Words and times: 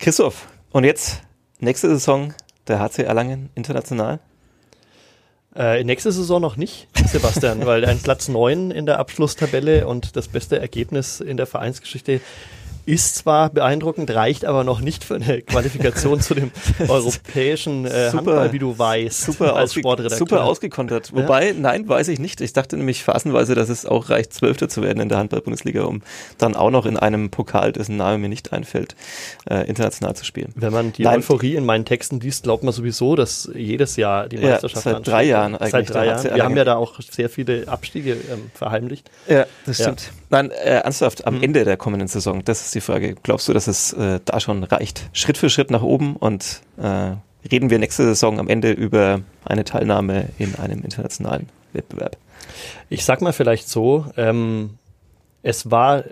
Christoph, 0.00 0.48
und 0.70 0.84
jetzt 0.84 1.20
nächste 1.58 1.88
Saison 1.88 2.32
der 2.68 2.80
HC 2.80 3.02
Erlangen 3.02 3.50
international? 3.54 4.18
Äh, 5.54 5.84
nächste 5.84 6.10
Saison 6.10 6.40
noch 6.40 6.56
nicht, 6.56 6.88
Sebastian, 7.06 7.66
weil 7.66 7.84
ein 7.84 8.00
Platz 8.00 8.28
9 8.28 8.70
in 8.70 8.86
der 8.86 8.98
Abschlusstabelle 8.98 9.86
und 9.86 10.16
das 10.16 10.28
beste 10.28 10.58
Ergebnis 10.58 11.20
in 11.20 11.36
der 11.36 11.46
Vereinsgeschichte 11.46 12.22
ist 12.90 13.14
zwar 13.14 13.50
beeindruckend, 13.50 14.10
reicht 14.10 14.44
aber 14.44 14.64
noch 14.64 14.80
nicht 14.80 15.04
für 15.04 15.14
eine 15.14 15.42
Qualifikation 15.42 16.20
zu 16.20 16.34
dem 16.34 16.50
europäischen 16.88 17.84
äh, 17.86 18.10
super, 18.10 18.16
Handball, 18.16 18.52
wie 18.52 18.58
du 18.58 18.76
weißt, 18.76 19.22
super 19.22 19.54
als 19.54 19.74
Sportredakteur. 19.74 20.18
Super 20.18 20.44
ausgekontert. 20.44 21.12
Wobei, 21.14 21.48
ja? 21.48 21.54
nein, 21.56 21.88
weiß 21.88 22.08
ich 22.08 22.18
nicht. 22.18 22.40
Ich 22.40 22.52
dachte 22.52 22.76
nämlich 22.76 23.04
phasenweise, 23.04 23.54
dass 23.54 23.68
es 23.68 23.86
auch 23.86 24.10
reicht, 24.10 24.34
Zwölfter 24.34 24.68
zu 24.68 24.82
werden 24.82 25.00
in 25.00 25.08
der 25.08 25.18
Handball-Bundesliga, 25.18 25.84
um 25.84 26.02
dann 26.38 26.56
auch 26.56 26.70
noch 26.70 26.84
in 26.84 26.96
einem 26.96 27.30
Pokal, 27.30 27.70
dessen 27.72 27.96
Name 27.96 28.18
mir 28.18 28.28
nicht 28.28 28.52
einfällt, 28.52 28.96
äh, 29.48 29.68
international 29.68 30.16
zu 30.16 30.24
spielen. 30.24 30.52
Wenn 30.56 30.72
man 30.72 30.92
die 30.92 31.04
nein, 31.04 31.20
Euphorie 31.20 31.54
in 31.54 31.64
meinen 31.64 31.84
Texten 31.84 32.18
liest, 32.18 32.42
glaubt 32.42 32.64
man 32.64 32.72
sowieso, 32.72 33.14
dass 33.14 33.48
jedes 33.54 33.94
Jahr 33.96 34.28
die 34.28 34.38
Meisterschaft 34.38 34.84
ja, 34.84 34.92
seit 34.94 35.06
drei 35.06 35.24
Jahren 35.24 35.54
eigentlich. 35.54 35.70
Seit 35.70 35.90
drei 35.90 36.06
Jahren. 36.06 36.24
Wir 36.34 36.44
haben 36.44 36.56
ja 36.56 36.64
da 36.64 36.74
auch 36.74 36.98
sehr 37.00 37.28
viele 37.28 37.68
Abstiege 37.68 38.14
ähm, 38.14 38.50
verheimlicht. 38.52 39.10
Ja, 39.28 39.46
das 39.64 39.76
stimmt. 39.76 40.00
Ja. 40.00 40.20
Nein, 40.30 40.50
äh, 40.50 40.80
ernsthaft, 40.80 41.26
am 41.26 41.36
mhm. 41.36 41.42
Ende 41.42 41.64
der 41.64 41.76
kommenden 41.76 42.08
Saison, 42.08 42.44
das 42.44 42.64
ist 42.64 42.74
die 42.74 42.79
Frage. 42.80 43.16
Glaubst 43.22 43.48
du, 43.48 43.52
dass 43.52 43.66
es 43.66 43.92
äh, 43.92 44.20
da 44.24 44.40
schon 44.40 44.64
reicht? 44.64 45.08
Schritt 45.12 45.38
für 45.38 45.50
Schritt 45.50 45.70
nach 45.70 45.82
oben 45.82 46.16
und 46.16 46.62
äh, 46.78 47.12
reden 47.50 47.70
wir 47.70 47.78
nächste 47.78 48.04
Saison 48.04 48.38
am 48.38 48.48
Ende 48.48 48.72
über 48.72 49.20
eine 49.44 49.64
Teilnahme 49.64 50.28
in 50.38 50.54
einem 50.56 50.82
internationalen 50.82 51.48
Wettbewerb? 51.72 52.16
Ich 52.88 53.04
sag 53.04 53.22
mal 53.22 53.32
vielleicht 53.32 53.68
so, 53.68 54.06
ähm, 54.16 54.78
es 55.42 55.70
war, 55.70 56.04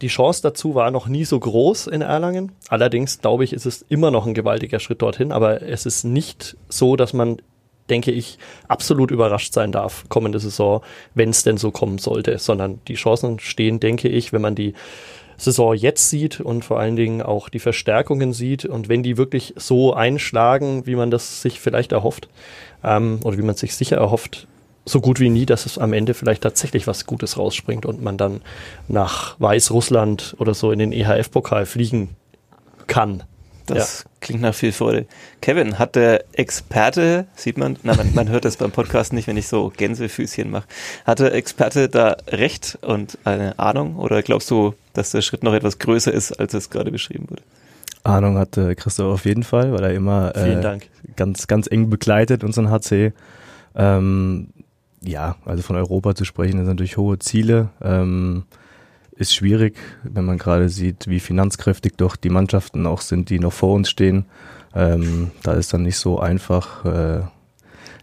die 0.00 0.08
Chance 0.08 0.40
dazu 0.42 0.74
war 0.74 0.90
noch 0.90 1.06
nie 1.06 1.24
so 1.24 1.38
groß 1.38 1.88
in 1.88 2.00
Erlangen. 2.00 2.52
Allerdings 2.68 3.20
glaube 3.20 3.44
ich, 3.44 3.52
ist 3.52 3.66
es 3.66 3.84
immer 3.88 4.10
noch 4.10 4.26
ein 4.26 4.34
gewaltiger 4.34 4.80
Schritt 4.80 5.02
dorthin, 5.02 5.32
aber 5.32 5.62
es 5.62 5.84
ist 5.84 6.04
nicht 6.04 6.56
so, 6.68 6.96
dass 6.96 7.12
man 7.12 7.42
denke 7.90 8.12
ich, 8.12 8.38
absolut 8.68 9.10
überrascht 9.10 9.52
sein 9.52 9.72
darf 9.72 10.04
kommende 10.08 10.38
Saison, 10.38 10.80
wenn 11.14 11.30
es 11.30 11.42
denn 11.42 11.56
so 11.56 11.72
kommen 11.72 11.98
sollte, 11.98 12.38
sondern 12.38 12.80
die 12.86 12.94
Chancen 12.94 13.40
stehen, 13.40 13.80
denke 13.80 14.08
ich, 14.08 14.32
wenn 14.32 14.40
man 14.40 14.54
die 14.54 14.74
Saison 15.40 15.74
jetzt 15.74 16.10
sieht 16.10 16.40
und 16.40 16.64
vor 16.64 16.78
allen 16.78 16.96
Dingen 16.96 17.22
auch 17.22 17.48
die 17.48 17.60
Verstärkungen 17.60 18.32
sieht 18.34 18.66
und 18.66 18.88
wenn 18.88 19.02
die 19.02 19.16
wirklich 19.16 19.54
so 19.56 19.94
einschlagen, 19.94 20.86
wie 20.86 20.96
man 20.96 21.10
das 21.10 21.40
sich 21.40 21.60
vielleicht 21.60 21.92
erhofft 21.92 22.28
ähm, 22.84 23.20
oder 23.24 23.38
wie 23.38 23.42
man 23.42 23.54
sich 23.54 23.74
sicher 23.74 23.96
erhofft, 23.96 24.46
so 24.84 25.00
gut 25.00 25.18
wie 25.18 25.30
nie, 25.30 25.46
dass 25.46 25.64
es 25.64 25.78
am 25.78 25.92
Ende 25.92 26.12
vielleicht 26.12 26.42
tatsächlich 26.42 26.86
was 26.86 27.06
Gutes 27.06 27.38
rausspringt 27.38 27.86
und 27.86 28.02
man 28.02 28.18
dann 28.18 28.42
nach 28.88 29.38
Weißrussland 29.40 30.36
oder 30.38 30.52
so 30.52 30.72
in 30.72 30.78
den 30.78 30.92
EHF-Pokal 30.92 31.64
fliegen 31.64 32.10
kann. 32.86 33.22
Das 33.70 34.04
ja. 34.04 34.10
klingt 34.20 34.42
nach 34.42 34.54
viel 34.54 34.72
Freude. 34.72 35.06
Kevin, 35.40 35.78
hat 35.78 35.96
der 35.96 36.24
Experte, 36.32 37.26
sieht 37.34 37.56
man, 37.58 37.76
na, 37.82 37.94
man, 37.94 38.14
man 38.14 38.28
hört 38.28 38.44
das 38.44 38.56
beim 38.56 38.70
Podcast 38.70 39.12
nicht, 39.12 39.28
wenn 39.28 39.36
ich 39.36 39.48
so 39.48 39.72
Gänsefüßchen 39.76 40.50
mache, 40.50 40.66
hat 41.04 41.20
der 41.20 41.34
Experte 41.34 41.88
da 41.88 42.16
recht 42.28 42.78
und 42.82 43.18
eine 43.24 43.58
Ahnung 43.58 43.96
oder 43.96 44.22
glaubst 44.22 44.50
du, 44.50 44.74
dass 44.92 45.10
der 45.10 45.22
Schritt 45.22 45.42
noch 45.42 45.54
etwas 45.54 45.78
größer 45.78 46.12
ist, 46.12 46.32
als 46.32 46.54
es 46.54 46.70
gerade 46.70 46.90
beschrieben 46.90 47.26
wurde? 47.30 47.42
Ahnung 48.02 48.38
hatte 48.38 48.74
Christoph 48.76 49.12
auf 49.12 49.24
jeden 49.24 49.42
Fall, 49.42 49.72
weil 49.72 49.84
er 49.84 49.94
immer 49.94 50.34
äh, 50.34 50.78
ganz, 51.16 51.46
ganz 51.46 51.66
eng 51.70 51.90
begleitet 51.90 52.44
unseren 52.44 52.70
HC. 52.70 53.12
Ähm, 53.74 54.48
ja, 55.02 55.36
also 55.44 55.62
von 55.62 55.76
Europa 55.76 56.14
zu 56.14 56.24
sprechen, 56.24 56.56
das 56.56 56.66
sind 56.66 56.76
natürlich 56.76 56.96
hohe 56.96 57.18
Ziele. 57.18 57.68
Ähm, 57.82 58.44
ist 59.20 59.34
schwierig, 59.34 59.76
wenn 60.02 60.24
man 60.24 60.38
gerade 60.38 60.68
sieht, 60.68 61.06
wie 61.06 61.20
finanzkräftig 61.20 61.92
doch 61.96 62.16
die 62.16 62.30
Mannschaften 62.30 62.86
auch 62.86 63.02
sind, 63.02 63.30
die 63.30 63.38
noch 63.38 63.52
vor 63.52 63.74
uns 63.74 63.90
stehen. 63.90 64.24
Ähm, 64.74 65.30
da 65.42 65.52
ist 65.52 65.74
dann 65.74 65.82
nicht 65.82 65.98
so 65.98 66.18
einfach, 66.18 66.84
äh, 66.84 67.20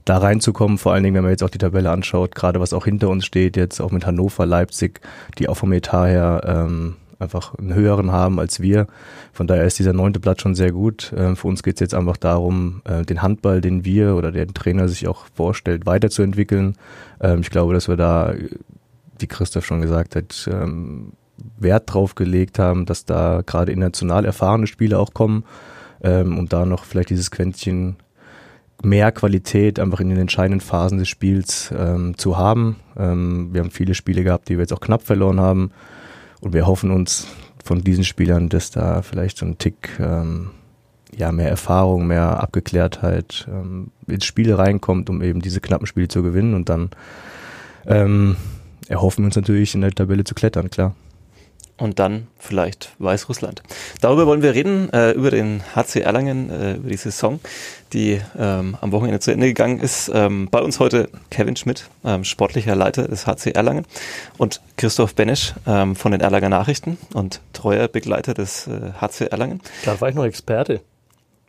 da 0.06 0.18
reinzukommen. 0.18 0.78
Vor 0.78 0.94
allen 0.94 1.04
Dingen, 1.04 1.16
wenn 1.16 1.24
man 1.24 1.32
jetzt 1.32 1.44
auch 1.44 1.50
die 1.50 1.58
Tabelle 1.58 1.92
anschaut, 1.92 2.36
gerade 2.36 2.60
was 2.60 2.74
auch 2.74 2.86
hinter 2.86 3.10
uns 3.10 3.26
steht, 3.26 3.58
jetzt 3.58 3.82
auch 3.82 3.92
mit 3.92 4.06
Hannover, 4.06 4.46
Leipzig, 4.46 5.02
die 5.38 5.50
auch 5.50 5.58
vom 5.58 5.74
Etat 5.74 6.08
her 6.08 6.42
ähm, 6.46 6.96
einfach 7.20 7.56
einen 7.56 7.74
höheren 7.74 8.12
haben 8.12 8.40
als 8.40 8.60
wir. 8.60 8.88
Von 9.34 9.48
daher 9.48 9.66
ist 9.66 9.80
dieser 9.80 9.94
neunte 9.94 10.20
Platz 10.20 10.42
schon 10.42 10.56
sehr 10.56 10.72
gut. 10.72 11.14
Ähm, 11.18 11.36
für 11.36 11.48
uns 11.48 11.64
geht 11.64 11.76
es 11.76 11.80
jetzt 11.80 11.96
einfach 11.96 12.18
darum, 12.18 12.82
äh, 12.86 13.04
den 13.04 13.22
Handball, 13.22 13.60
den 13.60 13.86
wir 13.86 14.16
oder 14.16 14.32
der 14.32 14.48
Trainer 14.48 14.88
sich 14.88 15.08
auch 15.08 15.26
vorstellt, 15.34 15.86
weiterzuentwickeln. 15.86 16.76
Ähm, 17.20 17.42
ich 17.42 17.50
glaube, 17.50 17.74
dass 17.74 17.88
wir 17.88 17.98
da 17.98 18.34
wie 19.22 19.28
Christoph 19.28 19.66
schon 19.66 19.82
gesagt 19.82 20.16
hat, 20.16 20.50
ähm, 20.52 21.14
Wert 21.58 21.94
drauf 21.94 22.16
gelegt 22.16 22.60
haben, 22.60 22.86
dass 22.86 23.06
da 23.06 23.42
gerade 23.46 23.72
international 23.72 24.26
erfahrene 24.26 24.68
Spieler 24.68 25.00
auch 25.00 25.14
kommen 25.14 25.44
ähm, 26.02 26.38
und 26.38 26.54
da 26.54 26.66
noch 26.66 26.86
vielleicht 26.86 27.10
dieses 27.10 27.32
Quäntchen 27.32 27.98
mehr 28.84 29.12
Qualität 29.12 29.80
einfach 29.80 30.00
in 30.00 30.10
den 30.10 30.20
entscheidenden 30.20 30.62
Phasen 30.62 31.00
des 31.00 31.10
Spiels 31.10 31.74
ähm, 31.76 32.18
zu 32.18 32.38
haben. 32.38 32.78
Ähm, 32.96 33.50
wir 33.52 33.62
haben 33.62 33.72
viele 33.72 33.96
Spiele 33.96 34.24
gehabt, 34.24 34.50
die 34.50 34.56
wir 34.56 34.62
jetzt 34.62 34.74
auch 34.74 34.80
knapp 34.80 35.02
verloren 35.02 35.40
haben 35.40 35.72
und 36.42 36.54
wir 36.54 36.68
hoffen 36.68 36.92
uns 36.92 37.28
von 37.64 37.82
diesen 37.82 38.04
Spielern, 38.04 38.50
dass 38.50 38.72
da 38.72 39.02
vielleicht 39.02 39.38
so 39.38 39.46
ein 39.46 39.58
Tick 39.58 39.90
ähm, 40.00 40.52
ja 41.16 41.32
mehr 41.32 41.50
Erfahrung, 41.50 42.08
mehr 42.08 42.42
Abgeklärtheit 42.42 43.48
ähm, 43.50 43.92
ins 44.08 44.26
Spiel 44.26 44.54
reinkommt, 44.54 45.10
um 45.10 45.22
eben 45.22 45.42
diese 45.42 45.62
knappen 45.62 45.88
Spiele 45.88 46.08
zu 46.08 46.22
gewinnen 46.22 46.54
und 46.54 46.70
dann 46.70 46.90
ähm, 47.88 48.36
erhoffen 48.90 49.24
wir 49.24 49.28
uns 49.28 49.36
natürlich 49.36 49.76
in 49.76 49.82
der 49.82 49.92
Tabelle 49.92 50.24
zu 50.24 50.36
klettern, 50.36 50.70
klar. 50.70 50.96
Und 51.80 52.00
dann 52.00 52.26
vielleicht 52.40 52.96
Weißrussland. 52.98 53.62
Darüber 54.02 54.26
wollen 54.26 54.42
wir 54.42 54.56
reden, 54.56 54.92
äh, 54.92 55.12
über 55.12 55.30
den 55.30 55.62
HC 55.76 56.02
Erlangen, 56.02 56.50
äh, 56.50 56.74
über 56.74 56.90
die 56.90 56.98
Saison, 56.98 57.40
die 57.94 58.20
ähm, 58.38 58.76
am 58.82 58.92
Wochenende 58.92 59.20
zu 59.20 59.32
Ende 59.32 59.46
gegangen 59.46 59.80
ist. 59.80 60.10
Ähm, 60.12 60.48
bei 60.50 60.60
uns 60.60 60.80
heute 60.80 61.08
Kevin 61.30 61.56
Schmidt, 61.56 61.88
ähm, 62.04 62.24
sportlicher 62.24 62.76
Leiter 62.76 63.08
des 63.08 63.28
HC 63.28 63.52
Erlangen 63.52 63.86
und 64.40 64.60
Christoph 64.76 65.14
Benesch 65.14 65.54
ähm, 65.68 65.96
von 65.96 66.12
den 66.12 66.22
Erlanger 66.22 66.50
Nachrichten 66.50 66.98
und 67.14 67.42
treuer 67.54 67.88
Begleiter 67.88 68.34
des 68.34 68.66
äh, 68.66 68.94
HC 69.00 69.28
Erlangen. 69.28 69.62
Da 69.86 70.02
war 70.02 70.10
ich 70.10 70.16
noch 70.16 70.26
Experte. 70.26 70.82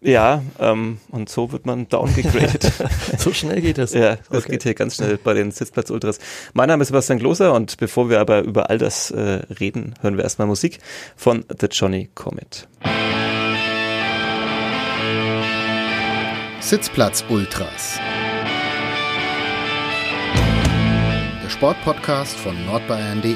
Ja, 0.00 0.42
ähm, 0.60 0.98
und 1.10 1.28
so 1.28 1.50
wird 1.50 1.66
man 1.66 1.88
downgegradet. 1.88 2.72
so 3.18 3.32
schnell 3.32 3.60
geht 3.60 3.78
das. 3.78 3.94
Ja, 3.94 4.16
das 4.30 4.44
okay. 4.44 4.52
geht 4.52 4.62
hier 4.62 4.74
ganz 4.74 4.96
schnell 4.96 5.18
bei 5.18 5.34
den 5.34 5.50
Sitzplatz-Ultras. 5.50 6.20
Mein 6.52 6.68
Name 6.68 6.82
ist 6.82 6.88
Sebastian 6.88 7.18
Gloser 7.18 7.52
und 7.52 7.78
bevor 7.78 8.08
wir 8.08 8.20
aber 8.20 8.42
über 8.42 8.70
all 8.70 8.78
das 8.78 9.10
äh, 9.10 9.40
reden, 9.58 9.94
hören 10.00 10.16
wir 10.16 10.22
erstmal 10.22 10.46
Musik 10.46 10.78
von 11.16 11.44
The 11.58 11.66
Johnny 11.66 12.10
Comet. 12.14 12.68
Sitzplatz-Ultras. 16.60 17.98
Der 21.42 21.50
Sportpodcast 21.50 22.36
von 22.36 22.54
nordbayern.de. 22.66 23.34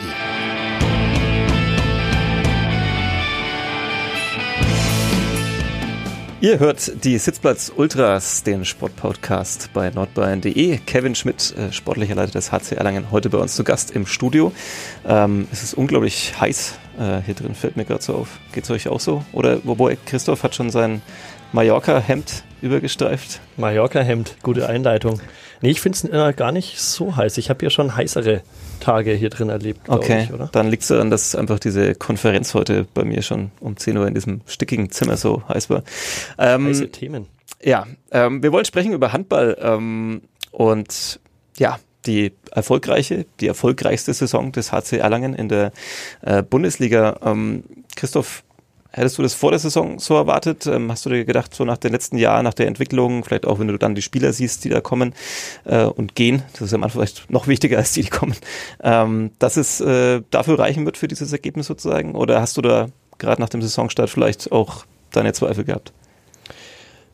Ihr 6.43 6.59
hört 6.59 7.05
die 7.05 7.19
Sitzplatz 7.19 7.71
Ultras, 7.77 8.43
den 8.43 8.65
Sportpodcast 8.65 9.73
bei 9.73 9.91
nordbayern.de. 9.91 10.79
Kevin 10.79 11.15
Schmidt, 11.15 11.55
äh, 11.57 11.71
sportlicher 11.71 12.17
Leiter 12.17 12.33
des 12.33 12.51
HC 12.51 12.75
Erlangen, 12.75 13.13
heute 13.13 13.31
bei 13.31 13.39
uns 13.39 13.55
zu 13.55 13.63
Gast 13.63 13.93
im 13.93 14.07
Studio. 14.07 14.51
Ähm, 15.07 15.47
es 15.53 15.63
ist 15.63 15.75
unglaublich 15.75 16.35
heiß 16.41 16.79
äh, 16.99 17.21
hier 17.25 17.35
drin, 17.35 17.55
fällt 17.55 17.77
mir 17.77 17.85
gerade 17.85 18.03
so 18.03 18.17
auf. 18.17 18.41
Geht 18.53 18.65
es 18.65 18.71
euch 18.73 18.89
auch 18.89 18.99
so? 18.99 19.25
Oder 19.31 19.61
wobei 19.63 19.97
Christoph 20.05 20.43
hat 20.43 20.57
schon 20.57 20.71
sein 20.71 21.01
Mallorca-Hemd 21.53 22.45
übergestreift. 22.63 23.41
Mallorca-Hemd, 23.57 24.37
gute 24.43 24.69
Einleitung. 24.69 25.21
Nee, 25.61 25.71
ich 25.71 25.81
finde 25.81 25.97
es 25.97 26.05
äh, 26.05 26.33
gar 26.33 26.51
nicht 26.51 26.81
so 26.81 27.15
heiß. 27.17 27.39
Ich 27.39 27.51
habe 27.51 27.61
hier 27.61 27.71
schon 27.71 27.95
heißere 27.95 28.43
Tage 28.81 29.13
hier 29.13 29.31
drin 29.31 29.49
erlebt, 29.49 29.89
okay. 29.89 30.25
ich, 30.25 30.33
oder? 30.33 30.49
Dann 30.51 30.69
liegt 30.69 30.83
es 30.83 30.89
daran, 30.89 31.11
dass 31.11 31.37
einfach 31.37 31.59
diese 31.59 31.95
Konferenz 31.95 32.55
heute 32.55 32.87
bei 32.95 33.05
mir 33.05 33.23
schon 33.23 33.53
um 33.61 33.77
10 33.77 33.97
Uhr 33.97 34.09
in 34.09 34.15
diesem 34.15 34.41
stickigen 34.47 34.91
Zimmer 34.91 35.17
so 35.17 35.43
heiß 35.49 35.71
war. 35.71 35.85
Ähm, 36.39 36.67
Heiße 36.67 36.91
Themen. 36.91 37.27
Ja, 37.63 37.87
ähm, 38.11 38.43
wir 38.43 38.51
wollen 38.51 38.65
sprechen 38.65 38.93
über 38.93 39.13
Handball 39.13 39.57
ähm, 39.61 40.23
und 40.51 41.21
ja, 41.59 41.79
die 42.07 42.33
erfolgreiche, 42.51 43.27
die 43.39 43.47
erfolgreichste 43.47 44.13
Saison 44.13 44.51
des 44.51 44.73
HC 44.73 44.99
Erlangen 44.99 45.35
in 45.35 45.49
der 45.49 45.73
äh, 46.23 46.43
Bundesliga. 46.43 47.21
Ähm, 47.25 47.63
Christoph, 47.95 48.43
Hättest 48.95 49.17
du 49.17 49.23
das 49.23 49.33
vor 49.33 49.51
der 49.51 49.59
Saison 49.59 49.99
so 49.99 50.15
erwartet? 50.17 50.67
Ähm, 50.67 50.91
hast 50.91 51.07
du 51.07 51.11
dir 51.11 51.25
gedacht, 51.25 51.55
so 51.55 51.65
nach 51.65 51.79
den 51.79 51.93
letzten 51.93 52.19
Jahren, 52.19 52.45
nach 52.45 52.53
der 52.53 52.67
Entwicklung, 52.67 53.25
vielleicht 53.25 53.47
auch 53.47 53.59
wenn 53.59 53.69
du 53.69 53.79
dann 53.79 53.95
die 53.95 54.03
Spieler 54.03 54.35
siehst, 54.35 54.65
die 54.65 54.69
da 54.69 54.83
kommen 54.83 55.15
äh, 55.65 55.85
und 55.85 56.15
gehen, 56.15 56.43
das 56.53 56.63
ist 56.63 56.73
ja 56.73 56.79
manchmal 56.79 57.07
vielleicht 57.07 57.31
noch 57.31 57.47
wichtiger 57.47 57.79
als 57.79 57.93
die, 57.93 58.03
die 58.03 58.11
kommen, 58.11 58.37
ähm, 58.83 59.31
dass 59.39 59.57
es 59.57 59.81
äh, 59.81 60.21
dafür 60.31 60.59
reichen 60.59 60.85
wird 60.85 60.99
für 60.99 61.09
dieses 61.09 61.33
Ergebnis 61.33 61.69
sozusagen? 61.69 62.15
Oder 62.15 62.43
hast 62.43 62.59
du 62.59 62.61
da 62.61 62.89
gerade 63.17 63.41
nach 63.41 63.49
dem 63.49 63.63
Saisonstart 63.63 64.11
vielleicht 64.11 64.53
auch 64.53 64.85
deine 65.11 65.33
Zweifel 65.33 65.65
gehabt? 65.65 65.95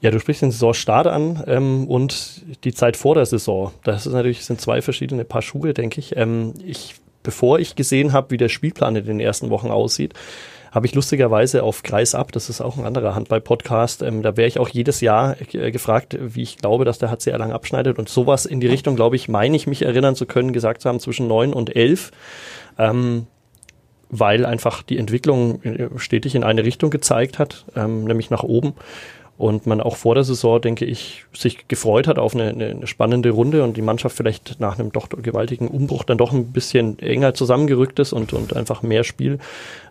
Ja, 0.01 0.11
du 0.11 0.19
sprichst 0.19 0.43
den 0.43 0.51
Saisonstart 0.51 1.07
an 1.07 1.45
ähm, 1.47 1.87
und 1.87 2.43
die 2.65 2.75
Zeit 2.75 2.97
vor 2.97 3.15
der 3.15 3.27
Saison. 3.27 3.73
Das 3.85 4.05
ist 4.05 4.13
natürlich 4.13 4.45
sind 4.45 4.61
zwei 4.61 4.83
verschiedene 4.83 5.25
Paar 5.25 5.43
Schuhe, 5.43 5.75
denke 5.75 6.01
ich. 6.01 6.17
Ähm, 6.17 6.55
ich 6.65 6.97
bevor 7.23 7.59
ich 7.59 7.77
gesehen 7.77 8.13
habe, 8.13 8.31
wie 8.31 8.37
der 8.37 8.49
Spielplan 8.49 8.97
in 8.97 9.05
den 9.05 9.21
ersten 9.21 9.51
Wochen 9.51 9.69
aussieht, 9.69 10.15
habe 10.71 10.87
ich 10.87 10.95
lustigerweise 10.95 11.63
auf 11.63 11.83
Kreis 11.83 12.15
ab, 12.15 12.33
das 12.33 12.49
ist 12.49 12.61
auch 12.61 12.79
ein 12.79 12.85
anderer 12.85 13.15
Handball-Podcast, 13.15 14.03
ähm, 14.03 14.23
da 14.23 14.37
wäre 14.37 14.49
ich 14.49 14.59
auch 14.59 14.69
jedes 14.69 15.01
Jahr 15.01 15.37
äh, 15.53 15.71
gefragt, 15.71 16.17
wie 16.21 16.43
ich 16.43 16.59
glaube, 16.59 16.85
dass 16.85 16.99
der 16.99 17.11
HC 17.11 17.31
Erlangen 17.31 17.53
abschneidet 17.53 17.99
und 17.99 18.09
sowas 18.09 18.47
in 18.47 18.61
die 18.61 18.67
Richtung, 18.67 18.97
glaube 18.97 19.17
ich, 19.17 19.29
meine 19.29 19.57
ich 19.57 19.67
mich 19.67 19.83
erinnern 19.83 20.15
zu 20.15 20.27
können, 20.27 20.53
gesagt 20.53 20.83
zu 20.83 20.89
haben, 20.89 21.01
zwischen 21.01 21.29
neun 21.29 21.53
und 21.53 21.75
elf. 21.77 22.11
Ähm, 22.79 23.27
weil 24.11 24.47
einfach 24.47 24.83
die 24.83 24.99
Entwicklung 24.99 25.63
äh, 25.63 25.89
stetig 25.97 26.35
in 26.35 26.45
eine 26.45 26.65
Richtung 26.65 26.91
gezeigt 26.91 27.39
hat, 27.39 27.67
ähm, 27.77 28.05
nämlich 28.05 28.31
nach 28.31 28.43
oben. 28.43 28.75
Und 29.37 29.67
man 29.67 29.81
auch 29.81 29.95
vor 29.95 30.17
der 30.17 30.25
Saison, 30.25 30.61
denke 30.61 30.85
ich, 30.85 31.25
sich 31.33 31.69
gefreut 31.69 32.09
hat 32.09 32.19
auf 32.19 32.35
eine, 32.35 32.49
eine, 32.49 32.87
spannende 32.89 33.31
Runde 33.31 33.63
und 33.63 33.77
die 33.77 33.83
Mannschaft 33.83 34.17
vielleicht 34.17 34.59
nach 34.59 34.79
einem 34.79 34.91
doch 34.91 35.09
gewaltigen 35.11 35.69
Umbruch 35.69 36.03
dann 36.03 36.19
doch 36.19 36.33
ein 36.33 36.51
bisschen 36.51 36.99
enger 36.99 37.35
zusammengerückt 37.35 38.01
ist 38.01 38.13
und, 38.13 38.33
und 38.33 38.57
einfach 38.57 38.83
mehr 38.83 39.05
Spiel, 39.05 39.39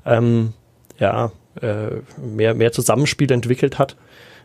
ähm, 0.05 0.51
ja, 0.99 1.31
äh, 1.61 2.01
mehr, 2.17 2.53
mehr 2.53 2.71
Zusammenspiel 2.71 3.31
entwickelt 3.31 3.79
hat, 3.79 3.95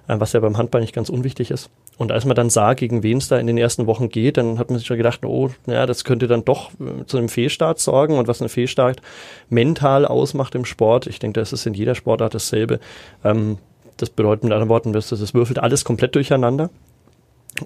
äh, 0.08 0.18
was 0.18 0.32
ja 0.32 0.40
beim 0.40 0.56
Handball 0.56 0.80
nicht 0.80 0.94
ganz 0.94 1.08
unwichtig 1.08 1.50
ist. 1.50 1.70
Und 1.98 2.10
als 2.10 2.24
man 2.24 2.34
dann 2.34 2.50
sah, 2.50 2.74
gegen 2.74 3.02
wen 3.02 3.18
es 3.18 3.28
da 3.28 3.38
in 3.38 3.46
den 3.46 3.58
ersten 3.58 3.86
Wochen 3.86 4.08
geht, 4.08 4.36
dann 4.36 4.58
hat 4.58 4.70
man 4.70 4.78
sich 4.78 4.86
schon 4.86 4.96
gedacht, 4.96 5.24
oh, 5.24 5.50
ja, 5.66 5.86
das 5.86 6.04
könnte 6.04 6.26
dann 6.26 6.44
doch 6.44 6.70
äh, 6.72 7.04
zu 7.06 7.18
einem 7.18 7.28
Fehlstart 7.28 7.78
sorgen. 7.78 8.18
Und 8.18 8.28
was 8.28 8.40
ein 8.40 8.48
Fehlstart 8.48 9.02
mental 9.50 10.06
ausmacht 10.06 10.54
im 10.54 10.64
Sport, 10.64 11.06
ich 11.06 11.18
denke, 11.18 11.40
das 11.40 11.52
ist 11.52 11.66
in 11.66 11.74
jeder 11.74 11.94
Sportart 11.94 12.34
dasselbe. 12.34 12.80
Ähm, 13.24 13.58
das 13.98 14.10
bedeutet 14.10 14.44
mit 14.44 14.52
anderen 14.52 14.70
Worten, 14.70 14.92
dass 14.92 15.12
es 15.12 15.34
würfelt 15.34 15.58
alles 15.58 15.84
komplett 15.84 16.14
durcheinander. 16.14 16.70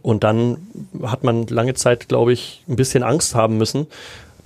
Und 0.03 0.25
dann 0.25 0.67
hat 1.03 1.23
man 1.23 1.47
lange 1.47 1.75
Zeit, 1.75 2.09
glaube 2.09 2.33
ich, 2.33 2.63
ein 2.69 2.77
bisschen 2.77 3.03
Angst 3.03 3.35
haben 3.35 3.57
müssen, 3.57 3.87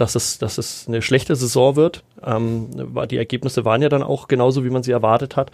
dass 0.01 0.15
es, 0.15 0.39
dass 0.39 0.59
es 0.59 0.87
eine 0.89 1.03
schlechte 1.03 1.37
Saison 1.37 1.77
wird. 1.77 2.03
Ähm, 2.25 2.69
die 3.11 3.17
Ergebnisse 3.17 3.65
waren 3.65 3.83
ja 3.83 3.89
dann 3.89 4.03
auch 4.03 4.29
genauso, 4.29 4.65
wie 4.65 4.71
man 4.71 4.83
sie 4.83 4.93
erwartet 4.93 5.37
hat. 5.37 5.51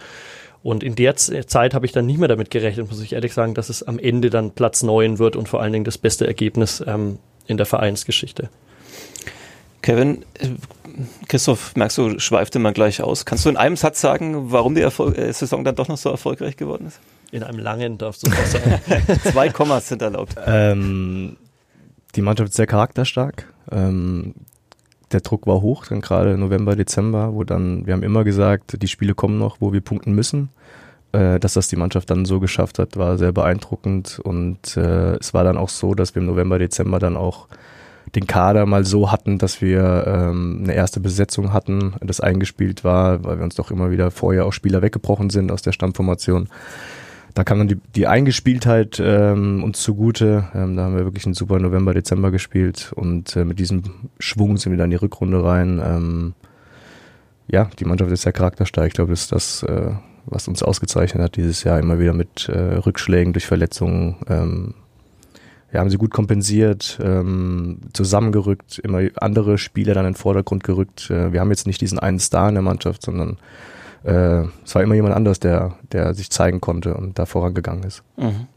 Und 0.63 0.83
in 0.83 0.95
der 0.95 1.15
Zeit 1.15 1.73
habe 1.73 1.85
ich 1.85 1.91
dann 1.91 2.05
nicht 2.05 2.17
mehr 2.17 2.27
damit 2.27 2.49
gerechnet, 2.49 2.89
muss 2.89 3.01
ich 3.01 3.13
ehrlich 3.13 3.33
sagen, 3.33 3.53
dass 3.53 3.69
es 3.69 3.83
am 3.83 3.99
Ende 3.99 4.29
dann 4.29 4.51
Platz 4.51 4.83
9 4.83 5.19
wird 5.19 5.35
und 5.35 5.47
vor 5.47 5.61
allen 5.61 5.71
Dingen 5.71 5.85
das 5.85 5.97
beste 5.97 6.25
Ergebnis 6.27 6.83
ähm, 6.85 7.19
in 7.45 7.57
der 7.57 7.65
Vereinsgeschichte. 7.65 8.49
Kevin, 9.81 10.25
Christoph, 11.27 11.75
merkst 11.75 11.97
du, 11.97 12.19
schweift 12.19 12.55
immer 12.55 12.73
gleich 12.73 13.01
aus. 13.01 13.25
Kannst 13.25 13.45
du 13.45 13.49
in 13.49 13.57
einem 13.57 13.77
Satz 13.77 14.01
sagen, 14.01 14.51
warum 14.51 14.75
die 14.75 14.81
Erfolg 14.81 15.17
äh, 15.17 15.31
Saison 15.31 15.63
dann 15.63 15.75
doch 15.75 15.87
noch 15.87 15.97
so 15.97 16.09
erfolgreich 16.09 16.57
geworden 16.57 16.87
ist? 16.87 16.99
In 17.31 17.43
einem 17.43 17.59
langen 17.59 17.97
darfst 17.97 18.25
du 18.25 18.31
das 18.31 18.53
sagen. 18.53 18.81
Zwei 19.31 19.49
Kommas 19.49 19.87
sind 19.87 20.01
erlaubt. 20.01 20.35
Ähm, 20.45 21.37
die 22.17 22.21
Mannschaft 22.21 22.49
ist 22.49 22.55
sehr 22.55 22.67
charakterstark. 22.67 23.45
Ähm, 23.71 24.33
der 25.11 25.21
Druck 25.21 25.47
war 25.47 25.61
hoch, 25.61 25.85
dann 25.85 26.01
gerade 26.01 26.37
November, 26.37 26.75
Dezember, 26.75 27.33
wo 27.33 27.43
dann, 27.45 27.85
wir 27.85 27.93
haben 27.93 28.03
immer 28.03 28.25
gesagt, 28.25 28.81
die 28.81 28.87
Spiele 28.87 29.15
kommen 29.15 29.37
noch, 29.37 29.61
wo 29.61 29.71
wir 29.71 29.79
punkten 29.79 30.13
müssen. 30.13 30.49
Äh, 31.13 31.39
dass 31.39 31.53
das 31.53 31.69
die 31.69 31.77
Mannschaft 31.77 32.09
dann 32.09 32.25
so 32.25 32.41
geschafft 32.41 32.79
hat, 32.79 32.97
war 32.97 33.17
sehr 33.17 33.31
beeindruckend. 33.31 34.19
Und 34.21 34.75
äh, 34.75 35.15
es 35.15 35.33
war 35.33 35.45
dann 35.45 35.57
auch 35.57 35.69
so, 35.69 35.93
dass 35.93 36.15
wir 36.15 36.21
im 36.21 36.27
November, 36.27 36.59
Dezember 36.59 36.99
dann 36.99 37.15
auch 37.15 37.47
den 38.15 38.27
Kader 38.27 38.65
mal 38.65 38.85
so 38.85 39.11
hatten, 39.11 39.37
dass 39.37 39.61
wir 39.61 40.05
ähm, 40.07 40.61
eine 40.63 40.73
erste 40.73 40.99
Besetzung 40.99 41.53
hatten, 41.53 41.93
das 42.01 42.19
eingespielt 42.19 42.83
war, 42.83 43.23
weil 43.23 43.37
wir 43.37 43.43
uns 43.43 43.55
doch 43.55 43.69
immer 43.69 43.91
wieder 43.91 44.11
vorher 44.11 44.45
auch 44.45 44.53
Spieler 44.53 44.81
weggebrochen 44.81 45.29
sind 45.29 45.51
aus 45.51 45.61
der 45.61 45.71
Stammformation. 45.71 46.49
Da 47.37 47.43
kam 47.43 47.59
dann 47.59 47.67
die, 47.67 47.77
die 47.93 48.07
Eingespieltheit 48.07 48.99
ähm, 48.99 49.63
uns 49.63 49.83
zugute. 49.83 50.47
Ähm, 50.55 50.75
da 50.75 50.85
haben 50.85 50.97
wir 50.97 51.03
wirklich 51.03 51.25
einen 51.27 51.35
super 51.35 51.59
November, 51.59 51.93
Dezember 51.93 52.31
gespielt 52.31 52.91
und 52.95 53.35
äh, 53.35 53.45
mit 53.45 53.59
diesem 53.59 53.83
Schwung 54.17 54.57
sind 54.57 54.71
wir 54.71 54.77
dann 54.79 54.85
in 54.85 54.97
die 54.97 55.03
Rückrunde 55.03 55.43
rein. 55.43 55.79
Ähm, 55.85 56.33
ja, 57.47 57.69
die 57.77 57.85
Mannschaft 57.85 58.09
ist 58.09 58.23
sehr 58.23 58.31
charakterstark. 58.31 58.87
Ich 58.87 58.95
glaube, 58.95 59.11
das 59.11 59.21
ist 59.21 59.31
das, 59.31 59.61
äh, 59.61 59.91
was 60.25 60.47
uns 60.47 60.63
ausgezeichnet 60.63 61.21
hat 61.21 61.35
dieses 61.35 61.63
Jahr, 61.63 61.79
immer 61.79 61.99
wieder 61.99 62.13
mit 62.13 62.49
äh, 62.49 62.57
Rückschlägen 62.57 63.33
durch 63.33 63.45
Verletzungen. 63.45 64.15
Ähm, 64.27 64.73
ja, 65.71 65.81
haben 65.81 65.91
sie 65.91 65.97
gut 65.97 66.13
kompensiert, 66.15 66.97
ähm, 67.03 67.81
zusammengerückt, 67.93 68.79
immer 68.79 69.09
andere 69.17 69.59
Spieler 69.59 69.93
dann 69.93 70.07
in 70.07 70.13
den 70.13 70.17
Vordergrund 70.17 70.63
gerückt. 70.63 71.11
Äh, 71.11 71.33
wir 71.33 71.39
haben 71.39 71.51
jetzt 71.51 71.67
nicht 71.67 71.81
diesen 71.81 71.99
einen 71.99 72.17
Star 72.17 72.49
in 72.49 72.55
der 72.55 72.63
Mannschaft, 72.63 73.03
sondern 73.03 73.37
äh, 74.03 74.43
es 74.63 74.75
war 74.75 74.83
immer 74.83 74.95
jemand 74.95 75.15
anders, 75.15 75.39
der, 75.39 75.75
der 75.91 76.13
sich 76.13 76.29
zeigen 76.29 76.61
konnte 76.61 76.93
und 76.93 77.19
da 77.19 77.25
vorangegangen 77.25 77.83
ist. 77.83 78.03
Mhm. 78.17 78.47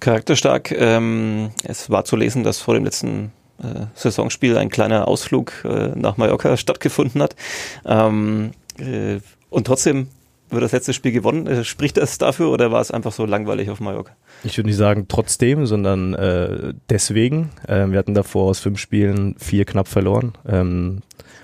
Charakterstark. 0.00 0.72
Ähm, 0.72 1.50
es 1.64 1.90
war 1.90 2.04
zu 2.04 2.16
lesen, 2.16 2.42
dass 2.42 2.58
vor 2.58 2.74
dem 2.74 2.84
letzten 2.84 3.32
äh, 3.62 3.86
Saisonspiel 3.94 4.56
ein 4.56 4.68
kleiner 4.68 5.08
Ausflug 5.08 5.64
äh, 5.64 5.88
nach 5.94 6.16
Mallorca 6.16 6.56
stattgefunden 6.58 7.22
hat. 7.22 7.36
Ähm, 7.84 8.52
äh, 8.78 9.20
und 9.48 9.66
trotzdem 9.66 10.08
wird 10.50 10.62
das 10.62 10.72
letzte 10.72 10.92
Spiel 10.92 11.12
gewonnen. 11.12 11.46
Äh, 11.46 11.64
spricht 11.64 11.96
das 11.96 12.18
dafür 12.18 12.50
oder 12.50 12.70
war 12.70 12.80
es 12.80 12.90
einfach 12.90 13.12
so 13.12 13.26
langweilig 13.26 13.70
auf 13.70 13.80
Mallorca? 13.80 14.12
Ich 14.44 14.56
würde 14.56 14.68
nicht 14.68 14.76
sagen 14.76 15.06
trotzdem, 15.08 15.66
sondern 15.66 16.14
äh, 16.14 16.74
deswegen. 16.88 17.50
Äh, 17.66 17.86
wir 17.88 17.98
hatten 17.98 18.14
davor 18.14 18.50
aus 18.50 18.60
fünf 18.60 18.78
Spielen 18.78 19.34
vier 19.38 19.64
knapp 19.64 19.88
verloren. 19.88 20.32
Ähm, 20.46 21.02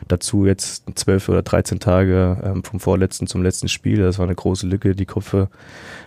dazu 0.08 0.46
jetzt 0.46 0.84
zwölf 0.94 1.28
oder 1.28 1.42
dreizehn 1.42 1.80
Tage 1.80 2.36
ähm, 2.44 2.64
vom 2.64 2.80
vorletzten 2.80 3.26
zum 3.26 3.42
letzten 3.42 3.68
Spiel. 3.68 3.98
Das 3.98 4.18
war 4.18 4.26
eine 4.26 4.34
große 4.34 4.66
Lücke. 4.66 4.94
Die 4.94 5.06
Köpfe 5.06 5.48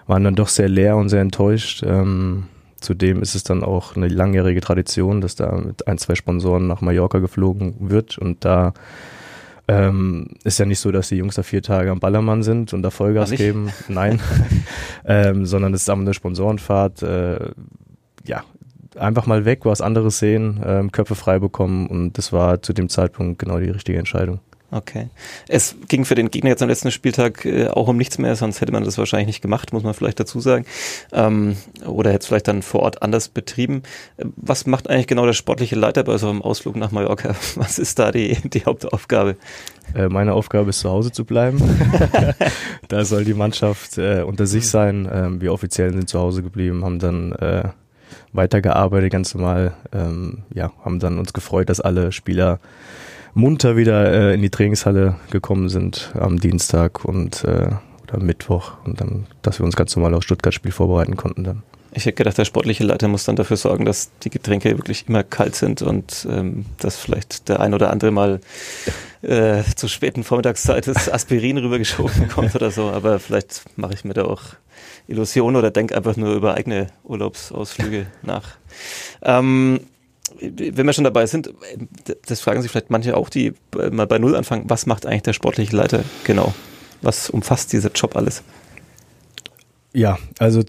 waren 0.07 0.24
dann 0.24 0.36
doch 0.36 0.48
sehr 0.48 0.69
leer 0.69 0.98
und 0.98 1.10
sehr 1.10 1.22
enttäuscht. 1.22 1.84
Ähm, 1.86 2.45
zudem 2.80 3.22
ist 3.22 3.36
es 3.36 3.44
dann 3.44 3.63
auch 3.63 3.95
eine 3.95 4.07
langjährige 4.07 4.62
Tradition, 4.62 5.22
dass 5.22 5.36
da 5.36 5.52
mit 5.57 5.88
ein, 5.88 5.98
zwei 5.98 6.16
Sponsoren 6.16 6.68
nach 6.68 6.81
Mallorca 6.81 7.19
geflogen 7.19 7.75
wird 7.80 8.18
und 8.18 8.45
da 8.45 8.74
ähm, 9.69 10.25
ist 10.44 10.57
ja 10.57 10.66
nicht 10.66 10.80
so, 10.80 10.92
dass 10.92 11.10
die 11.10 11.18
Jungs 11.18 11.36
da 11.36 11.44
vier 11.44 11.62
Tage 11.62 11.92
am 11.92 12.00
Ballermann 12.00 12.42
sind 12.42 12.74
und 12.74 12.81
da 12.81 12.89
Vollgas 12.89 13.30
geben. 13.30 13.69
Nein. 13.88 14.19
ähm, 15.06 15.45
sondern 15.45 15.75
es 15.75 15.83
ist 15.83 15.89
eine 15.89 16.13
Sponsorenfahrt. 16.16 17.04
Äh, 17.04 17.51
ja, 18.25 18.44
einfach 18.98 19.27
mal 19.27 19.45
weg, 19.45 19.66
was 19.66 19.81
anderes 19.81 20.18
sehen, 20.18 20.60
ähm, 20.66 20.92
Köpfe 20.92 21.13
frei 21.13 21.38
bekommen 21.38 21.86
und 21.88 22.18
das 22.18 22.33
war 22.33 22.63
zu 22.63 22.74
dem 22.74 22.89
Zeitpunkt 22.89 23.38
genau 23.38 23.60
die 23.60 23.69
richtige 23.69 24.00
Entscheidung. 24.00 24.39
Okay. 24.71 25.10
Es 25.48 25.75
ging 25.88 26.06
für 26.06 26.13
den 26.13 26.30
Gegner 26.30 26.51
jetzt 26.51 26.62
am 26.62 26.69
letzten 26.69 26.92
Spieltag 26.92 27.44
äh, 27.45 27.68
auch 27.69 27.88
um 27.88 27.98
nichts 27.98 28.19
mehr, 28.19 28.36
sonst 28.36 28.62
hätte 28.62 28.71
man 28.71 28.83
das 28.83 29.00
wahrscheinlich 29.00 29.27
nicht 29.27 29.42
gemacht, 29.42 29.74
muss 29.74 29.83
man 29.83 29.95
vielleicht 29.95 30.19
dazu 30.19 30.39
sagen. 30.39 30.66
Ähm, 31.12 31.56
oder 31.86 32.12
hätte 32.12 32.19
es 32.19 32.27
vielleicht 32.27 32.48
dann 32.48 32.62
vor 32.62 32.81
Ort 32.81 33.01
anders 33.01 33.30
betrieben. 33.30 33.81
Äh, 34.18 34.25
was 34.36 34.68
macht 34.68 34.89
eigentlich 34.89 35.07
genau 35.07 35.25
der 35.25 35.33
sportliche 35.33 35.75
Leiter 35.75 36.04
bei 36.04 36.18
so 36.18 36.30
einem 36.30 36.44
Ausflug 36.44 36.75
nach 36.75 36.92
Mallorca? 36.92 37.36
Was 37.56 37.80
ist 37.80 37.98
da 38.00 38.12
die, 38.12 38.38
die 38.50 38.66
Hauptaufgabe? 38.66 39.38
Äh, 39.95 40.07
meine 40.07 40.33
Aufgabe 40.33 40.69
ist 40.69 40.81
zu 40.81 40.89
Hause 40.89 41.12
zu 41.12 41.25
bleiben. 41.25 41.60
da 42.88 43.06
soll 43.06 43.25
die 43.25 43.33
Mannschaft 43.33 43.98
äh, 43.98 44.21
unter 44.21 44.45
sich 44.45 44.68
sein. 44.69 45.10
Ähm, 45.12 45.42
wir 45.42 45.51
Offiziellen 45.51 45.94
sind 45.94 46.10
zu 46.10 46.19
Hause 46.19 46.44
geblieben, 46.44 46.85
haben 46.85 46.99
dann 46.99 47.31
äh, 47.33 47.69
weitergearbeitet 48.33 49.11
ganz 49.11 49.33
normal. 49.33 49.73
Ähm, 49.92 50.44
ja, 50.54 50.71
haben 50.83 50.99
dann 50.99 51.18
uns 51.18 51.33
gefreut, 51.33 51.69
dass 51.69 51.81
alle 51.81 52.11
Spieler 52.11 52.59
munter 53.33 53.78
wieder 53.78 54.12
äh, 54.12 54.33
in 54.33 54.42
die 54.42 54.50
Trainingshalle 54.50 55.16
gekommen 55.31 55.69
sind 55.69 56.14
am 56.19 56.40
Dienstag 56.40 57.06
und 57.06 57.44
äh, 57.44 57.69
oder 58.04 58.19
Mittwoch 58.19 58.74
und 58.86 59.00
dann, 59.02 59.28
dass 59.42 59.59
wir 59.59 59.66
uns 59.66 59.76
ganz 59.76 59.95
normal 59.95 60.14
aufs 60.14 60.26
Stuttgart-Spiel 60.26 60.71
vorbereiten 60.71 61.16
konnten 61.16 61.44
dann. 61.44 61.64
Ich 61.92 62.06
hätte 62.06 62.18
gedacht, 62.18 62.38
der 62.38 62.45
sportliche 62.45 62.83
Leiter 62.83 63.07
muss 63.07 63.24
dann 63.24 63.36
dafür 63.36 63.57
sorgen, 63.57 63.83
dass 63.83 64.12
die 64.19 64.30
Getränke 64.30 64.78
wirklich 64.78 65.06
immer 65.07 65.24
kalt 65.24 65.56
sind 65.56 65.81
und 65.81 66.28
ähm, 66.30 66.66
dass 66.78 66.98
vielleicht 66.98 67.50
der 67.50 67.59
ein 67.62 67.74
oder 67.74 67.90
andere 67.90 68.12
mal 68.12 68.42
äh, 69.24 69.64
zur 69.76 69.90
späten 69.90 70.24
Vormittagszeit 70.24 70.88
das 70.88 71.12
Aspirin 71.12 71.57
rübergeschoben 71.57 72.28
bekommt 72.28 72.54
oder 72.56 72.69
so. 72.69 72.92
Aber 72.92 73.19
vielleicht 73.19 73.64
mache 73.76 73.95
ich 73.95 74.06
mir 74.06 74.14
da 74.14 74.26
auch 74.26 74.44
Illusionen 75.07 75.56
oder 75.56 75.71
denke 75.71 75.98
einfach 75.98 76.16
nur 76.16 76.36
über 76.36 76.54
eigene 76.54 76.88
Urlaubsausflüge 77.04 78.06
nach. 78.21 78.57
Ähm, 79.24 79.80
wenn 80.42 80.86
wir 80.86 80.94
schon 80.94 81.04
dabei 81.04 81.26
sind, 81.26 81.54
das 82.28 82.40
fragen 82.40 82.62
sich 82.62 82.72
vielleicht 82.72 82.90
manche 82.90 83.16
auch, 83.16 83.30
die 83.30 83.54
mal 83.92 84.08
bei 84.08 84.19
Null 84.19 84.36
anfangen, 84.36 84.66
was 84.68 84.86
macht 84.86 85.06
eigentlich 85.06 85.24
der 85.24 85.34
sportliche 85.34 85.76
Leiter 85.76 86.04
genau? 86.24 86.54
Was 87.02 87.30
umfasst 87.30 87.72
dieser 87.74 87.92
Job 87.92 88.16
alles? 88.16 88.44
Ja, 89.92 90.19
also 90.38 90.62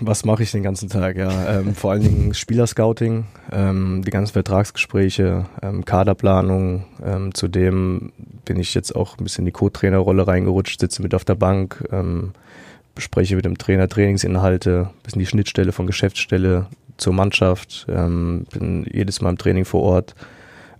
was 0.00 0.24
mache 0.24 0.44
ich 0.44 0.52
den 0.52 0.62
ganzen 0.62 0.88
Tag? 0.88 1.16
Ja, 1.16 1.58
ähm, 1.58 1.74
vor 1.74 1.90
allen 1.90 2.02
Dingen 2.02 2.34
Spielerscouting, 2.34 3.24
ähm, 3.50 4.02
die 4.06 4.10
ganzen 4.10 4.34
Vertragsgespräche, 4.34 5.46
ähm, 5.62 5.84
Kaderplanung. 5.84 6.84
Ähm, 7.04 7.34
zudem 7.34 8.12
bin 8.44 8.60
ich 8.60 8.72
jetzt 8.74 8.94
auch 8.94 9.18
ein 9.18 9.24
bisschen 9.24 9.42
in 9.42 9.46
die 9.46 9.52
Co-Trainer-Rolle 9.52 10.28
reingerutscht, 10.28 10.78
sitze 10.78 11.02
mit 11.02 11.12
auf 11.12 11.24
der 11.24 11.34
Bank, 11.34 11.88
ähm, 11.90 12.34
bespreche 12.94 13.34
mit 13.34 13.44
dem 13.44 13.58
Trainer 13.58 13.88
Trainingsinhalte, 13.88 14.90
bisschen 15.02 15.20
die 15.20 15.26
Schnittstelle 15.26 15.72
von 15.72 15.88
Geschäftsstelle 15.88 16.66
zur 16.96 17.12
Mannschaft, 17.12 17.86
ähm, 17.88 18.46
bin 18.52 18.86
jedes 18.90 19.20
Mal 19.20 19.30
im 19.30 19.38
Training 19.38 19.64
vor 19.64 19.82
Ort. 19.82 20.14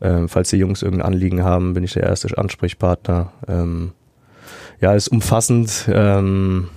Ähm, 0.00 0.28
falls 0.28 0.50
die 0.50 0.56
Jungs 0.56 0.82
irgendein 0.82 1.06
Anliegen 1.06 1.42
haben, 1.42 1.75
bin 1.75 1.85
ich 1.85 1.94
der 1.94 2.02
erste 2.02 2.37
Ansprechpartner. 2.37 3.32
Ähm, 3.49 3.92
ja, 4.80 4.94
ist 4.94 5.08
umfassend, 5.08 5.87
ähm, 5.88 6.68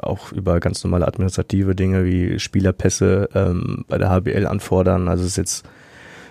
auch 0.00 0.32
über 0.32 0.60
ganz 0.60 0.82
normale 0.84 1.06
administrative 1.06 1.74
Dinge 1.74 2.04
wie 2.04 2.38
Spielerpässe 2.38 3.28
ähm, 3.34 3.84
bei 3.88 3.98
der 3.98 4.10
HBL 4.10 4.46
anfordern. 4.46 5.08
Also 5.08 5.24
es 5.24 5.30
ist 5.30 5.36
jetzt 5.36 5.64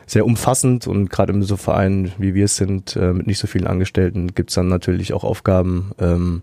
sehr 0.06 0.26
umfassend 0.26 0.88
und 0.88 1.10
gerade 1.10 1.34
in 1.34 1.44
so 1.44 1.56
Vereinen 1.56 2.12
wie 2.18 2.34
wir 2.34 2.46
es 2.46 2.58
sind, 2.58 2.96
äh, 2.96 3.14
mit 3.14 3.28
nicht 3.28 3.40
so 3.40 3.48
vielen 3.48 3.68
Angestellten, 3.68 4.34
gibt's 4.34 4.56
dann 4.56 4.68
natürlich 4.68 5.14
auch 5.14 5.24
Aufgaben, 5.24 5.92
ähm, 6.00 6.42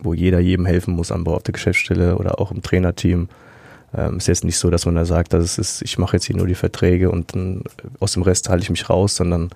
wo 0.00 0.12
jeder 0.12 0.40
jedem 0.40 0.66
helfen 0.66 0.94
muss 0.94 1.12
an 1.12 1.24
Bord 1.24 1.36
auf 1.36 1.42
der 1.44 1.52
Geschäftsstelle 1.52 2.16
oder 2.16 2.40
auch 2.40 2.50
im 2.50 2.62
Trainerteam. 2.62 3.28
Ähm, 3.96 4.18
ist 4.18 4.28
jetzt 4.28 4.44
nicht 4.44 4.58
so, 4.58 4.70
dass 4.70 4.86
man 4.86 4.94
da 4.94 5.04
sagt, 5.04 5.32
dass 5.32 5.44
es 5.44 5.58
ist, 5.58 5.82
ich 5.82 5.98
mache 5.98 6.16
jetzt 6.16 6.26
hier 6.26 6.36
nur 6.36 6.46
die 6.46 6.54
Verträge 6.54 7.10
und 7.10 7.34
dann 7.34 7.64
aus 7.98 8.12
dem 8.12 8.22
Rest 8.22 8.48
halte 8.48 8.62
ich 8.62 8.70
mich 8.70 8.88
raus, 8.88 9.16
sondern 9.16 9.50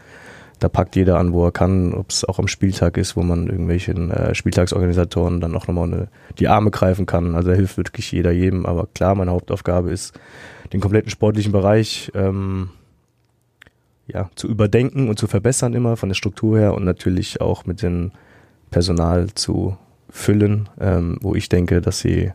da 0.58 0.68
packt 0.68 0.96
jeder 0.96 1.18
an, 1.18 1.32
wo 1.32 1.44
er 1.44 1.52
kann, 1.52 1.92
ob 1.94 2.10
es 2.10 2.24
auch 2.24 2.38
am 2.38 2.48
Spieltag 2.48 2.96
ist, 2.96 3.16
wo 3.16 3.22
man 3.22 3.48
irgendwelchen 3.48 4.10
äh, 4.10 4.34
Spieltagsorganisatoren 4.34 5.40
dann 5.40 5.54
auch 5.56 5.66
nochmal 5.66 5.92
eine, 5.92 6.08
die 6.38 6.48
Arme 6.48 6.70
greifen 6.70 7.06
kann. 7.06 7.34
Also 7.34 7.50
da 7.50 7.54
hilft 7.54 7.76
wirklich 7.76 8.10
jeder 8.12 8.32
jedem. 8.32 8.64
Aber 8.66 8.88
klar, 8.94 9.14
meine 9.14 9.32
Hauptaufgabe 9.32 9.90
ist, 9.90 10.18
den 10.72 10.80
kompletten 10.80 11.10
sportlichen 11.10 11.52
Bereich 11.52 12.10
ähm, 12.14 12.70
ja, 14.06 14.30
zu 14.36 14.48
überdenken 14.48 15.08
und 15.08 15.18
zu 15.18 15.26
verbessern 15.26 15.74
immer 15.74 15.96
von 15.96 16.08
der 16.08 16.14
Struktur 16.14 16.58
her 16.58 16.74
und 16.74 16.84
natürlich 16.84 17.40
auch 17.40 17.66
mit 17.66 17.82
dem 17.82 18.12
Personal 18.70 19.28
zu 19.34 19.76
füllen, 20.10 20.68
ähm, 20.80 21.18
wo 21.20 21.34
ich 21.34 21.48
denke, 21.48 21.80
dass 21.80 22.00
sie 22.00 22.32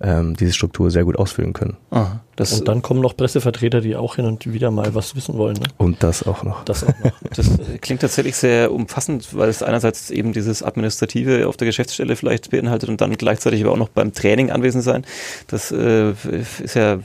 ähm, 0.00 0.36
diese 0.36 0.52
Struktur 0.52 0.90
sehr 0.90 1.04
gut 1.04 1.16
ausfüllen 1.16 1.52
können. 1.52 1.76
Aha, 1.90 2.20
und 2.38 2.66
dann 2.66 2.82
kommen 2.82 3.00
noch 3.00 3.16
Pressevertreter, 3.16 3.80
die 3.80 3.94
auch 3.94 4.16
hin 4.16 4.24
und 4.24 4.52
wieder 4.52 4.70
mal 4.72 4.94
was 4.94 5.14
wissen 5.14 5.38
wollen. 5.38 5.54
Ne? 5.54 5.66
Und 5.78 6.02
das 6.02 6.26
auch 6.26 6.42
noch. 6.42 6.64
Das 6.64 6.82
auch 6.84 6.88
noch. 7.04 7.12
Das 7.34 7.48
klingt 7.80 8.00
tatsächlich 8.00 8.36
sehr 8.36 8.72
umfassend, 8.72 9.36
weil 9.36 9.48
es 9.48 9.62
einerseits 9.62 10.10
eben 10.10 10.32
dieses 10.32 10.62
Administrative 10.62 11.48
auf 11.48 11.56
der 11.56 11.66
Geschäftsstelle 11.66 12.16
vielleicht 12.16 12.50
beinhaltet 12.50 12.88
und 12.88 13.00
dann 13.00 13.12
gleichzeitig 13.16 13.62
aber 13.62 13.72
auch 13.72 13.76
noch 13.76 13.88
beim 13.88 14.12
Training 14.12 14.50
anwesend 14.50 14.84
sein. 14.84 15.04
Das 15.48 15.72
äh, 15.72 16.12
ist 16.62 16.74
ja, 16.74 16.98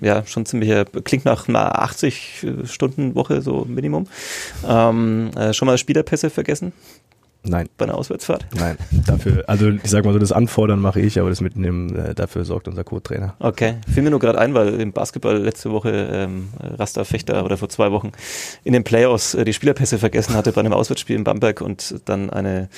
ja 0.00 0.24
schon 0.26 0.46
ziemlich, 0.46 0.72
klingt 1.04 1.24
nach 1.24 1.48
einer 1.48 1.82
80 1.82 2.46
Stunden 2.64 3.14
Woche 3.14 3.42
so 3.42 3.64
Minimum. 3.68 4.06
Ähm, 4.66 5.30
äh, 5.36 5.52
schon 5.52 5.66
mal 5.66 5.78
Spielerpässe 5.78 6.30
vergessen? 6.30 6.72
Nein. 7.46 7.68
Bei 7.76 7.84
einer 7.84 7.96
Auswärtsfahrt? 7.96 8.46
Nein. 8.54 8.78
Dafür, 9.06 9.44
also 9.46 9.68
ich 9.68 9.90
sag 9.90 10.04
mal 10.04 10.14
so, 10.14 10.18
das 10.18 10.32
Anfordern 10.32 10.80
mache 10.80 11.00
ich, 11.00 11.20
aber 11.20 11.28
das 11.28 11.42
Mitnehmen, 11.42 11.94
äh, 11.94 12.14
dafür 12.14 12.44
sorgt 12.44 12.68
unser 12.68 12.84
Co-Trainer. 12.84 13.34
Okay. 13.38 13.74
Fiel 13.92 14.02
mir 14.02 14.10
nur 14.10 14.20
gerade 14.20 14.38
ein, 14.38 14.54
weil 14.54 14.80
im 14.80 14.92
Basketball 14.92 15.36
letzte 15.36 15.70
Woche 15.70 15.90
ähm, 15.90 16.48
Rasta 16.58 17.04
Fechter 17.04 17.44
oder 17.44 17.58
vor 17.58 17.68
zwei 17.68 17.92
Wochen 17.92 18.12
in 18.64 18.72
den 18.72 18.82
Playoffs 18.82 19.34
äh, 19.34 19.44
die 19.44 19.52
Spielerpässe 19.52 19.98
vergessen 19.98 20.34
hatte 20.34 20.52
bei 20.52 20.60
einem 20.60 20.72
Auswärtsspiel 20.72 21.16
in 21.16 21.24
Bamberg 21.24 21.60
und 21.60 21.96
dann 22.06 22.30
eine, 22.30 22.70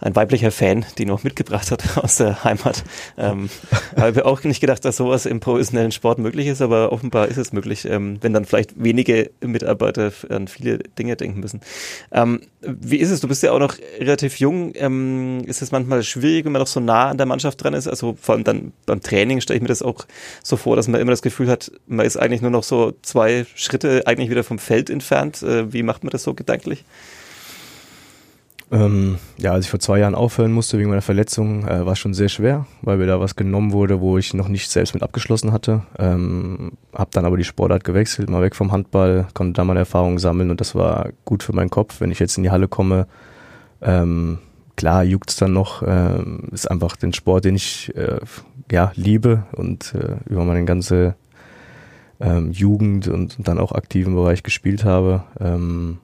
ein 0.00 0.14
weiblicher 0.14 0.50
Fan, 0.50 0.84
die 0.98 1.06
noch 1.06 1.24
mitgebracht 1.24 1.70
hat 1.70 1.96
aus 2.02 2.16
der 2.16 2.44
Heimat. 2.44 2.84
Ähm, 3.16 3.48
habe 3.96 4.26
auch 4.26 4.44
nicht 4.44 4.60
gedacht, 4.60 4.84
dass 4.84 4.98
sowas 4.98 5.24
im 5.24 5.40
professionellen 5.40 5.92
Sport 5.92 6.18
möglich 6.18 6.46
ist, 6.46 6.60
aber 6.60 6.92
offenbar 6.92 7.28
ist 7.28 7.38
es 7.38 7.52
möglich, 7.54 7.86
ähm, 7.86 8.18
wenn 8.20 8.34
dann 8.34 8.44
vielleicht 8.44 8.82
wenige 8.82 9.30
Mitarbeiter 9.40 10.12
an 10.28 10.46
viele 10.46 10.78
Dinge 10.78 11.16
denken 11.16 11.40
müssen. 11.40 11.60
Ähm, 12.12 12.40
wie 12.60 12.98
ist 12.98 13.10
es? 13.10 13.20
Du 13.20 13.28
bist 13.28 13.42
ja 13.42 13.52
auch 13.52 13.58
noch 13.58 13.76
relativ 14.10 14.38
jung. 14.38 14.72
Ähm, 14.74 15.42
ist 15.46 15.62
es 15.62 15.72
manchmal 15.72 16.02
schwierig, 16.02 16.44
wenn 16.44 16.52
man 16.52 16.60
noch 16.60 16.66
so 16.66 16.80
nah 16.80 17.08
an 17.08 17.16
der 17.16 17.26
Mannschaft 17.26 17.62
dran 17.62 17.74
ist? 17.74 17.88
Also 17.88 18.16
vor 18.20 18.34
allem 18.34 18.44
dann 18.44 18.72
beim 18.86 19.00
Training 19.00 19.40
stelle 19.40 19.56
ich 19.56 19.62
mir 19.62 19.68
das 19.68 19.82
auch 19.82 20.06
so 20.42 20.56
vor, 20.56 20.76
dass 20.76 20.88
man 20.88 21.00
immer 21.00 21.12
das 21.12 21.22
Gefühl 21.22 21.48
hat, 21.48 21.72
man 21.86 22.04
ist 22.04 22.16
eigentlich 22.16 22.42
nur 22.42 22.50
noch 22.50 22.64
so 22.64 22.92
zwei 23.02 23.46
Schritte 23.54 24.06
eigentlich 24.06 24.30
wieder 24.30 24.44
vom 24.44 24.58
Feld 24.58 24.90
entfernt. 24.90 25.42
Äh, 25.42 25.72
wie 25.72 25.82
macht 25.82 26.04
man 26.04 26.10
das 26.10 26.22
so 26.22 26.34
gedanklich? 26.34 26.84
Ähm, 28.72 29.18
ja, 29.36 29.52
als 29.52 29.64
ich 29.64 29.70
vor 29.70 29.80
zwei 29.80 29.98
Jahren 29.98 30.14
aufhören 30.14 30.52
musste 30.52 30.78
wegen 30.78 30.90
meiner 30.90 31.02
Verletzung, 31.02 31.66
äh, 31.66 31.84
war 31.84 31.96
schon 31.96 32.14
sehr 32.14 32.28
schwer, 32.28 32.66
weil 32.82 32.98
mir 32.98 33.06
da 33.06 33.18
was 33.18 33.34
genommen 33.34 33.72
wurde, 33.72 34.00
wo 34.00 34.16
ich 34.16 34.32
noch 34.32 34.46
nicht 34.46 34.70
selbst 34.70 34.94
mit 34.94 35.02
abgeschlossen 35.02 35.52
hatte. 35.52 35.82
Ähm, 35.98 36.72
hab 36.92 37.10
dann 37.10 37.24
aber 37.24 37.36
die 37.36 37.44
Sportart 37.44 37.82
gewechselt, 37.82 38.30
mal 38.30 38.42
weg 38.42 38.54
vom 38.54 38.70
Handball, 38.70 39.26
konnte 39.34 39.54
da 39.54 39.64
meine 39.64 39.80
Erfahrungen 39.80 40.18
sammeln 40.18 40.50
und 40.50 40.60
das 40.60 40.76
war 40.76 41.08
gut 41.24 41.42
für 41.42 41.52
meinen 41.52 41.70
Kopf. 41.70 42.00
Wenn 42.00 42.12
ich 42.12 42.20
jetzt 42.20 42.36
in 42.36 42.44
die 42.44 42.50
Halle 42.50 42.68
komme, 42.68 43.08
ähm, 43.82 44.38
klar 44.76 45.04
juckt's 45.04 45.36
dann 45.36 45.52
noch, 45.52 45.82
ähm, 45.86 46.48
ist 46.52 46.70
einfach 46.70 46.96
den 46.96 47.12
Sport, 47.12 47.44
den 47.44 47.56
ich 47.56 47.94
äh, 47.96 48.20
ja 48.70 48.92
liebe 48.94 49.44
und 49.52 49.94
äh, 49.94 50.16
über 50.30 50.44
meine 50.44 50.64
ganze 50.64 51.16
ähm, 52.20 52.50
Jugend 52.52 53.08
und, 53.08 53.38
und 53.38 53.48
dann 53.48 53.58
auch 53.58 53.72
aktiven 53.72 54.14
Bereich 54.14 54.42
gespielt 54.42 54.84
habe. 54.84 55.24
Ähm, 55.40 55.98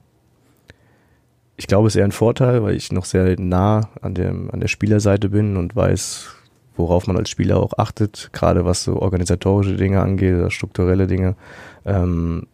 ich 1.55 1.67
glaube, 1.67 1.87
es 1.87 1.95
ist 1.95 1.99
eher 1.99 2.05
ein 2.05 2.11
Vorteil, 2.11 2.61
weil 2.63 2.75
ich 2.75 2.91
noch 2.91 3.05
sehr 3.05 3.39
nah 3.39 3.89
an, 4.01 4.13
dem, 4.13 4.51
an 4.51 4.59
der 4.59 4.67
Spielerseite 4.67 5.29
bin 5.29 5.57
und 5.57 5.75
weiß, 5.75 6.27
worauf 6.75 7.07
man 7.07 7.17
als 7.17 7.31
Spieler 7.31 7.57
auch 7.57 7.73
achtet, 7.77 8.29
gerade 8.31 8.63
was 8.63 8.83
so 8.83 9.01
organisatorische 9.01 9.75
Dinge 9.75 10.01
angeht 10.01 10.35
oder 10.35 10.51
strukturelle 10.51 11.07
Dinge. 11.07 11.35
Ähm, 11.85 12.47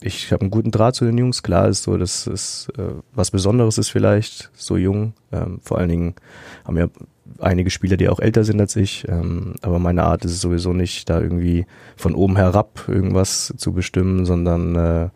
ich 0.00 0.32
habe 0.32 0.42
einen 0.42 0.50
guten 0.50 0.70
Draht 0.70 0.94
zu 0.94 1.04
den 1.04 1.16
Jungs. 1.18 1.42
Klar 1.42 1.68
ist 1.68 1.84
so, 1.84 1.96
dass 1.96 2.26
es 2.26 2.68
äh, 2.76 2.92
was 3.14 3.30
Besonderes 3.30 3.78
ist 3.78 3.88
vielleicht, 3.88 4.50
so 4.54 4.76
jung. 4.76 5.14
Ähm, 5.32 5.60
vor 5.62 5.78
allen 5.78 5.88
Dingen 5.88 6.14
haben 6.64 6.76
ja 6.76 6.88
einige 7.40 7.70
Spieler, 7.70 7.96
die 7.96 8.08
auch 8.08 8.20
älter 8.20 8.44
sind 8.44 8.60
als 8.60 8.76
ich. 8.76 9.06
Ähm, 9.08 9.54
aber 9.62 9.78
meine 9.78 10.04
Art 10.04 10.24
ist 10.24 10.32
es 10.32 10.40
sowieso 10.40 10.72
nicht, 10.72 11.08
da 11.08 11.20
irgendwie 11.20 11.66
von 11.96 12.14
oben 12.14 12.36
herab 12.36 12.84
irgendwas 12.88 13.54
zu 13.56 13.72
bestimmen, 13.72 14.26
sondern 14.26 14.76
äh, 14.76 15.08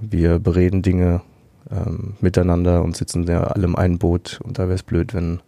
wir 0.00 0.38
bereden 0.38 0.82
Dinge 0.82 1.22
ähm, 1.70 2.14
miteinander 2.20 2.82
und 2.82 2.96
sitzen 2.96 3.26
ja 3.26 3.44
alle 3.44 3.64
im 3.64 3.76
einen 3.76 3.98
Boot 3.98 4.40
und 4.42 4.58
da 4.58 4.64
wäre 4.64 4.74
es 4.74 4.82
blöd, 4.82 5.14
wenn 5.14 5.40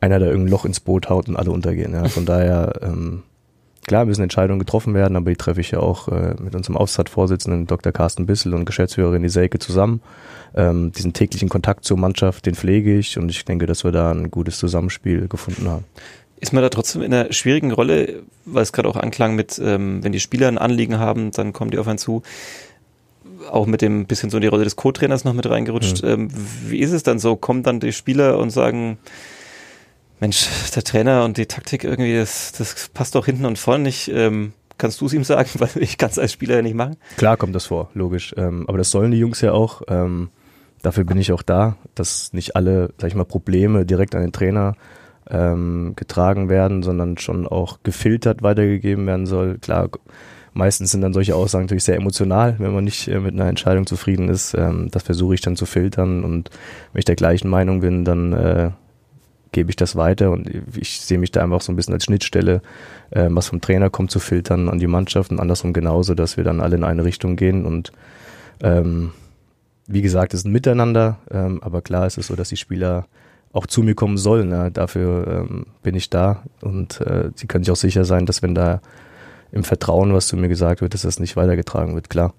einer 0.00 0.18
da 0.18 0.26
irgendein 0.26 0.50
Loch 0.50 0.64
ins 0.64 0.80
Boot 0.80 1.08
haut 1.08 1.28
und 1.28 1.36
alle 1.36 1.50
untergehen. 1.50 1.92
Ja. 1.92 2.08
Von 2.08 2.26
daher, 2.26 2.80
ähm, 2.82 3.22
klar 3.86 4.04
müssen 4.04 4.22
Entscheidungen 4.22 4.58
getroffen 4.58 4.94
werden, 4.94 5.16
aber 5.16 5.30
die 5.30 5.36
treffe 5.36 5.60
ich 5.60 5.70
ja 5.72 5.80
auch 5.80 6.08
äh, 6.08 6.34
mit 6.40 6.54
unserem 6.54 6.76
Aufsichtsratsvorsitzenden 6.76 7.66
Dr. 7.66 7.92
Carsten 7.92 8.26
Bissel 8.26 8.54
und 8.54 8.64
Geschäftsführerin 8.64 9.24
Iselke 9.24 9.58
zusammen. 9.58 10.00
Ähm, 10.54 10.92
diesen 10.92 11.12
täglichen 11.12 11.48
Kontakt 11.48 11.84
zur 11.84 11.96
Mannschaft, 11.96 12.46
den 12.46 12.54
pflege 12.54 12.96
ich 12.98 13.18
und 13.18 13.30
ich 13.30 13.44
denke, 13.44 13.66
dass 13.66 13.84
wir 13.84 13.92
da 13.92 14.12
ein 14.12 14.30
gutes 14.30 14.58
Zusammenspiel 14.58 15.28
gefunden 15.28 15.68
haben. 15.68 15.84
Ist 16.40 16.52
man 16.52 16.62
da 16.62 16.68
trotzdem 16.68 17.02
in 17.02 17.14
einer 17.14 17.32
schwierigen 17.32 17.70
Rolle, 17.70 18.22
weil 18.44 18.62
es 18.62 18.72
gerade 18.72 18.88
auch 18.88 18.96
anklang 18.96 19.36
mit, 19.36 19.60
ähm, 19.62 20.02
wenn 20.02 20.12
die 20.12 20.20
Spieler 20.20 20.48
ein 20.48 20.58
Anliegen 20.58 20.98
haben, 20.98 21.30
dann 21.30 21.52
kommen 21.52 21.70
die 21.70 21.78
auf 21.78 21.88
einen 21.88 21.98
zu 21.98 22.22
auch 23.50 23.66
mit 23.66 23.82
dem 23.82 24.06
bisschen 24.06 24.30
so 24.30 24.36
in 24.36 24.42
die 24.42 24.48
Rolle 24.48 24.64
des 24.64 24.76
Co-Trainers 24.76 25.24
noch 25.24 25.32
mit 25.32 25.48
reingerutscht. 25.48 26.02
Mhm. 26.02 26.08
Ähm, 26.08 26.28
wie 26.68 26.78
ist 26.78 26.92
es 26.92 27.02
dann 27.02 27.18
so? 27.18 27.36
Kommen 27.36 27.62
dann 27.62 27.80
die 27.80 27.92
Spieler 27.92 28.38
und 28.38 28.50
sagen, 28.50 28.98
Mensch, 30.22 30.48
der 30.76 30.84
Trainer 30.84 31.24
und 31.24 31.36
die 31.36 31.46
Taktik 31.46 31.82
irgendwie, 31.82 32.14
das, 32.14 32.52
das 32.52 32.90
passt 32.94 33.16
doch 33.16 33.26
hinten 33.26 33.44
und 33.44 33.58
vorne 33.58 33.82
nicht. 33.82 34.06
Ähm, 34.06 34.52
kannst 34.78 35.00
du 35.00 35.06
es 35.06 35.12
ihm 35.14 35.24
sagen, 35.24 35.50
weil 35.58 35.70
ich 35.82 35.98
kann 35.98 36.10
es 36.10 36.18
als 36.18 36.32
Spieler 36.32 36.54
ja 36.54 36.62
nicht 36.62 36.76
machen? 36.76 36.96
Klar 37.16 37.36
kommt 37.36 37.56
das 37.56 37.66
vor, 37.66 37.90
logisch. 37.92 38.32
Ähm, 38.36 38.64
aber 38.68 38.78
das 38.78 38.92
sollen 38.92 39.10
die 39.10 39.18
Jungs 39.18 39.40
ja 39.40 39.50
auch. 39.50 39.82
Ähm, 39.88 40.30
dafür 40.80 41.02
bin 41.02 41.18
ich 41.18 41.32
auch 41.32 41.42
da, 41.42 41.76
dass 41.96 42.32
nicht 42.32 42.54
alle, 42.54 42.94
sag 42.98 43.08
ich 43.08 43.16
mal, 43.16 43.24
Probleme 43.24 43.84
direkt 43.84 44.14
an 44.14 44.22
den 44.22 44.30
Trainer 44.30 44.76
ähm, 45.28 45.94
getragen 45.96 46.48
werden, 46.48 46.84
sondern 46.84 47.18
schon 47.18 47.48
auch 47.48 47.80
gefiltert 47.82 48.42
weitergegeben 48.42 49.08
werden 49.08 49.26
soll. 49.26 49.58
Klar, 49.58 49.88
Meistens 50.54 50.90
sind 50.90 51.00
dann 51.00 51.14
solche 51.14 51.34
Aussagen 51.34 51.64
natürlich 51.64 51.84
sehr 51.84 51.96
emotional, 51.96 52.56
wenn 52.58 52.74
man 52.74 52.84
nicht 52.84 53.08
äh, 53.08 53.18
mit 53.18 53.32
einer 53.32 53.48
Entscheidung 53.48 53.86
zufrieden 53.86 54.28
ist. 54.28 54.54
Ähm, 54.54 54.88
das 54.90 55.02
versuche 55.02 55.34
ich 55.34 55.40
dann 55.40 55.56
zu 55.56 55.64
filtern 55.64 56.24
und 56.24 56.50
wenn 56.92 56.98
ich 56.98 57.06
der 57.06 57.16
gleichen 57.16 57.48
Meinung 57.48 57.80
bin, 57.80 58.04
dann 58.04 58.32
äh, 58.34 58.70
gebe 59.52 59.70
ich 59.70 59.76
das 59.76 59.96
weiter 59.96 60.30
und 60.30 60.50
ich 60.74 61.00
sehe 61.00 61.18
mich 61.18 61.30
da 61.30 61.42
einfach 61.42 61.60
so 61.60 61.72
ein 61.72 61.76
bisschen 61.76 61.94
als 61.94 62.04
Schnittstelle, 62.04 62.62
äh, 63.10 63.28
was 63.30 63.48
vom 63.48 63.60
Trainer 63.60 63.90
kommt, 63.90 64.10
zu 64.10 64.18
filtern 64.18 64.68
an 64.68 64.78
die 64.78 64.86
Mannschaft 64.86 65.30
und 65.30 65.40
andersrum 65.40 65.72
genauso, 65.72 66.14
dass 66.14 66.36
wir 66.36 66.44
dann 66.44 66.60
alle 66.60 66.76
in 66.76 66.84
eine 66.84 67.04
Richtung 67.04 67.36
gehen 67.36 67.64
und 67.64 67.92
ähm, 68.60 69.12
wie 69.86 70.02
gesagt, 70.02 70.34
es 70.34 70.40
ist 70.40 70.46
ein 70.46 70.52
Miteinander, 70.52 71.18
ähm, 71.30 71.62
aber 71.62 71.82
klar 71.82 72.06
ist 72.06 72.18
es 72.18 72.28
so, 72.28 72.36
dass 72.36 72.48
die 72.48 72.56
Spieler 72.56 73.06
auch 73.52 73.66
zu 73.66 73.82
mir 73.82 73.94
kommen 73.94 74.16
sollen. 74.16 74.50
Ja. 74.50 74.70
Dafür 74.70 75.46
ähm, 75.50 75.66
bin 75.82 75.94
ich 75.94 76.10
da 76.10 76.42
und 76.60 77.00
äh, 77.02 77.30
sie 77.34 77.46
können 77.46 77.64
sich 77.64 77.72
auch 77.72 77.76
sicher 77.76 78.04
sein, 78.04 78.26
dass 78.26 78.42
wenn 78.42 78.54
da 78.54 78.80
im 79.50 79.64
Vertrauen, 79.64 80.14
was 80.14 80.28
zu 80.28 80.36
mir 80.36 80.48
gesagt 80.48 80.80
wird, 80.80 80.94
dass 80.94 81.02
das 81.02 81.20
nicht 81.20 81.36
weitergetragen 81.36 81.94
wird, 81.94 82.08
klar. 82.08 82.32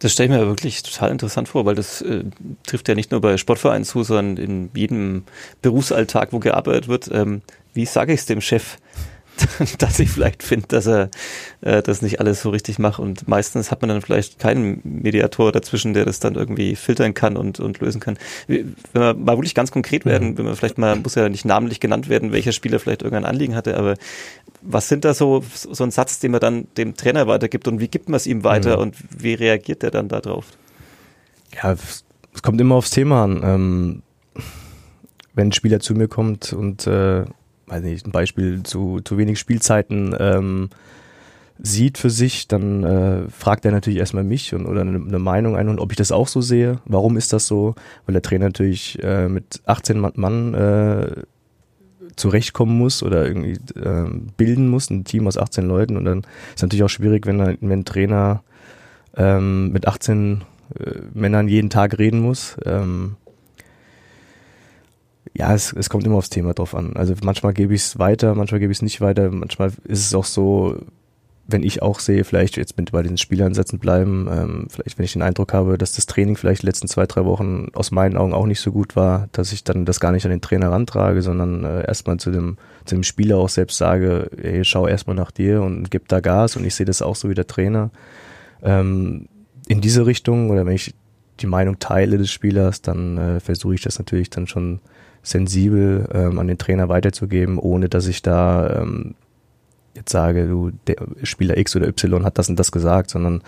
Das 0.00 0.12
stelle 0.12 0.32
ich 0.32 0.40
mir 0.40 0.46
wirklich 0.46 0.82
total 0.82 1.10
interessant 1.10 1.48
vor, 1.48 1.64
weil 1.64 1.74
das 1.74 2.02
äh, 2.02 2.24
trifft 2.66 2.88
ja 2.88 2.94
nicht 2.94 3.10
nur 3.10 3.20
bei 3.20 3.36
Sportvereinen 3.36 3.84
zu, 3.84 4.04
sondern 4.04 4.36
in 4.36 4.70
jedem 4.74 5.24
Berufsalltag, 5.60 6.32
wo 6.32 6.38
gearbeitet 6.38 6.88
wird. 6.88 7.10
Ähm, 7.12 7.42
wie 7.74 7.84
sage 7.84 8.12
ich 8.12 8.20
es 8.20 8.26
dem 8.26 8.40
Chef? 8.40 8.78
dass 9.78 9.98
ich 9.98 10.10
vielleicht 10.10 10.42
finde, 10.42 10.66
dass 10.68 10.86
er 10.86 11.10
äh, 11.60 11.82
das 11.82 12.02
nicht 12.02 12.20
alles 12.20 12.42
so 12.42 12.50
richtig 12.50 12.78
macht. 12.78 12.98
Und 12.98 13.28
meistens 13.28 13.70
hat 13.70 13.82
man 13.82 13.88
dann 13.88 14.02
vielleicht 14.02 14.38
keinen 14.38 14.80
Mediator 14.84 15.52
dazwischen, 15.52 15.94
der 15.94 16.04
das 16.04 16.20
dann 16.20 16.34
irgendwie 16.34 16.76
filtern 16.76 17.14
kann 17.14 17.36
und, 17.36 17.60
und 17.60 17.80
lösen 17.80 18.00
kann. 18.00 18.18
Wenn 18.46 18.76
wir 18.92 19.14
mal 19.14 19.36
wirklich 19.36 19.54
ganz 19.54 19.70
konkret 19.70 20.04
werden, 20.04 20.30
mhm. 20.30 20.38
wenn 20.38 20.44
man 20.46 20.56
vielleicht 20.56 20.78
mal, 20.78 20.96
muss 20.96 21.14
ja 21.14 21.28
nicht 21.28 21.44
namentlich 21.44 21.80
genannt 21.80 22.08
werden, 22.08 22.32
welcher 22.32 22.52
Spieler 22.52 22.78
vielleicht 22.78 23.02
irgendein 23.02 23.24
Anliegen 23.24 23.54
hatte, 23.54 23.76
aber 23.76 23.94
was 24.62 24.88
sind 24.88 25.04
da 25.04 25.14
so, 25.14 25.44
so 25.54 25.84
ein 25.84 25.90
Satz, 25.90 26.18
den 26.18 26.32
man 26.32 26.40
dann 26.40 26.66
dem 26.76 26.96
Trainer 26.96 27.26
weitergibt 27.26 27.68
und 27.68 27.80
wie 27.80 27.88
gibt 27.88 28.08
man 28.08 28.16
es 28.16 28.26
ihm 28.26 28.44
weiter 28.44 28.76
mhm. 28.76 28.82
und 28.82 28.96
wie 29.16 29.34
reagiert 29.34 29.82
er 29.82 29.90
dann 29.90 30.08
darauf? 30.08 30.46
Ja, 31.54 31.72
es 31.72 32.42
kommt 32.42 32.60
immer 32.60 32.74
aufs 32.74 32.90
Thema 32.90 33.24
an. 33.24 33.40
Ähm, 33.44 34.02
wenn 35.34 35.48
ein 35.48 35.52
Spieler 35.52 35.80
zu 35.80 35.94
mir 35.94 36.08
kommt 36.08 36.52
und 36.52 36.86
äh, 36.86 37.24
weiß 37.68 37.82
nicht, 37.82 38.06
ein 38.06 38.12
Beispiel 38.12 38.62
zu, 38.62 39.00
zu 39.00 39.18
wenig 39.18 39.38
Spielzeiten 39.38 40.14
ähm, 40.18 40.70
sieht 41.58 41.98
für 41.98 42.10
sich, 42.10 42.46
dann 42.46 42.84
äh, 42.84 43.28
fragt 43.30 43.64
er 43.64 43.72
natürlich 43.72 43.98
erstmal 43.98 44.24
mich 44.24 44.54
und, 44.54 44.66
oder 44.66 44.82
eine, 44.82 44.96
eine 44.96 45.18
Meinung 45.18 45.56
ein 45.56 45.68
und 45.68 45.80
ob 45.80 45.90
ich 45.90 45.96
das 45.96 46.12
auch 46.12 46.28
so 46.28 46.40
sehe. 46.40 46.80
Warum 46.84 47.16
ist 47.16 47.32
das 47.32 47.46
so? 47.46 47.74
Weil 48.06 48.12
der 48.12 48.22
Trainer 48.22 48.46
natürlich 48.46 49.02
äh, 49.02 49.28
mit 49.28 49.60
18 49.66 50.12
Mann 50.14 50.54
äh, 50.54 51.22
zurechtkommen 52.14 52.76
muss 52.76 53.02
oder 53.02 53.26
irgendwie 53.26 53.58
äh, 53.78 54.10
bilden 54.36 54.68
muss, 54.68 54.90
ein 54.90 55.04
Team 55.04 55.26
aus 55.26 55.36
18 55.38 55.66
Leuten. 55.66 55.96
Und 55.96 56.04
dann 56.04 56.22
ist 56.54 56.62
natürlich 56.62 56.84
auch 56.84 56.88
schwierig, 56.88 57.26
wenn, 57.26 57.38
wenn 57.38 57.80
ein 57.80 57.84
Trainer 57.84 58.42
ähm, 59.16 59.72
mit 59.72 59.88
18 59.88 60.42
äh, 60.78 60.90
Männern 61.12 61.48
jeden 61.48 61.70
Tag 61.70 61.98
reden 61.98 62.20
muss. 62.20 62.56
Ähm, 62.64 63.16
ja, 65.34 65.54
es, 65.54 65.72
es 65.72 65.90
kommt 65.90 66.06
immer 66.06 66.16
aufs 66.16 66.30
Thema 66.30 66.54
drauf 66.54 66.74
an. 66.74 66.96
Also 66.96 67.14
manchmal 67.22 67.52
gebe 67.52 67.74
ich 67.74 67.82
es 67.82 67.98
weiter, 67.98 68.34
manchmal 68.34 68.60
gebe 68.60 68.72
ich 68.72 68.78
es 68.78 68.82
nicht 68.82 69.00
weiter. 69.00 69.30
Manchmal 69.30 69.72
ist 69.84 70.06
es 70.06 70.14
auch 70.14 70.24
so, 70.24 70.76
wenn 71.50 71.62
ich 71.62 71.80
auch 71.80 71.98
sehe, 71.98 72.24
vielleicht 72.24 72.58
jetzt 72.58 72.76
mit 72.76 72.92
bei 72.92 73.02
den 73.02 73.16
Spielansätzen 73.16 73.78
bleiben, 73.78 74.28
ähm, 74.30 74.66
vielleicht 74.68 74.98
wenn 74.98 75.04
ich 75.06 75.14
den 75.14 75.22
Eindruck 75.22 75.54
habe, 75.54 75.78
dass 75.78 75.92
das 75.92 76.04
Training 76.04 76.36
vielleicht 76.36 76.62
die 76.62 76.66
letzten 76.66 76.88
zwei, 76.88 77.06
drei 77.06 77.24
Wochen 77.24 77.68
aus 77.72 77.90
meinen 77.90 78.18
Augen 78.18 78.34
auch 78.34 78.46
nicht 78.46 78.60
so 78.60 78.70
gut 78.70 78.96
war, 78.96 79.28
dass 79.32 79.52
ich 79.52 79.64
dann 79.64 79.86
das 79.86 79.98
gar 79.98 80.12
nicht 80.12 80.26
an 80.26 80.30
den 80.30 80.42
Trainer 80.42 80.70
rantrage, 80.70 81.22
sondern 81.22 81.64
äh, 81.64 81.86
erstmal 81.86 82.18
zu 82.18 82.30
dem, 82.30 82.58
zu 82.84 82.96
dem 82.96 83.02
Spieler 83.02 83.38
auch 83.38 83.48
selbst 83.48 83.78
sage, 83.78 84.30
hey, 84.40 84.62
schau 84.64 84.86
erstmal 84.86 85.16
nach 85.16 85.30
dir 85.30 85.62
und 85.62 85.90
gib 85.90 86.08
da 86.08 86.20
Gas 86.20 86.56
und 86.56 86.66
ich 86.66 86.74
sehe 86.74 86.86
das 86.86 87.00
auch 87.00 87.16
so 87.16 87.30
wie 87.30 87.34
der 87.34 87.46
Trainer. 87.46 87.90
Ähm, 88.62 89.28
in 89.68 89.80
diese 89.80 90.04
Richtung 90.04 90.50
oder 90.50 90.66
wenn 90.66 90.74
ich 90.74 90.94
die 91.40 91.46
Meinung 91.46 91.78
teile 91.78 92.18
des 92.18 92.30
Spielers, 92.30 92.82
dann 92.82 93.16
äh, 93.16 93.40
versuche 93.40 93.74
ich 93.74 93.82
das 93.82 93.98
natürlich 93.98 94.28
dann 94.28 94.46
schon 94.46 94.80
sensibel 95.28 96.08
ähm, 96.12 96.38
an 96.38 96.48
den 96.48 96.58
Trainer 96.58 96.88
weiterzugeben, 96.88 97.58
ohne 97.58 97.88
dass 97.88 98.06
ich 98.06 98.22
da 98.22 98.82
ähm, 98.82 99.14
jetzt 99.94 100.10
sage, 100.10 100.46
du, 100.46 100.70
der 100.86 100.96
Spieler 101.22 101.56
X 101.56 101.76
oder 101.76 101.88
Y 101.88 102.24
hat 102.24 102.38
das 102.38 102.48
und 102.48 102.58
das 102.58 102.72
gesagt, 102.72 103.10
sondern 103.10 103.42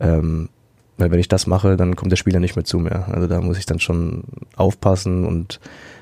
ähm, 0.00 0.48
weil 0.96 1.10
wenn 1.10 1.20
ich 1.20 1.28
das 1.28 1.46
mache, 1.46 1.76
dann 1.76 1.96
kommt 1.96 2.10
der 2.10 2.16
Spieler 2.16 2.40
nicht 2.40 2.56
mehr 2.56 2.64
zu 2.64 2.78
mir. 2.78 3.06
Also 3.08 3.28
da 3.28 3.40
muss 3.40 3.58
ich 3.58 3.66
dann 3.66 3.78
schon 3.78 4.24
aufpassen 4.56 5.24
und 5.24 5.60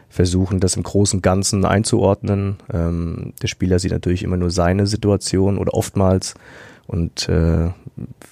versuchen, 0.08 0.60
das 0.60 0.76
im 0.76 0.82
großen 0.82 1.20
Ganzen 1.20 1.64
einzuordnen. 1.64 2.56
Ähm, 2.72 3.34
der 3.42 3.48
Spieler 3.48 3.78
sieht 3.78 3.92
natürlich 3.92 4.22
immer 4.22 4.38
nur 4.38 4.50
seine 4.50 4.86
Situation 4.86 5.58
oder 5.58 5.74
oftmals 5.74 6.34
und 6.86 7.28
äh, 7.28 7.70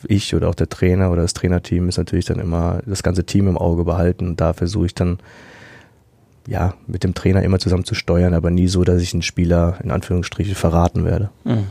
ich 0.06 0.34
oder 0.34 0.48
auch 0.48 0.54
der 0.54 0.68
Trainer 0.68 1.10
oder 1.10 1.22
das 1.22 1.34
Trainerteam 1.34 1.88
ist 1.88 1.98
natürlich 1.98 2.26
dann 2.26 2.38
immer 2.38 2.80
das 2.86 3.02
ganze 3.02 3.24
Team 3.24 3.48
im 3.48 3.58
Auge 3.58 3.84
behalten. 3.84 4.28
Und 4.28 4.40
da 4.40 4.52
versuche 4.52 4.86
ich 4.86 4.94
dann 4.94 5.18
ja, 6.46 6.74
mit 6.86 7.04
dem 7.04 7.14
Trainer 7.14 7.42
immer 7.42 7.58
zusammen 7.58 7.84
zu 7.84 7.94
steuern, 7.94 8.34
aber 8.34 8.50
nie 8.50 8.68
so, 8.68 8.84
dass 8.84 9.00
ich 9.00 9.12
einen 9.12 9.22
Spieler 9.22 9.78
in 9.82 9.90
Anführungsstrichen 9.90 10.54
verraten 10.54 11.04
werde. 11.04 11.30
Mhm. 11.44 11.66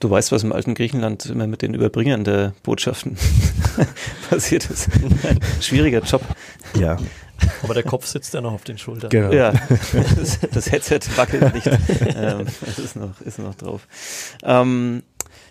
Du 0.00 0.10
weißt, 0.10 0.32
was 0.32 0.42
im 0.42 0.52
alten 0.52 0.74
Griechenland 0.74 1.26
immer 1.26 1.46
mit 1.46 1.62
den 1.62 1.74
Überbringern 1.74 2.24
der 2.24 2.54
Botschaften 2.64 3.16
passiert 4.30 4.68
ist. 4.68 4.88
Ein 5.24 5.38
schwieriger 5.60 6.00
Job. 6.00 6.22
Ja. 6.76 6.96
Aber 7.62 7.74
der 7.74 7.84
Kopf 7.84 8.06
sitzt 8.06 8.34
ja 8.34 8.40
noch 8.40 8.52
auf 8.52 8.64
den 8.64 8.78
Schultern. 8.78 9.10
Genau. 9.10 9.32
Ja, 9.32 9.52
das, 10.16 10.40
das 10.52 10.72
Headset 10.72 11.00
wackelt 11.14 11.54
nicht. 11.54 11.66
ähm, 12.16 12.46
das 12.66 12.78
ist 12.80 12.96
noch, 12.96 13.20
ist 13.20 13.38
noch 13.38 13.54
drauf. 13.54 13.86
Ähm, 14.42 15.02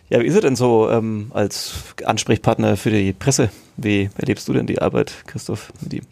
ja, 0.09 0.19
wie 0.19 0.25
ist 0.25 0.35
er 0.35 0.41
denn 0.41 0.57
so 0.57 0.89
ähm, 0.89 1.31
als 1.33 1.73
Ansprechpartner 2.03 2.75
für 2.75 2.91
die 2.91 3.13
Presse? 3.13 3.49
Wie 3.77 4.09
erlebst 4.17 4.49
du 4.49 4.53
denn 4.53 4.67
die 4.67 4.81
Arbeit, 4.81 5.13
Christoph, 5.27 5.71
mit 5.81 5.93
ihm? 5.93 6.03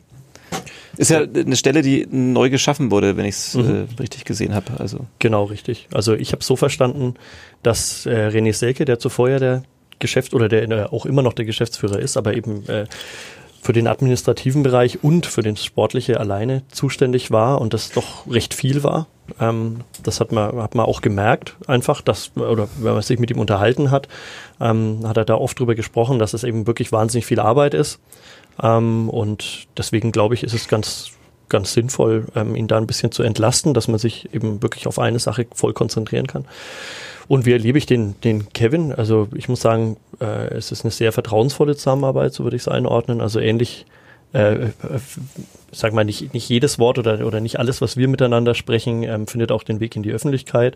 Ist 1.00 1.12
ja 1.12 1.22
eine 1.22 1.56
Stelle, 1.56 1.82
die 1.82 2.06
neu 2.12 2.50
geschaffen 2.50 2.91
wurde, 2.91 3.15
wenn 3.15 3.24
ich 3.24 3.36
es 3.36 3.53
mhm. 3.56 3.88
äh, 3.98 4.01
richtig 4.01 4.25
gesehen 4.25 4.53
habe. 4.53 4.65
Also. 4.79 5.08
Genau, 5.20 5.46
richtig. 5.46 5.88
Also 5.94 6.13
ich 6.13 6.34
habe 6.34 6.44
so 6.44 6.58
verstanden, 6.58 7.13
dass 7.63 8.06
äh, 8.06 8.27
René 8.27 8.51
Selke, 8.51 8.84
der 8.84 9.00
zuvor 9.00 9.29
ja 9.29 9.39
der 9.39 9.63
Geschäft 10.00 10.34
oder 10.34 10.50
der 10.50 10.70
äh, 10.70 10.84
auch 10.84 11.06
immer 11.06 11.22
noch 11.22 11.32
der 11.32 11.46
Geschäftsführer 11.46 12.00
ist, 12.00 12.18
aber 12.18 12.36
eben 12.36 12.68
äh, 12.68 12.86
für 13.62 13.72
den 13.72 13.88
administrativen 13.88 14.62
Bereich 14.62 15.01
und 15.01 15.25
für 15.25 15.41
den 15.41 15.56
sportliche 15.56 16.20
alleine 16.20 16.63
zuständig 16.68 17.32
war 17.32 17.62
und 17.62 17.74
das 17.74 17.91
doch 17.91 18.27
recht 18.29 18.53
viel 18.53 18.84
war. 18.84 19.08
Ähm, 19.39 19.82
das 20.03 20.20
hat 20.20 20.34
man, 20.34 20.62
hat 20.62 20.75
man 20.75 20.86
auch 20.86 21.00
gemerkt, 21.00 21.56
einfach, 21.65 22.01
dass, 22.01 22.32
oder 22.36 22.68
wenn 22.77 22.94
man 22.94 23.03
sich 23.03 23.20
mit 23.20 23.32
ihm 23.32 23.39
unterhalten 23.39 23.89
hat, 23.89 24.10
ähm, 24.60 25.00
hat 25.05 25.16
er 25.16 25.24
da 25.24 25.35
oft 25.35 25.57
drüber 25.57 25.75
gesprochen, 25.75 26.20
dass 26.20 26.33
es 26.33 26.44
eben 26.44 26.68
wirklich 26.68 26.92
wahnsinnig 26.92 27.25
viel 27.25 27.40
Arbeit 27.40 27.74
ist. 27.74 28.00
Ähm, 28.61 29.09
und 29.09 29.67
deswegen 29.77 30.11
glaube 30.11 30.35
ich, 30.35 30.43
ist 30.43 30.53
es 30.53 30.67
ganz, 30.67 31.11
ganz 31.50 31.74
sinnvoll, 31.74 32.25
ähm, 32.35 32.55
ihn 32.55 32.67
da 32.67 32.77
ein 32.77 32.87
bisschen 32.87 33.11
zu 33.11 33.24
entlasten, 33.24 33.74
dass 33.74 33.87
man 33.87 34.00
sich 34.00 34.33
eben 34.33 34.61
wirklich 34.61 34.87
auf 34.87 35.00
eine 35.00 35.19
Sache 35.19 35.48
voll 35.53 35.74
konzentrieren 35.74 36.27
kann. 36.27 36.45
Und 37.27 37.45
wie 37.45 37.51
erlebe 37.51 37.77
ich 37.77 37.85
den, 37.85 38.19
den 38.22 38.51
Kevin? 38.53 38.91
Also 38.91 39.27
ich 39.35 39.50
muss 39.50 39.61
sagen, 39.61 39.98
äh, 40.19 40.53
es 40.53 40.72
ist 40.72 40.83
eine 40.83 40.91
sehr 40.91 41.11
vertrauensvolle 41.11 41.75
Zusammenarbeit, 41.75 42.33
so 42.33 42.43
würde 42.43 42.55
ich 42.55 42.63
es 42.63 42.67
einordnen. 42.67 43.22
Also 43.22 43.39
ähnlich 43.39 43.85
äh, 44.33 44.53
äh, 44.53 44.70
sag 45.72 45.94
mal, 45.94 46.05
nicht, 46.05 46.33
nicht 46.33 46.48
jedes 46.50 46.79
Wort 46.79 46.98
oder, 47.00 47.25
oder 47.25 47.39
nicht 47.39 47.59
alles, 47.59 47.81
was 47.81 47.98
wir 47.98 48.07
miteinander 48.07 48.55
sprechen, 48.55 49.03
ähm, 49.03 49.27
findet 49.27 49.51
auch 49.51 49.63
den 49.63 49.79
Weg 49.79 49.96
in 49.96 50.03
die 50.03 50.11
Öffentlichkeit. 50.11 50.75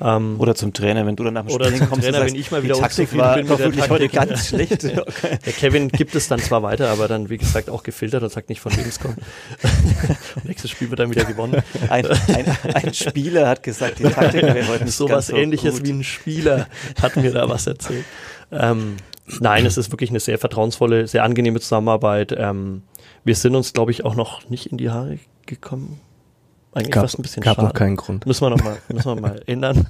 Ähm, 0.00 0.36
oder 0.38 0.54
zum 0.54 0.72
Trainer, 0.72 1.06
wenn 1.06 1.16
du 1.16 1.24
dann 1.24 1.34
nach 1.34 1.46
dem 1.46 1.50
zum 1.50 1.88
kommst, 1.88 2.04
Trainer, 2.04 2.18
sagst, 2.18 2.34
wenn 2.34 2.40
ich 2.40 2.50
mal 2.50 2.62
wieder 2.62 2.74
Taktik 2.74 3.16
war 3.16 3.36
bin 3.36 3.48
mit 3.48 3.76
der 3.76 3.88
heute 3.88 4.08
ganz 4.08 4.48
schlecht. 4.48 4.84
Okay. 4.84 5.38
Der 5.46 5.52
Kevin 5.52 5.88
gibt 5.88 6.14
es 6.14 6.28
dann 6.28 6.38
zwar 6.38 6.62
weiter, 6.62 6.88
aber 6.88 7.08
dann, 7.08 7.30
wie 7.30 7.38
gesagt, 7.38 7.70
auch 7.70 7.82
gefiltert 7.82 8.22
und 8.22 8.30
sagt 8.30 8.48
nicht, 8.48 8.60
von 8.60 8.76
wem 8.76 8.86
es 8.86 9.00
kommt. 9.00 9.18
Nächstes 10.44 10.70
Spiel 10.70 10.90
wird 10.90 11.00
dann 11.00 11.10
wieder 11.10 11.24
gewonnen. 11.24 11.62
Ein, 11.88 12.06
ein, 12.06 12.56
ein 12.74 12.94
Spieler 12.94 13.48
hat 13.48 13.62
gesagt, 13.62 13.98
die 13.98 14.04
Taktik 14.04 14.42
wäre 14.42 14.68
heute 14.68 14.84
nicht 14.84 14.96
so 14.96 15.08
was 15.08 15.28
so 15.28 15.36
ähnliches 15.36 15.76
gut. 15.76 15.86
wie 15.86 15.92
ein 15.92 16.04
Spieler 16.04 16.66
hat 17.00 17.16
mir 17.16 17.32
da 17.32 17.48
was 17.48 17.66
erzählt. 17.66 18.04
Ähm, 18.50 18.96
nein, 19.40 19.66
es 19.66 19.76
ist 19.76 19.92
wirklich 19.92 20.10
eine 20.10 20.20
sehr 20.20 20.38
vertrauensvolle, 20.38 21.06
sehr 21.06 21.24
angenehme 21.24 21.60
Zusammenarbeit. 21.60 22.34
Ähm, 22.36 22.82
wir 23.24 23.34
sind 23.34 23.54
uns, 23.54 23.72
glaube 23.72 23.90
ich, 23.90 24.04
auch 24.04 24.14
noch 24.14 24.48
nicht 24.48 24.66
in 24.66 24.78
die 24.78 24.90
Haare 24.90 25.18
gekommen. 25.46 26.00
Eigentlich 26.74 26.92
gab, 26.92 27.02
fast 27.02 27.18
ein 27.18 27.22
bisschen 27.22 27.42
gab 27.42 27.56
schade. 27.56 27.68
noch 27.68 27.74
keinen 27.74 27.96
Grund. 27.96 28.24
Müssen 28.24 28.46
wir 28.46 28.48
noch 28.48 28.64
mal, 28.64 28.78
müssen 28.90 29.04
wir 29.14 29.20
mal 29.20 29.42
ändern. 29.46 29.88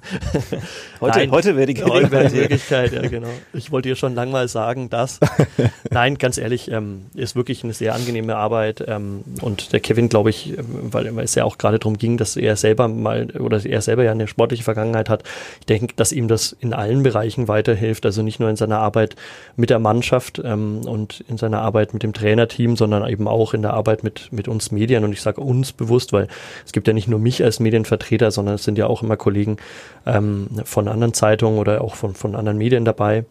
heute, 1.01 1.19
Nein, 1.19 1.31
heute 1.31 1.55
wäre 1.55 1.67
die 1.67 1.75
Gelegenheit. 1.75 2.13
Heute 2.13 2.35
die 2.35 2.41
Möglichkeit, 2.41 2.93
ja 2.93 3.03
genau. 3.09 3.29
Ich 3.53 3.71
wollte 3.71 3.89
dir 3.89 3.95
schon 3.95 4.17
lang 4.17 4.33
mal 4.33 4.49
sagen, 4.49 4.91
dass. 4.91 5.21
Nein, 5.91 6.19
ganz 6.19 6.39
ehrlich, 6.39 6.69
ähm, 6.73 7.03
ist 7.15 7.37
wirklich 7.37 7.63
eine 7.63 7.73
sehr 7.73 7.95
angenehme 7.95 8.35
Arbeit. 8.35 8.85
Ähm, 8.89 9.23
und 9.43 9.73
der 9.73 9.79
Kevin, 9.79 10.09
glaube 10.09 10.31
ich, 10.31 10.59
ähm, 10.59 10.65
weil, 10.91 11.15
weil 11.15 11.25
es 11.25 11.37
ja 11.37 11.45
auch 11.45 11.57
gerade 11.57 11.79
darum 11.79 11.99
ging, 11.99 12.17
dass 12.17 12.37
er 12.37 12.57
selber 12.57 12.89
mal, 12.89 13.31
oder 13.39 13.65
er 13.65 13.81
selber 13.81 14.03
ja 14.03 14.11
eine 14.11 14.27
sportliche 14.27 14.65
Vergangenheit 14.65 15.09
hat, 15.09 15.23
ich 15.61 15.67
denke, 15.67 15.95
dass 15.95 16.11
ihm 16.11 16.27
das 16.27 16.51
in 16.51 16.75
allen 16.75 17.05
Bereichen 17.05 17.47
weiterhilft. 17.47 18.05
Also 18.07 18.23
nicht 18.23 18.41
nur 18.41 18.51
in 18.51 18.57
seiner 18.57 18.81
Arbeit 18.81 19.15
mit 19.55 19.71
der 19.71 19.79
Mannschaft 19.79 20.43
ähm, 20.45 20.81
und 20.85 21.21
in 21.29 21.39
seiner 21.39 21.61
Arbeit 21.61 21.93
mit 21.93 22.03
dem 22.03 22.13
Trainerteam, 22.13 22.77
sondern 22.77 23.09
eben 23.09 23.29
auch 23.29 23.55
in 23.55 23.63
der 23.63 23.73
Arbeit 23.75 24.03
mit, 24.03 24.33
mit 24.33 24.49
uns 24.49 24.73
Medien. 24.73 25.05
Und 25.05 25.13
ich 25.13 25.23
sage 25.23 25.41
uns 25.41 25.73
bewusst, 25.73 26.13
weil 26.13 26.27
es 26.73 26.75
gibt 26.75 26.89
ja 26.89 26.95
nicht 26.95 27.07
nur 27.07 27.19
mich 27.19 27.45
als 27.45 27.61
Medienvertreter, 27.61 28.31
sondern 28.31 28.55
es 28.55 28.65
sind 28.65 28.79
ja 28.79 28.87
auch 28.87 29.03
immer 29.03 29.19
Kollegen 29.19 29.59
ähm, 30.07 30.49
von 30.65 30.89
anderen 30.89 31.13
Zeitungen 31.13 31.59
oder 31.59 31.83
auch 31.83 31.97
von, 31.97 32.15
von 32.15 32.35
anderen 32.35 32.57
Medien 32.57 32.87
dabei. 32.87 33.27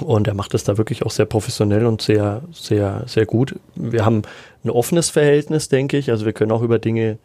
Und 0.00 0.26
er 0.26 0.32
macht 0.32 0.54
das 0.54 0.64
da 0.64 0.78
wirklich 0.78 1.04
auch 1.04 1.10
sehr 1.10 1.26
professionell 1.26 1.84
und 1.84 2.00
sehr, 2.00 2.40
sehr, 2.54 3.02
sehr 3.06 3.26
gut. 3.26 3.56
Wir 3.74 4.06
haben 4.06 4.22
ein 4.64 4.70
offenes 4.70 5.10
Verhältnis, 5.10 5.68
denke 5.68 5.98
ich. 5.98 6.10
Also 6.10 6.24
wir 6.24 6.32
können 6.32 6.50
auch 6.50 6.62
über 6.62 6.78
Dinge 6.78 7.18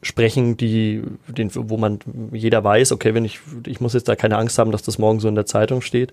sprechen, 0.00 0.56
die, 0.56 1.02
den, 1.26 1.50
wo 1.52 1.76
man 1.76 1.98
jeder 2.30 2.62
weiß, 2.62 2.92
okay, 2.92 3.14
wenn 3.14 3.24
ich, 3.24 3.40
ich 3.66 3.80
muss 3.80 3.94
jetzt 3.94 4.06
da 4.06 4.14
keine 4.14 4.38
Angst 4.38 4.60
haben, 4.60 4.70
dass 4.70 4.82
das 4.82 5.00
morgen 5.00 5.18
so 5.18 5.26
in 5.26 5.34
der 5.34 5.46
Zeitung 5.46 5.80
steht. 5.80 6.12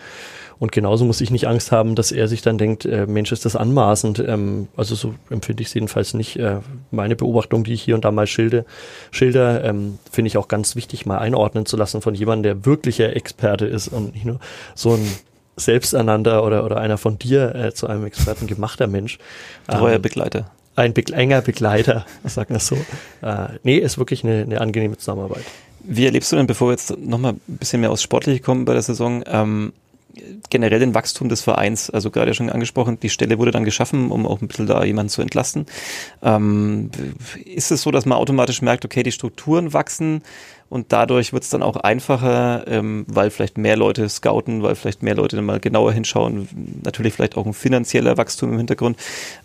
Und 0.60 0.72
genauso 0.72 1.06
muss 1.06 1.22
ich 1.22 1.32
nicht 1.32 1.48
Angst 1.48 1.72
haben, 1.72 1.96
dass 1.96 2.12
er 2.12 2.28
sich 2.28 2.42
dann 2.42 2.58
denkt, 2.58 2.86
äh, 2.86 3.06
Mensch, 3.06 3.32
ist 3.32 3.46
das 3.46 3.56
anmaßend. 3.56 4.20
Ähm, 4.20 4.68
also 4.78 4.96
so 4.96 5.14
empfinde 5.30 5.62
ich 5.62 5.70
es 5.70 5.74
jedenfalls 5.74 6.14
nicht. 6.14 6.38
Äh, 6.38 6.58
meine 6.92 7.16
Beobachtung, 7.16 7.64
die 7.64 7.74
ich 7.74 7.82
hier 7.82 7.96
und 7.96 8.06
da 8.06 8.12
mal 8.12 8.28
schilde, 8.28 8.66
schilder, 9.12 9.64
ähm, 9.64 10.00
finde 10.12 10.28
ich 10.28 10.38
auch 10.38 10.48
ganz 10.48 10.76
wichtig, 10.76 11.06
mal 11.06 11.18
einordnen 11.18 11.66
zu 11.66 11.78
lassen 11.78 12.02
von 12.02 12.16
jemandem, 12.16 12.44
der 12.44 12.66
wirklicher 12.66 13.16
Experte 13.16 13.66
ist 13.66 13.90
und 13.90 14.14
nicht 14.14 14.26
nur 14.26 14.40
so 14.76 14.94
ein 14.94 15.08
selbsternannter 15.58 16.44
oder, 16.44 16.66
oder 16.66 16.78
einer 16.78 16.98
von 16.98 17.18
dir 17.18 17.56
äh, 17.56 17.74
zu 17.74 17.88
einem 17.88 18.06
Experten 18.06 18.48
gemachter 18.48 18.88
Mensch. 18.88 19.20
Treuer 19.68 19.96
ähm, 19.96 20.02
Begleiter 20.02 20.52
ein 20.76 20.94
be 20.94 21.04
enger 21.14 21.42
Begleiter, 21.42 22.06
sagen 22.24 22.54
wir 22.54 22.60
so. 22.60 22.76
Äh, 23.22 23.48
nee, 23.64 23.78
ist 23.78 23.98
wirklich 23.98 24.24
eine, 24.24 24.42
eine 24.42 24.62
angenehme 24.62 24.98
Zusammenarbeit. 24.98 25.46
Wie 25.88 26.06
erlebst 26.06 26.32
du 26.32 26.36
denn, 26.36 26.48
bevor 26.48 26.70
wir 26.70 26.72
jetzt 26.72 26.98
nochmal 26.98 27.34
ein 27.34 27.42
bisschen 27.46 27.82
mehr 27.82 27.92
aufs 27.92 28.02
Sportliche 28.02 28.40
kommen 28.42 28.66
bei 28.66 28.74
der 28.74 28.82
Saison, 28.82 29.24
ähm, 29.28 29.74
generell 30.50 30.80
den 30.80 30.94
Wachstum 30.94 31.30
des 31.30 31.42
Vereins, 31.42 31.90
also 31.90 32.12
gerade 32.12 32.34
schon 32.34 32.50
angesprochen, 32.50 33.00
die 33.00 33.10
Stelle 33.10 33.38
wurde 33.38 33.52
dann 33.52 33.66
geschaffen, 33.66 34.12
um 34.12 34.26
auch 34.26 34.42
ein 34.42 34.48
bisschen 34.48 34.68
da 34.68 34.84
jemanden 34.84 35.10
zu 35.10 35.22
entlasten. 35.22 35.66
Ähm, 36.22 36.90
ist 37.44 37.72
es 37.72 37.82
so, 37.82 37.92
dass 37.92 38.06
man 38.06 38.18
automatisch 38.18 38.62
merkt, 38.62 38.86
okay, 38.86 39.04
die 39.04 39.12
Strukturen 39.12 39.74
wachsen 39.74 40.22
und 40.76 40.92
dadurch 40.92 41.32
wird 41.32 41.44
es 41.44 41.50
dann 41.50 41.64
auch 41.64 41.78
einfacher, 41.78 42.66
ähm, 42.68 43.06
weil 43.08 43.30
vielleicht 43.30 43.58
mehr 43.58 43.78
Leute 43.78 44.10
scouten, 44.10 44.62
weil 44.62 44.76
vielleicht 44.76 45.04
mehr 45.04 45.16
Leute 45.16 45.38
dann 45.38 45.46
mal 45.46 45.62
genauer 45.62 45.94
hinschauen, 45.94 46.50
natürlich 46.84 47.14
vielleicht 47.14 47.38
auch 47.38 47.46
ein 47.46 47.54
finanzieller 47.54 48.18
Wachstum 48.18 48.52
im 48.52 48.58
Hintergrund. 48.58 48.98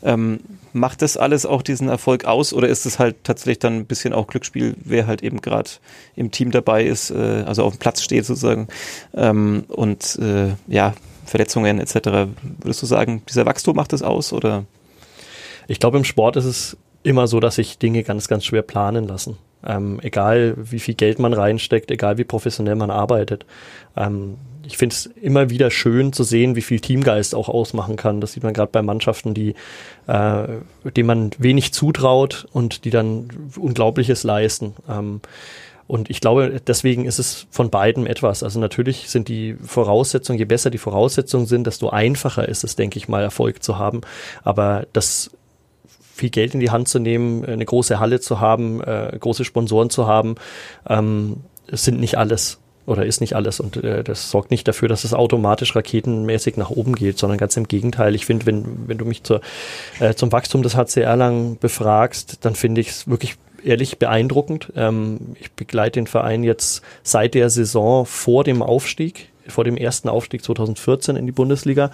Ähm, 0.03 0.41
macht 0.73 1.03
das 1.03 1.17
alles 1.17 1.47
auch 1.47 1.63
diesen 1.63 1.89
Erfolg 1.89 2.25
aus 2.25 2.53
oder 2.53 2.67
ist 2.67 2.85
es 2.85 2.99
halt 2.99 3.23
tatsächlich 3.23 3.61
dann 3.61 3.77
ein 3.77 3.87
bisschen 3.87 4.13
auch 4.13 4.27
Glücksspiel, 4.27 4.75
wer 4.85 5.07
halt 5.07 5.23
eben 5.23 5.41
gerade 5.41 5.71
im 6.17 6.33
Team 6.33 6.51
dabei 6.51 6.85
ist, 6.85 7.13
äh, 7.13 7.45
also 7.47 7.63
auf 7.63 7.75
dem 7.75 7.79
Platz 7.79 8.03
steht 8.03 8.27
sozusagen 8.27 8.67
ähm, 9.15 9.67
und 9.69 10.19
äh, 10.21 10.55
ja, 10.67 10.95
Verletzungen 11.27 11.79
etc. 11.79 12.29
Würdest 12.59 12.83
du 12.83 12.87
sagen, 12.87 13.23
dieser 13.29 13.47
Wachstum 13.47 13.77
macht 13.77 13.93
das 13.93 14.03
aus 14.03 14.33
oder? 14.33 14.65
Ich 15.69 15.79
glaube, 15.79 15.97
im 15.97 16.05
Sport 16.05 16.35
ist 16.39 16.45
es 16.47 16.77
immer 17.05 17.29
so, 17.29 17.39
dass 17.39 17.55
sich 17.55 17.79
Dinge 17.79 18.03
ganz, 18.03 18.27
ganz 18.27 18.45
schwer 18.45 18.63
planen 18.63 19.07
lassen. 19.07 19.39
Ähm, 19.67 19.99
egal 20.03 20.55
wie 20.57 20.79
viel 20.79 20.95
Geld 20.95 21.19
man 21.19 21.33
reinsteckt, 21.33 21.91
egal 21.91 22.19
wie 22.19 22.25
professionell 22.25 22.77
man 22.77 22.91
arbeitet. 22.91 23.45
Ähm, 23.97 24.37
ich 24.67 24.77
finde 24.77 24.95
es 24.95 25.07
immer 25.07 25.51
wieder 25.51 25.71
schön 25.71 26.13
zu 26.13 26.23
sehen, 26.23 26.55
wie 26.55 26.63
viel 26.63 26.81
Teamgeist 26.81 27.35
auch 27.35 27.49
ausmachen 27.49 27.97
kann. 27.97 28.21
Das 28.21 28.33
sieht 28.33 28.43
man 28.43 28.55
gerade 28.55 28.71
bei 28.71 28.83
Mannschaften, 28.83 29.35
die, 29.35 29.55
äh, 30.07 30.47
denen 30.97 31.07
man 31.07 31.31
wenig 31.39 31.73
zutraut 31.73 32.47
und 32.53 32.85
die 32.85 32.91
dann 32.91 33.29
Unglaubliches 33.59 34.23
leisten. 34.23 34.75
Ähm, 34.89 35.21
und 35.87 36.09
ich 36.09 36.21
glaube, 36.21 36.61
deswegen 36.65 37.05
ist 37.05 37.19
es 37.19 37.49
von 37.51 37.69
beiden 37.69 38.07
etwas. 38.07 38.45
Also 38.45 38.61
natürlich 38.61 39.11
sind 39.11 39.27
die 39.27 39.57
Voraussetzungen, 39.61 40.39
je 40.39 40.45
besser 40.45 40.71
die 40.71 40.79
Voraussetzungen 40.79 41.47
sind, 41.47 41.67
desto 41.67 41.91
einfacher 41.91 42.49
ist 42.49 42.63
es, 42.63 42.77
denke 42.77 42.97
ich 42.97 43.09
mal, 43.09 43.25
Erfolg 43.25 43.65
zu 43.65 43.77
haben. 43.77 44.03
Aber 44.45 44.87
das 44.93 45.33
viel 46.21 46.31
Geld 46.31 46.55
in 46.55 46.61
die 46.61 46.71
Hand 46.71 46.89
zu 46.89 46.99
nehmen, 46.99 47.45
eine 47.45 47.65
große 47.65 47.99
Halle 47.99 48.21
zu 48.21 48.41
haben, 48.41 48.81
äh, 48.83 49.17
große 49.19 49.45
Sponsoren 49.45 49.91
zu 49.91 50.07
haben, 50.07 50.37
ähm, 50.89 51.39
sind 51.71 52.01
nicht 52.01 52.17
alles 52.17 52.59
oder 52.87 53.07
ist 53.07 53.21
nicht 53.21 53.35
alles 53.35 53.61
und 53.61 53.77
äh, 53.77 54.03
das 54.03 54.31
sorgt 54.31 54.51
nicht 54.51 54.67
dafür, 54.67 54.89
dass 54.89 55.05
es 55.05 55.15
automatisch 55.15 55.77
raketenmäßig 55.77 56.57
nach 56.57 56.71
oben 56.71 56.95
geht, 56.95 57.19
sondern 57.19 57.39
ganz 57.39 57.57
im 57.57 57.69
Gegenteil. 57.69 58.15
Ich 58.15 58.27
finde, 58.27 58.47
wenn, 58.47 58.89
wenn 58.89 58.99
du 58.99 59.05
mich 59.05 59.23
zur, 59.23 59.41
äh, 60.01 60.15
zum 60.15 60.33
Wachstum 60.33 60.63
des 60.63 60.77
HC 60.77 61.03
Erlangen 61.03 61.59
befragst, 61.59 62.45
dann 62.45 62.55
finde 62.55 62.81
ich 62.81 62.89
es 62.89 63.09
wirklich 63.09 63.37
ehrlich 63.65 63.99
beeindruckend. 63.99 64.73
Ähm, 64.77 65.37
ich 65.39 65.53
begleite 65.53 66.01
den 66.01 66.07
Verein 66.07 66.43
jetzt 66.43 66.83
seit 67.03 67.35
der 67.35 67.51
Saison 67.51 68.07
vor 68.07 68.45
dem 68.45 68.63
Aufstieg, 68.63 69.31
vor 69.47 69.65
dem 69.65 69.77
ersten 69.77 70.09
Aufstieg 70.09 70.43
2014 70.43 71.17
in 71.17 71.27
die 71.27 71.33
Bundesliga. 71.33 71.91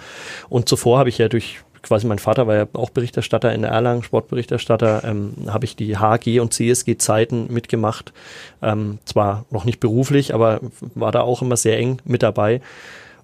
Und 0.49 0.69
zuvor 0.69 0.99
habe 0.99 1.09
ich 1.09 1.17
ja 1.17 1.27
durch 1.27 1.59
quasi 1.87 2.05
mein 2.05 2.19
Vater 2.19 2.47
war 2.47 2.55
ja 2.55 2.67
auch 2.73 2.89
Berichterstatter 2.89 3.53
in 3.53 3.63
Erlangen, 3.63 4.03
Sportberichterstatter, 4.03 5.03
ähm, 5.03 5.33
habe 5.47 5.65
ich 5.65 5.75
die 5.75 5.97
HG 5.97 6.39
und 6.39 6.53
CSG-Zeiten 6.53 7.51
mitgemacht. 7.51 8.13
Ähm, 8.61 8.99
zwar 9.05 9.45
noch 9.49 9.65
nicht 9.65 9.79
beruflich, 9.79 10.33
aber 10.33 10.59
war 10.95 11.11
da 11.11 11.21
auch 11.21 11.41
immer 11.41 11.57
sehr 11.57 11.77
eng 11.77 12.01
mit 12.03 12.23
dabei. 12.23 12.61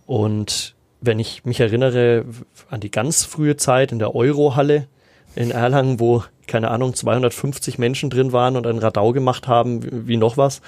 Und 0.05 0.75
wenn 1.01 1.19
ich 1.19 1.43
mich 1.45 1.59
erinnere 1.59 2.25
an 2.69 2.79
die 2.79 2.91
ganz 2.91 3.25
frühe 3.25 3.57
Zeit 3.57 3.91
in 3.91 3.99
der 3.99 4.15
Eurohalle 4.15 4.87
in 5.35 5.51
Erlangen, 5.51 5.99
wo 5.99 6.23
keine 6.47 6.71
Ahnung, 6.71 6.93
250 6.93 7.77
Menschen 7.77 8.09
drin 8.09 8.31
waren 8.31 8.55
und 8.55 8.67
ein 8.67 8.77
Radau 8.77 9.11
gemacht 9.11 9.47
haben, 9.47 9.83
wie, 9.83 10.07
wie 10.07 10.17
noch 10.17 10.37
was. 10.37 10.61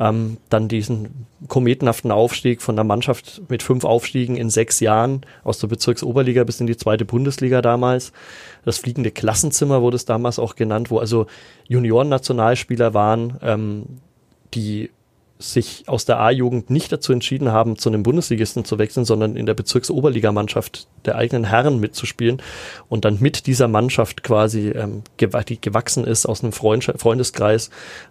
Ähm, 0.00 0.38
dann 0.48 0.68
diesen 0.68 1.26
kometenhaften 1.48 2.10
Aufstieg 2.10 2.62
von 2.62 2.76
der 2.76 2.84
Mannschaft 2.84 3.42
mit 3.48 3.62
fünf 3.62 3.84
Aufstiegen 3.84 4.36
in 4.36 4.50
sechs 4.50 4.80
Jahren 4.80 5.22
aus 5.44 5.58
der 5.58 5.68
Bezirksoberliga 5.68 6.44
bis 6.44 6.60
in 6.60 6.66
die 6.66 6.76
zweite 6.76 7.04
Bundesliga 7.04 7.62
damals. 7.62 8.12
Das 8.64 8.78
fliegende 8.78 9.10
Klassenzimmer 9.10 9.82
wurde 9.82 9.96
es 9.96 10.04
damals 10.04 10.38
auch 10.38 10.56
genannt, 10.56 10.90
wo 10.90 10.98
also 10.98 11.26
Junioren-Nationalspieler 11.68 12.94
waren, 12.94 13.38
ähm, 13.42 13.84
die 14.54 14.90
sich 15.38 15.84
aus 15.86 16.04
der 16.04 16.18
A-Jugend 16.18 16.68
nicht 16.68 16.90
dazu 16.90 17.12
entschieden 17.12 17.52
haben, 17.52 17.78
zu 17.78 17.88
einem 17.88 18.02
Bundesligisten 18.02 18.64
zu 18.64 18.78
wechseln, 18.78 19.04
sondern 19.04 19.36
in 19.36 19.46
der 19.46 19.54
Bezirksoberligamannschaft 19.54 20.88
der 21.04 21.16
eigenen 21.16 21.44
Herren 21.44 21.78
mitzuspielen 21.78 22.42
und 22.88 23.04
dann 23.04 23.18
mit 23.20 23.46
dieser 23.46 23.68
Mannschaft 23.68 24.24
quasi, 24.24 24.70
ähm, 24.70 25.02
die 25.20 25.60
gewachsen 25.60 26.04
ist 26.04 26.26
aus 26.26 26.42
einem 26.42 26.52
Freund 26.52 26.92
Freundeskreis, 26.96 27.70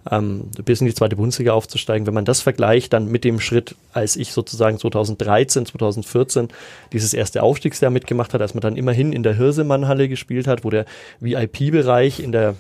ähm, 0.10 0.46
bis 0.63 0.80
in 0.80 0.88
die 0.88 0.94
zweite 0.94 1.18
Bundesliga 1.18 1.52
aufzusteigen. 1.52 2.08
Wenn 2.08 2.13
man 2.13 2.26
das 2.26 2.42
vergleicht 2.42 2.94
dann 2.94 3.10
mit 3.10 3.26
dem 3.26 3.42
Schritt, 3.42 3.76
als 3.92 4.16
ich 4.16 4.32
sozusagen 4.32 4.80
2013, 4.80 5.66
2014 5.66 6.48
dieses 6.94 7.13
erste 7.13 7.44
Aufstiegsjahr 7.44 7.92
mitgemacht 7.92 8.34
hat, 8.34 8.42
als 8.42 8.54
man 8.54 8.62
dann 8.62 8.78
immerhin 8.78 9.12
in 9.12 9.24
der 9.24 9.36
Hirsemannhalle 9.36 10.08
gespielt 10.08 10.48
hat, 10.48 10.63
wo 10.63 10.70
der 10.70 10.86
VIP-Bereich 11.20 12.22
in 12.22 12.32
der 12.32 12.56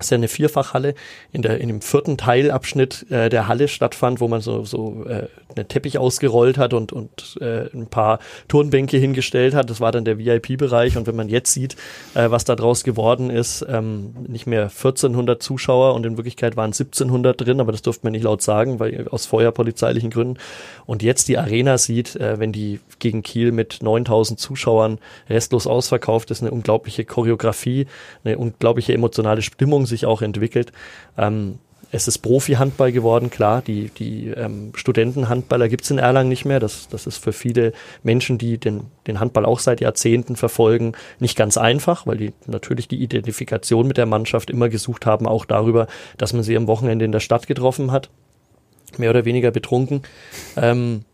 ist 0.00 0.10
ja 0.10 0.16
eine 0.16 0.28
Vierfachhalle 0.28 0.94
in 1.32 1.42
der 1.42 1.60
in 1.60 1.68
dem 1.68 1.80
vierten 1.80 2.16
Teilabschnitt 2.16 3.10
äh, 3.10 3.28
der 3.28 3.48
Halle 3.48 3.68
stattfand, 3.68 4.20
wo 4.20 4.28
man 4.28 4.40
so 4.40 4.64
so 4.64 5.04
äh, 5.06 5.28
einen 5.56 5.68
Teppich 5.68 5.98
ausgerollt 5.98 6.58
hat 6.58 6.74
und 6.74 6.92
und 6.92 7.38
äh, 7.40 7.68
ein 7.74 7.86
paar 7.86 8.18
Turnbänke 8.48 8.96
hingestellt 8.96 9.54
hat. 9.54 9.70
Das 9.70 9.80
war 9.80 9.92
dann 9.92 10.04
der 10.04 10.18
VIP-Bereich 10.18 10.96
und 10.96 11.06
wenn 11.06 11.16
man 11.16 11.28
jetzt 11.28 11.52
sieht, 11.52 11.76
äh, 12.14 12.30
was 12.30 12.44
da 12.44 12.56
draus 12.56 12.84
geworden 12.84 13.30
ist, 13.30 13.64
ähm, 13.68 14.14
nicht 14.26 14.46
mehr 14.46 14.64
1400 14.64 15.42
Zuschauer 15.42 15.94
und 15.94 16.06
in 16.06 16.16
Wirklichkeit 16.16 16.56
waren 16.56 16.72
1700 16.72 17.40
drin, 17.40 17.60
aber 17.60 17.72
das 17.72 17.82
durfte 17.82 18.06
man 18.06 18.12
nicht 18.12 18.24
laut 18.24 18.42
sagen, 18.42 18.80
weil 18.80 19.08
aus 19.08 19.26
feuerpolizeilichen 19.26 20.10
Gründen. 20.10 20.38
Und 20.86 21.02
jetzt 21.02 21.28
die 21.28 21.38
Arena 21.38 21.78
sieht, 21.78 22.16
äh, 22.16 22.38
wenn 22.38 22.52
die 22.52 22.80
gegen 22.98 23.22
Kiel 23.22 23.52
mit 23.52 23.78
9000 23.82 24.38
Zuschauern 24.38 24.98
restlos 25.28 25.66
ausverkauft 25.66 26.30
ist, 26.30 26.42
eine 26.42 26.50
unglaubliche 26.50 27.04
Choreografie, 27.04 27.86
eine 28.24 28.38
unglaubliche 28.38 28.92
emotionale 28.92 29.42
Stimmung 29.42 29.86
sich 29.90 30.06
auch 30.06 30.22
entwickelt. 30.22 30.72
Ähm, 31.18 31.58
es 31.92 32.06
ist 32.06 32.18
Profi-Handball 32.18 32.92
geworden, 32.92 33.30
klar. 33.30 33.62
Die, 33.62 33.88
die 33.90 34.28
ähm, 34.28 34.72
Studentenhandballer 34.74 35.68
gibt 35.68 35.84
es 35.84 35.90
in 35.90 35.98
Erlangen 35.98 36.28
nicht 36.28 36.44
mehr. 36.44 36.60
Das, 36.60 36.88
das 36.88 37.06
ist 37.06 37.18
für 37.18 37.32
viele 37.32 37.72
Menschen, 38.02 38.38
die 38.38 38.58
den, 38.58 38.82
den 39.06 39.18
Handball 39.18 39.44
auch 39.44 39.58
seit 39.58 39.80
Jahrzehnten 39.80 40.36
verfolgen, 40.36 40.92
nicht 41.18 41.36
ganz 41.36 41.58
einfach, 41.58 42.06
weil 42.06 42.16
die 42.16 42.32
natürlich 42.46 42.86
die 42.86 43.02
Identifikation 43.02 43.88
mit 43.88 43.96
der 43.96 44.06
Mannschaft 44.06 44.50
immer 44.50 44.68
gesucht 44.68 45.04
haben, 45.04 45.26
auch 45.26 45.44
darüber, 45.44 45.88
dass 46.16 46.32
man 46.32 46.42
sie 46.42 46.56
am 46.56 46.68
Wochenende 46.68 47.04
in 47.04 47.12
der 47.12 47.20
Stadt 47.20 47.46
getroffen 47.46 47.90
hat. 47.90 48.08
Mehr 48.96 49.10
oder 49.10 49.24
weniger 49.24 49.50
betrunken. 49.50 50.02
Ähm, 50.56 51.04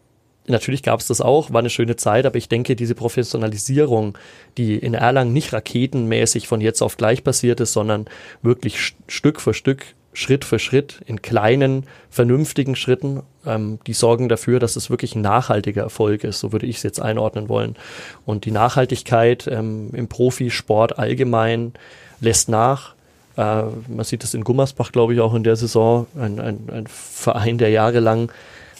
Natürlich 0.49 0.83
gab 0.83 1.01
es 1.01 1.07
das 1.07 1.21
auch, 1.21 1.53
war 1.53 1.61
eine 1.61 1.71
schöne 1.71 1.97
Zeit, 1.97 2.27
aber 2.27 2.37
ich 2.37 2.49
denke, 2.49 2.77
diese 2.77 2.95
Professionalisierung, 2.95 4.17
die 4.57 4.77
in 4.77 4.95
Erlangen 4.95 5.33
nicht 5.33 5.53
raketenmäßig 5.53 6.47
von 6.47 6.61
jetzt 6.61 6.83
auf 6.83 6.97
gleich 6.97 7.25
passiert 7.25 7.61
ist, 7.61 7.73
sondern 7.73 8.07
wirklich 8.43 8.95
Stück 9.09 9.41
für 9.41 9.55
Stück, 9.55 9.85
Schritt 10.13 10.45
für 10.45 10.59
Schritt, 10.59 11.03
in 11.07 11.21
kleinen, 11.21 11.85
vernünftigen 12.11 12.75
Schritten, 12.75 13.23
ähm, 13.45 13.79
die 13.87 13.93
sorgen 13.93 14.29
dafür, 14.29 14.59
dass 14.59 14.77
es 14.77 14.89
wirklich 14.89 15.15
ein 15.15 15.21
nachhaltiger 15.21 15.83
Erfolg 15.83 16.25
ist. 16.25 16.41
So 16.41 16.53
würde 16.53 16.67
ich 16.67 16.79
es 16.79 16.83
jetzt 16.83 17.01
einordnen 17.01 17.51
wollen. 17.51 17.77
Und 18.25 18.47
die 18.47 18.51
Nachhaltigkeit 18.51 19.47
ähm, 19.47 19.91
im 19.93 20.09
Profisport 20.09 20.99
allgemein 20.99 21.75
lässt 22.21 22.49
nach. 22.49 22.95
Äh, 23.37 23.65
man 23.89 24.05
sieht 24.05 24.25
es 24.25 24.33
in 24.33 24.43
Gummersbach, 24.43 24.91
glaube 24.91 25.13
ich, 25.13 25.21
auch 25.21 25.35
in 25.35 25.45
der 25.45 25.57
Saison. 25.57 26.07
Ein, 26.19 26.41
ein, 26.41 26.61
ein 26.73 26.87
Verein, 26.87 27.59
der 27.59 27.69
jahrelang 27.69 28.33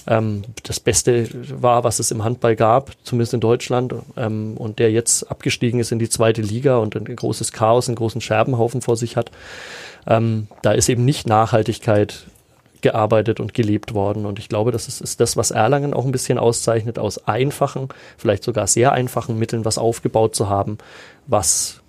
ähm, 0.07 0.43
das 0.63 0.81
Beste 0.81 1.29
war, 1.61 1.85
was 1.85 1.99
es 1.99 2.11
im 2.11 2.25
Handball 2.25 2.57
gab, 2.57 2.93
zumindest 3.03 3.35
in 3.35 3.41
Deutschland, 3.41 3.95
ähm, 4.17 4.57
und 4.57 4.79
der 4.79 4.91
jetzt 4.91 5.31
abgestiegen 5.31 5.81
ist 5.81 5.93
in 5.93 5.99
die 5.99 6.09
zweite 6.09 6.43
Liga 6.43 6.79
und 6.79 6.95
ein 6.95 7.05
großes 7.05 7.53
Chaos, 7.53 7.89
einen 7.89 7.97
großen 7.97 8.21
Scherbenhaufen 8.21 8.83
vor 8.83 8.97
sich 8.97 9.17
hat. 9.17 9.31
Ähm, 10.07 10.49
da 10.63 10.73
ist 10.73 10.89
eben 10.89 11.05
nicht 11.05 11.27
Nachhaltigkeit 11.27 12.27
gearbeitet 12.83 13.41
und 13.41 13.55
gelebt 13.55 13.95
worden. 13.95 14.27
Und 14.27 14.39
ich 14.39 14.49
glaube, 14.49 14.71
das 14.71 14.87
ist, 14.87 15.01
ist 15.01 15.21
das, 15.21 15.37
was 15.37 15.51
Erlangen 15.51 15.93
auch 15.95 16.05
ein 16.05 16.13
bisschen 16.13 16.39
auszeichnet, 16.39 16.99
aus 16.99 17.27
einfachen, 17.27 17.89
vielleicht 18.17 18.45
sogar 18.45 18.67
sehr 18.67 18.93
einfachen 18.93 19.39
Mitteln 19.39 19.65
was 19.65 19.79
aufgebaut 19.79 20.37
zu 20.37 20.49
haben, 20.49 20.79
was 21.27 21.81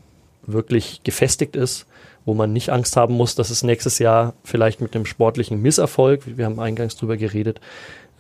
wirklich 0.43 1.01
gefestigt 1.03 1.55
ist, 1.55 1.85
wo 2.25 2.33
man 2.33 2.51
nicht 2.51 2.71
Angst 2.71 2.97
haben 2.97 3.13
muss, 3.13 3.35
dass 3.35 3.49
es 3.49 3.63
nächstes 3.63 3.99
Jahr 3.99 4.33
vielleicht 4.43 4.81
mit 4.81 4.95
einem 4.95 5.05
sportlichen 5.05 5.61
Misserfolg, 5.61 6.21
wir 6.25 6.45
haben 6.45 6.59
eingangs 6.59 6.95
drüber 6.95 7.17
geredet, 7.17 7.61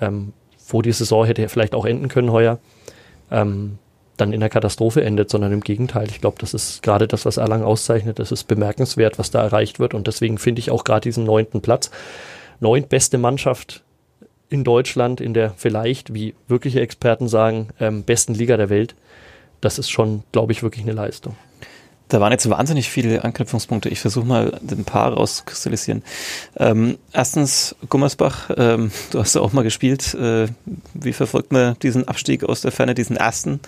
ähm, 0.01 0.33
wo 0.69 0.81
die 0.81 0.91
Saison 0.91 1.25
hätte 1.25 1.47
vielleicht 1.49 1.75
auch 1.75 1.85
enden 1.85 2.07
können 2.09 2.31
heuer, 2.31 2.59
ähm, 3.31 3.77
dann 4.17 4.33
in 4.33 4.39
der 4.39 4.49
Katastrophe 4.49 5.03
endet, 5.03 5.29
sondern 5.29 5.51
im 5.51 5.61
Gegenteil. 5.61 6.07
Ich 6.09 6.21
glaube, 6.21 6.37
das 6.39 6.53
ist 6.53 6.81
gerade 6.81 7.07
das, 7.07 7.25
was 7.25 7.37
Erlangen 7.37 7.63
auszeichnet. 7.63 8.19
Das 8.19 8.31
ist 8.31 8.45
bemerkenswert, 8.45 9.19
was 9.19 9.31
da 9.31 9.43
erreicht 9.43 9.79
wird. 9.79 9.93
Und 9.93 10.07
deswegen 10.07 10.37
finde 10.37 10.59
ich 10.59 10.71
auch 10.71 10.83
gerade 10.83 11.01
diesen 11.01 11.23
neunten 11.23 11.61
Platz, 11.61 11.91
neuntbeste 12.59 13.17
Mannschaft 13.17 13.83
in 14.49 14.63
Deutschland, 14.63 15.21
in 15.21 15.33
der 15.33 15.51
vielleicht, 15.55 16.13
wie 16.13 16.33
wirkliche 16.47 16.81
Experten 16.81 17.27
sagen, 17.27 17.69
ähm, 17.79 18.03
besten 18.03 18.33
Liga 18.33 18.57
der 18.57 18.69
Welt. 18.69 18.95
Das 19.61 19.77
ist 19.77 19.89
schon, 19.89 20.23
glaube 20.31 20.51
ich, 20.51 20.63
wirklich 20.63 20.83
eine 20.83 20.93
Leistung. 20.93 21.35
Da 22.09 22.21
waren 22.21 22.31
jetzt 22.31 22.49
wahnsinnig 22.49 22.89
viele 22.89 23.23
Anknüpfungspunkte. 23.23 23.89
Ich 23.89 23.99
versuche 23.99 24.25
mal 24.25 24.59
ein 24.69 24.85
paar 24.85 25.13
rauszukristallisieren. 25.13 26.03
Ähm, 26.55 26.97
erstens, 27.11 27.75
Gummersbach, 27.89 28.49
ähm, 28.55 28.91
du 29.11 29.19
hast 29.19 29.35
ja 29.35 29.41
auch 29.41 29.51
mal 29.51 29.63
gespielt. 29.63 30.13
Äh, 30.13 30.47
wie 30.93 31.13
verfolgt 31.13 31.51
man 31.51 31.77
diesen 31.79 32.07
Abstieg 32.07 32.43
aus 32.43 32.61
der 32.61 32.71
Ferne, 32.71 32.95
diesen 32.95 33.17
ersten 33.17 33.59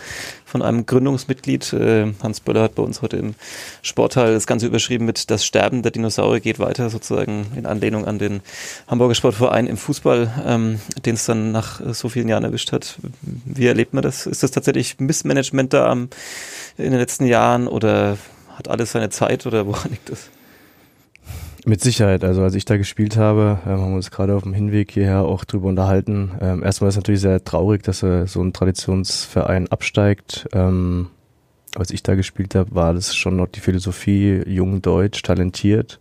von 0.45 0.62
einem 0.62 0.86
Gründungsmitglied. 0.86 1.73
Äh, 1.73 2.13
Hans 2.23 2.39
Böller 2.39 2.63
hat 2.63 2.75
bei 2.75 2.84
uns 2.84 3.02
heute 3.02 3.17
im 3.17 3.36
Sportteil 3.82 4.34
das 4.34 4.47
Ganze 4.47 4.67
überschrieben 4.67 5.06
mit 5.06 5.30
Das 5.30 5.45
Sterben 5.45 5.84
der 5.84 5.91
Dinosaurier 5.91 6.39
geht 6.39 6.60
weiter, 6.60 6.89
sozusagen 6.89 7.47
in 7.56 7.65
Anlehnung 7.65 8.06
an 8.06 8.19
den 8.19 8.41
Hamburger 8.88 9.15
Sportverein 9.15 9.67
im 9.67 9.78
Fußball, 9.78 10.32
ähm, 10.45 10.80
den 11.06 11.15
es 11.15 11.25
dann 11.25 11.52
nach 11.52 11.82
so 11.93 12.10
vielen 12.10 12.30
Jahren 12.30 12.45
erwischt 12.45 12.71
hat. 12.71 12.97
Wie 13.21 13.67
erlebt 13.67 13.93
man 13.93 14.02
das? 14.02 14.25
Ist 14.25 14.43
das 14.43 14.52
tatsächlich 14.52 14.99
Missmanagement 14.99 15.73
da 15.73 15.91
in 16.80 16.92
den 16.92 17.00
letzten 17.00 17.26
Jahren 17.26 17.68
oder 17.68 18.18
hat 18.56 18.68
alles 18.68 18.94
seine 18.94 19.10
Zeit 19.10 19.46
oder 19.46 19.68
woran 19.68 19.89
liegt 19.92 20.10
das? 20.10 20.30
Mit 21.65 21.82
Sicherheit. 21.82 22.24
Also 22.24 22.42
als 22.42 22.56
ich 22.56 22.65
da 22.65 22.78
gespielt 22.78 23.18
habe, 23.18 23.60
ähm, 23.65 23.72
haben 23.72 23.89
wir 23.92 23.96
uns 23.96 24.12
gerade 24.12 24.34
auf 24.36 24.44
dem 24.44 24.54
Hinweg 24.54 24.92
hierher 24.92 25.24
auch 25.24 25.44
drüber 25.44 25.68
unterhalten. 25.68 26.32
Ähm, 26.42 26.63
erstmal 26.63 26.88
ist 26.88 26.96
es 26.96 26.98
natürlich 27.00 27.22
sehr 27.22 27.44
traurig, 27.44 27.84
dass 27.84 28.02
äh, 28.02 28.26
so 28.28 28.42
ein 28.42 28.54
Traditionsverein 28.54 29.68
absteigt. 29.70 30.48
Ähm, 30.54 31.10
als 31.76 31.92
ich 31.92 32.02
da 32.02 32.15
gespielt 32.15 32.56
habe, 32.56 32.74
war 32.74 32.94
das 32.94 33.15
schon 33.15 33.36
noch 33.36 33.48
die 33.48 33.60
Philosophie, 33.60 34.42
jung, 34.48 34.82
deutsch, 34.82 35.22
talentiert. 35.22 36.00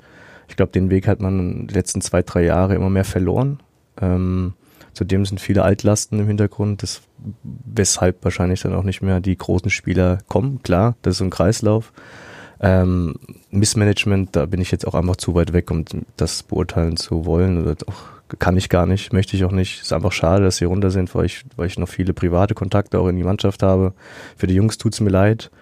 Ich 0.48 0.56
glaube, 0.56 0.72
den 0.72 0.90
Weg 0.90 1.06
hat 1.06 1.20
man 1.20 1.66
die 1.66 1.74
letzten 1.74 2.00
zwei, 2.00 2.22
drei 2.22 2.44
Jahre 2.44 2.74
immer 2.74 2.88
mehr 2.88 3.04
verloren. 3.04 3.60
Ähm, 4.00 4.54
zudem 4.98 5.24
sind 5.24 5.40
viele 5.40 5.62
Altlasten 5.62 6.18
im 6.18 6.26
Hintergrund, 6.26 6.82
das, 6.82 7.02
weshalb 7.42 8.24
wahrscheinlich 8.24 8.62
dann 8.62 8.74
auch 8.74 8.82
nicht 8.82 9.00
mehr 9.00 9.20
die 9.20 9.36
großen 9.36 9.70
Spieler 9.70 10.18
kommen. 10.26 10.60
Klar, 10.64 10.96
das 11.02 11.12
ist 11.12 11.18
so 11.18 11.24
ein 11.24 11.30
Kreislauf. 11.30 11.92
Ähm, 12.60 13.14
Missmanagement, 13.52 14.34
da 14.34 14.46
bin 14.46 14.60
ich 14.60 14.72
jetzt 14.72 14.88
auch 14.88 14.96
einfach 14.96 15.14
zu 15.14 15.36
weit 15.36 15.52
weg, 15.52 15.70
um 15.70 15.84
das 16.16 16.42
beurteilen 16.42 16.96
zu 16.96 17.26
wollen. 17.26 17.62
Oder 17.62 17.76
auch, 17.86 18.38
kann 18.40 18.56
ich 18.56 18.68
gar 18.68 18.86
nicht, 18.86 19.12
möchte 19.12 19.36
ich 19.36 19.44
auch 19.44 19.52
nicht. 19.52 19.82
Ist 19.82 19.92
einfach 19.92 20.10
schade, 20.10 20.42
dass 20.42 20.56
sie 20.56 20.64
runter 20.64 20.90
sind, 20.90 21.14
weil 21.14 21.26
ich, 21.26 21.44
weil 21.54 21.68
ich 21.68 21.78
noch 21.78 21.88
viele 21.88 22.12
private 22.12 22.54
Kontakte 22.54 22.98
auch 22.98 23.06
in 23.06 23.16
die 23.16 23.22
Mannschaft 23.22 23.62
habe. 23.62 23.94
Für 24.36 24.48
die 24.48 24.54
Jungs 24.54 24.78
tut's 24.78 24.98
mir 24.98 25.10
leid. 25.10 25.52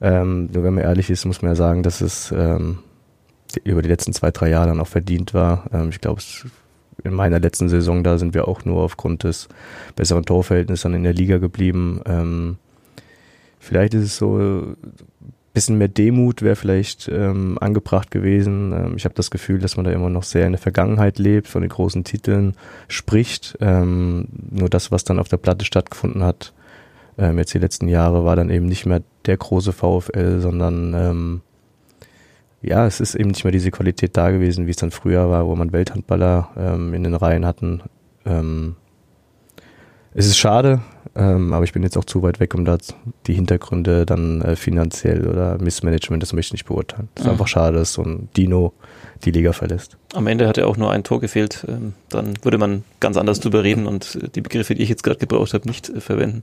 Ähm, 0.00 0.50
nur 0.52 0.64
wenn 0.64 0.74
man 0.74 0.82
ehrlich 0.82 1.10
ist, 1.10 1.26
muss 1.26 1.42
man 1.42 1.52
ja 1.52 1.54
sagen, 1.54 1.84
dass 1.84 2.00
es 2.00 2.32
ähm, 2.32 2.80
über 3.62 3.82
die 3.82 3.88
letzten 3.88 4.12
zwei, 4.12 4.32
drei 4.32 4.48
Jahre 4.50 4.66
dann 4.66 4.80
auch 4.80 4.88
verdient 4.88 5.32
war. 5.32 5.66
Ähm, 5.72 5.90
ich 5.90 6.00
glaube, 6.00 6.20
in 7.04 7.14
meiner 7.14 7.40
letzten 7.40 7.68
Saison, 7.68 8.04
da 8.04 8.18
sind 8.18 8.34
wir 8.34 8.48
auch 8.48 8.64
nur 8.64 8.82
aufgrund 8.82 9.24
des 9.24 9.48
besseren 9.96 10.24
Torverhältnisses 10.24 10.82
dann 10.82 10.94
in 10.94 11.04
der 11.04 11.14
Liga 11.14 11.38
geblieben. 11.38 12.00
Ähm, 12.06 12.56
vielleicht 13.58 13.94
ist 13.94 14.04
es 14.04 14.16
so 14.16 14.76
bisschen 15.52 15.78
mehr 15.78 15.88
Demut 15.88 16.42
wäre 16.42 16.56
vielleicht 16.56 17.08
ähm, 17.08 17.58
angebracht 17.60 18.10
gewesen. 18.10 18.72
Ähm, 18.72 18.94
ich 18.96 19.04
habe 19.04 19.14
das 19.14 19.30
Gefühl, 19.30 19.58
dass 19.58 19.76
man 19.76 19.84
da 19.84 19.92
immer 19.92 20.10
noch 20.10 20.22
sehr 20.22 20.46
in 20.46 20.52
der 20.52 20.60
Vergangenheit 20.60 21.18
lebt, 21.18 21.48
von 21.48 21.62
den 21.62 21.70
großen 21.70 22.04
Titeln 22.04 22.54
spricht. 22.88 23.58
Ähm, 23.60 24.28
nur 24.50 24.68
das, 24.68 24.92
was 24.92 25.04
dann 25.04 25.18
auf 25.18 25.28
der 25.28 25.38
Platte 25.38 25.64
stattgefunden 25.64 26.22
hat, 26.22 26.52
ähm, 27.18 27.38
jetzt 27.38 27.52
die 27.52 27.58
letzten 27.58 27.88
Jahre, 27.88 28.24
war 28.24 28.36
dann 28.36 28.50
eben 28.50 28.66
nicht 28.66 28.86
mehr 28.86 29.02
der 29.26 29.36
große 29.36 29.72
VfL, 29.72 30.40
sondern 30.40 30.94
ähm, 30.94 31.40
ja, 32.62 32.86
es 32.86 33.00
ist 33.00 33.14
eben 33.14 33.30
nicht 33.30 33.44
mehr 33.44 33.52
diese 33.52 33.70
Qualität 33.70 34.16
da 34.16 34.30
gewesen, 34.30 34.66
wie 34.66 34.70
es 34.70 34.76
dann 34.76 34.90
früher 34.90 35.30
war, 35.30 35.46
wo 35.46 35.56
man 35.56 35.72
Welthandballer 35.72 36.50
ähm, 36.56 36.94
in 36.94 37.04
den 37.04 37.14
Reihen 37.14 37.46
hatten. 37.46 37.82
Ähm, 38.26 38.76
es 40.12 40.26
ist 40.26 40.38
schade, 40.38 40.80
ähm, 41.14 41.52
aber 41.52 41.64
ich 41.64 41.72
bin 41.72 41.82
jetzt 41.82 41.96
auch 41.96 42.04
zu 42.04 42.22
weit 42.22 42.40
weg, 42.40 42.54
um 42.54 42.64
da 42.64 42.76
die 43.26 43.34
Hintergründe 43.34 44.04
dann 44.04 44.42
äh, 44.42 44.56
finanziell 44.56 45.26
oder 45.28 45.56
Missmanagement, 45.58 46.22
das 46.22 46.32
möchte 46.32 46.48
ich 46.48 46.62
nicht 46.62 46.68
beurteilen. 46.68 47.08
Es 47.14 47.22
ist 47.22 47.26
mhm. 47.26 47.32
einfach 47.32 47.48
schade, 47.48 47.78
dass 47.78 47.92
so 47.92 48.02
ein 48.02 48.28
Dino 48.36 48.72
die 49.24 49.30
Liga 49.30 49.52
verlässt. 49.52 49.96
Am 50.14 50.26
Ende 50.26 50.48
hat 50.48 50.58
er 50.58 50.66
auch 50.66 50.76
nur 50.76 50.90
ein 50.90 51.04
Tor 51.04 51.20
gefehlt. 51.20 51.64
Ähm, 51.68 51.94
dann 52.08 52.34
würde 52.42 52.58
man 52.58 52.84
ganz 53.00 53.16
anders 53.16 53.40
drüber 53.40 53.62
reden 53.62 53.86
und 53.86 54.16
äh, 54.16 54.28
die 54.28 54.40
Begriffe, 54.40 54.74
die 54.74 54.82
ich 54.82 54.88
jetzt 54.88 55.02
gerade 55.02 55.18
gebraucht 55.18 55.54
habe, 55.54 55.68
nicht 55.68 55.88
äh, 55.88 56.00
verwenden. 56.00 56.42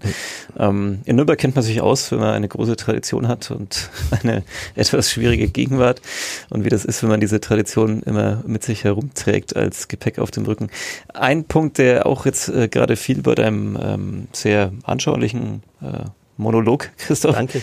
Mhm. 0.58 1.00
in 1.06 1.16
Nürnberg 1.16 1.38
kennt 1.38 1.56
man 1.56 1.64
sich 1.64 1.82
aus, 1.82 2.12
wenn 2.12 2.20
man 2.20 2.34
eine 2.34 2.48
große 2.48 2.76
Tradition 2.76 3.28
hat 3.28 3.52
und 3.52 3.90
eine 4.22 4.44
etwas 4.76 5.12
schwierige 5.12 5.48
Gegenwart. 5.48 6.02
Und 6.50 6.66
wie 6.66 6.70
das 6.70 6.86
ist, 6.86 7.04
wenn 7.04 7.10
man 7.10 7.20
diese 7.20 7.42
Tradition 7.42 8.02
immer 8.04 8.44
mit 8.46 8.64
sich 8.64 8.84
herumträgt 8.84 9.56
als 9.56 9.88
Gepäck 9.88 10.20
auf 10.20 10.32
dem 10.32 10.46
Rücken. 10.46 10.70
Ein 11.14 11.46
Punkt, 11.46 11.78
der 11.78 12.06
auch 12.06 12.26
jetzt 12.26 12.50
äh, 12.50 12.68
gerade 12.68 12.96
viel 12.96 13.22
bei 13.22 13.36
deinem 13.36 13.78
ähm, 13.82 14.28
sehr 14.32 14.72
anschaulichen 14.84 15.64
Monolog, 16.38 16.90
Christoph. 16.98 17.36
Danke. 17.36 17.62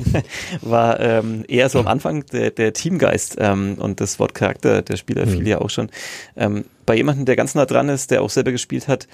war 0.60 1.00
ähm, 1.00 1.44
eher 1.48 1.68
so 1.68 1.80
am 1.80 1.88
Anfang 1.88 2.24
der, 2.26 2.50
der 2.50 2.72
Teamgeist 2.72 3.36
ähm, 3.38 3.76
und 3.78 4.00
das 4.00 4.18
Wort 4.18 4.34
Charakter 4.34 4.82
der 4.82 4.96
Spieler 4.96 5.26
mhm. 5.26 5.30
fiel 5.30 5.48
ja 5.48 5.60
auch 5.60 5.70
schon. 5.70 5.90
Ähm, 6.36 6.64
bei 6.86 6.96
jemandem, 6.96 7.24
der 7.24 7.36
ganz 7.36 7.54
nah 7.54 7.66
dran 7.66 7.88
ist, 7.88 8.10
der 8.10 8.22
auch 8.22 8.30
selber 8.30 8.52
gespielt 8.52 8.88
hat, 8.88 9.08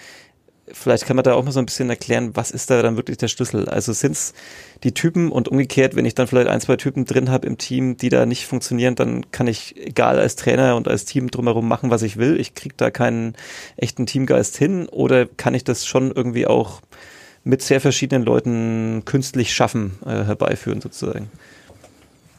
vielleicht 0.72 1.06
kann 1.06 1.16
man 1.16 1.24
da 1.24 1.34
auch 1.34 1.44
mal 1.44 1.52
so 1.52 1.60
ein 1.60 1.66
bisschen 1.66 1.90
erklären, 1.90 2.30
was 2.34 2.50
ist 2.50 2.70
da 2.70 2.82
dann 2.82 2.96
wirklich 2.96 3.16
der 3.16 3.28
Schlüssel? 3.28 3.68
Also 3.68 3.92
sind's 3.92 4.34
die 4.82 4.92
Typen 4.92 5.30
und 5.30 5.48
umgekehrt, 5.48 5.96
wenn 5.96 6.04
ich 6.04 6.14
dann 6.14 6.26
vielleicht 6.26 6.48
ein, 6.48 6.60
zwei 6.60 6.76
Typen 6.76 7.04
drin 7.04 7.30
habe 7.30 7.46
im 7.46 7.58
Team, 7.58 7.96
die 7.96 8.08
da 8.08 8.26
nicht 8.26 8.46
funktionieren, 8.46 8.94
dann 8.94 9.30
kann 9.30 9.46
ich 9.46 9.76
egal 9.76 10.18
als 10.18 10.36
Trainer 10.36 10.76
und 10.76 10.88
als 10.88 11.04
Team 11.04 11.30
drumherum 11.30 11.66
machen, 11.66 11.90
was 11.90 12.02
ich 12.02 12.16
will. 12.16 12.38
Ich 12.38 12.54
krieg 12.54 12.76
da 12.76 12.90
keinen 12.90 13.34
echten 13.76 14.06
Teamgeist 14.06 14.56
hin 14.56 14.88
oder 14.88 15.26
kann 15.26 15.54
ich 15.54 15.64
das 15.64 15.86
schon 15.86 16.12
irgendwie 16.12 16.46
auch 16.46 16.80
mit 17.44 17.62
sehr 17.62 17.80
verschiedenen 17.80 18.24
Leuten 18.24 19.02
künstlich 19.04 19.54
schaffen, 19.54 19.92
äh, 20.04 20.24
herbeiführen 20.24 20.80
sozusagen. 20.80 21.30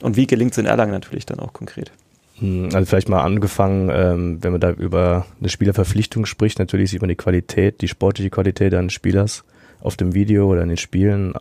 Und 0.02 0.16
wie 0.16 0.28
gelingt 0.28 0.52
es 0.52 0.58
in 0.58 0.66
Erlangen 0.66 0.92
natürlich 0.92 1.26
dann 1.26 1.40
auch 1.40 1.54
konkret? 1.54 1.92
Hm, 2.40 2.70
also 2.74 2.86
vielleicht 2.86 3.10
mal 3.10 3.22
angefangen, 3.22 3.90
ähm, 3.94 4.38
wenn 4.42 4.52
man 4.52 4.62
da 4.62 4.72
über 4.72 5.26
eine 5.40 5.50
Spielerverpflichtung 5.50 6.26
spricht, 6.26 6.60
natürlich 6.60 6.92
sieht 6.92 7.02
man 7.02 7.10
die 7.10 7.16
Qualität, 7.16 7.82
die 7.82 7.88
sportliche 7.88 8.30
Qualität 8.30 8.74
eines 8.74 8.94
Spielers 8.94 9.44
auf 9.80 9.98
dem 9.98 10.14
Video 10.14 10.48
oder 10.48 10.62
in 10.64 10.70
den 10.70 10.78
Spielen. 10.78 11.34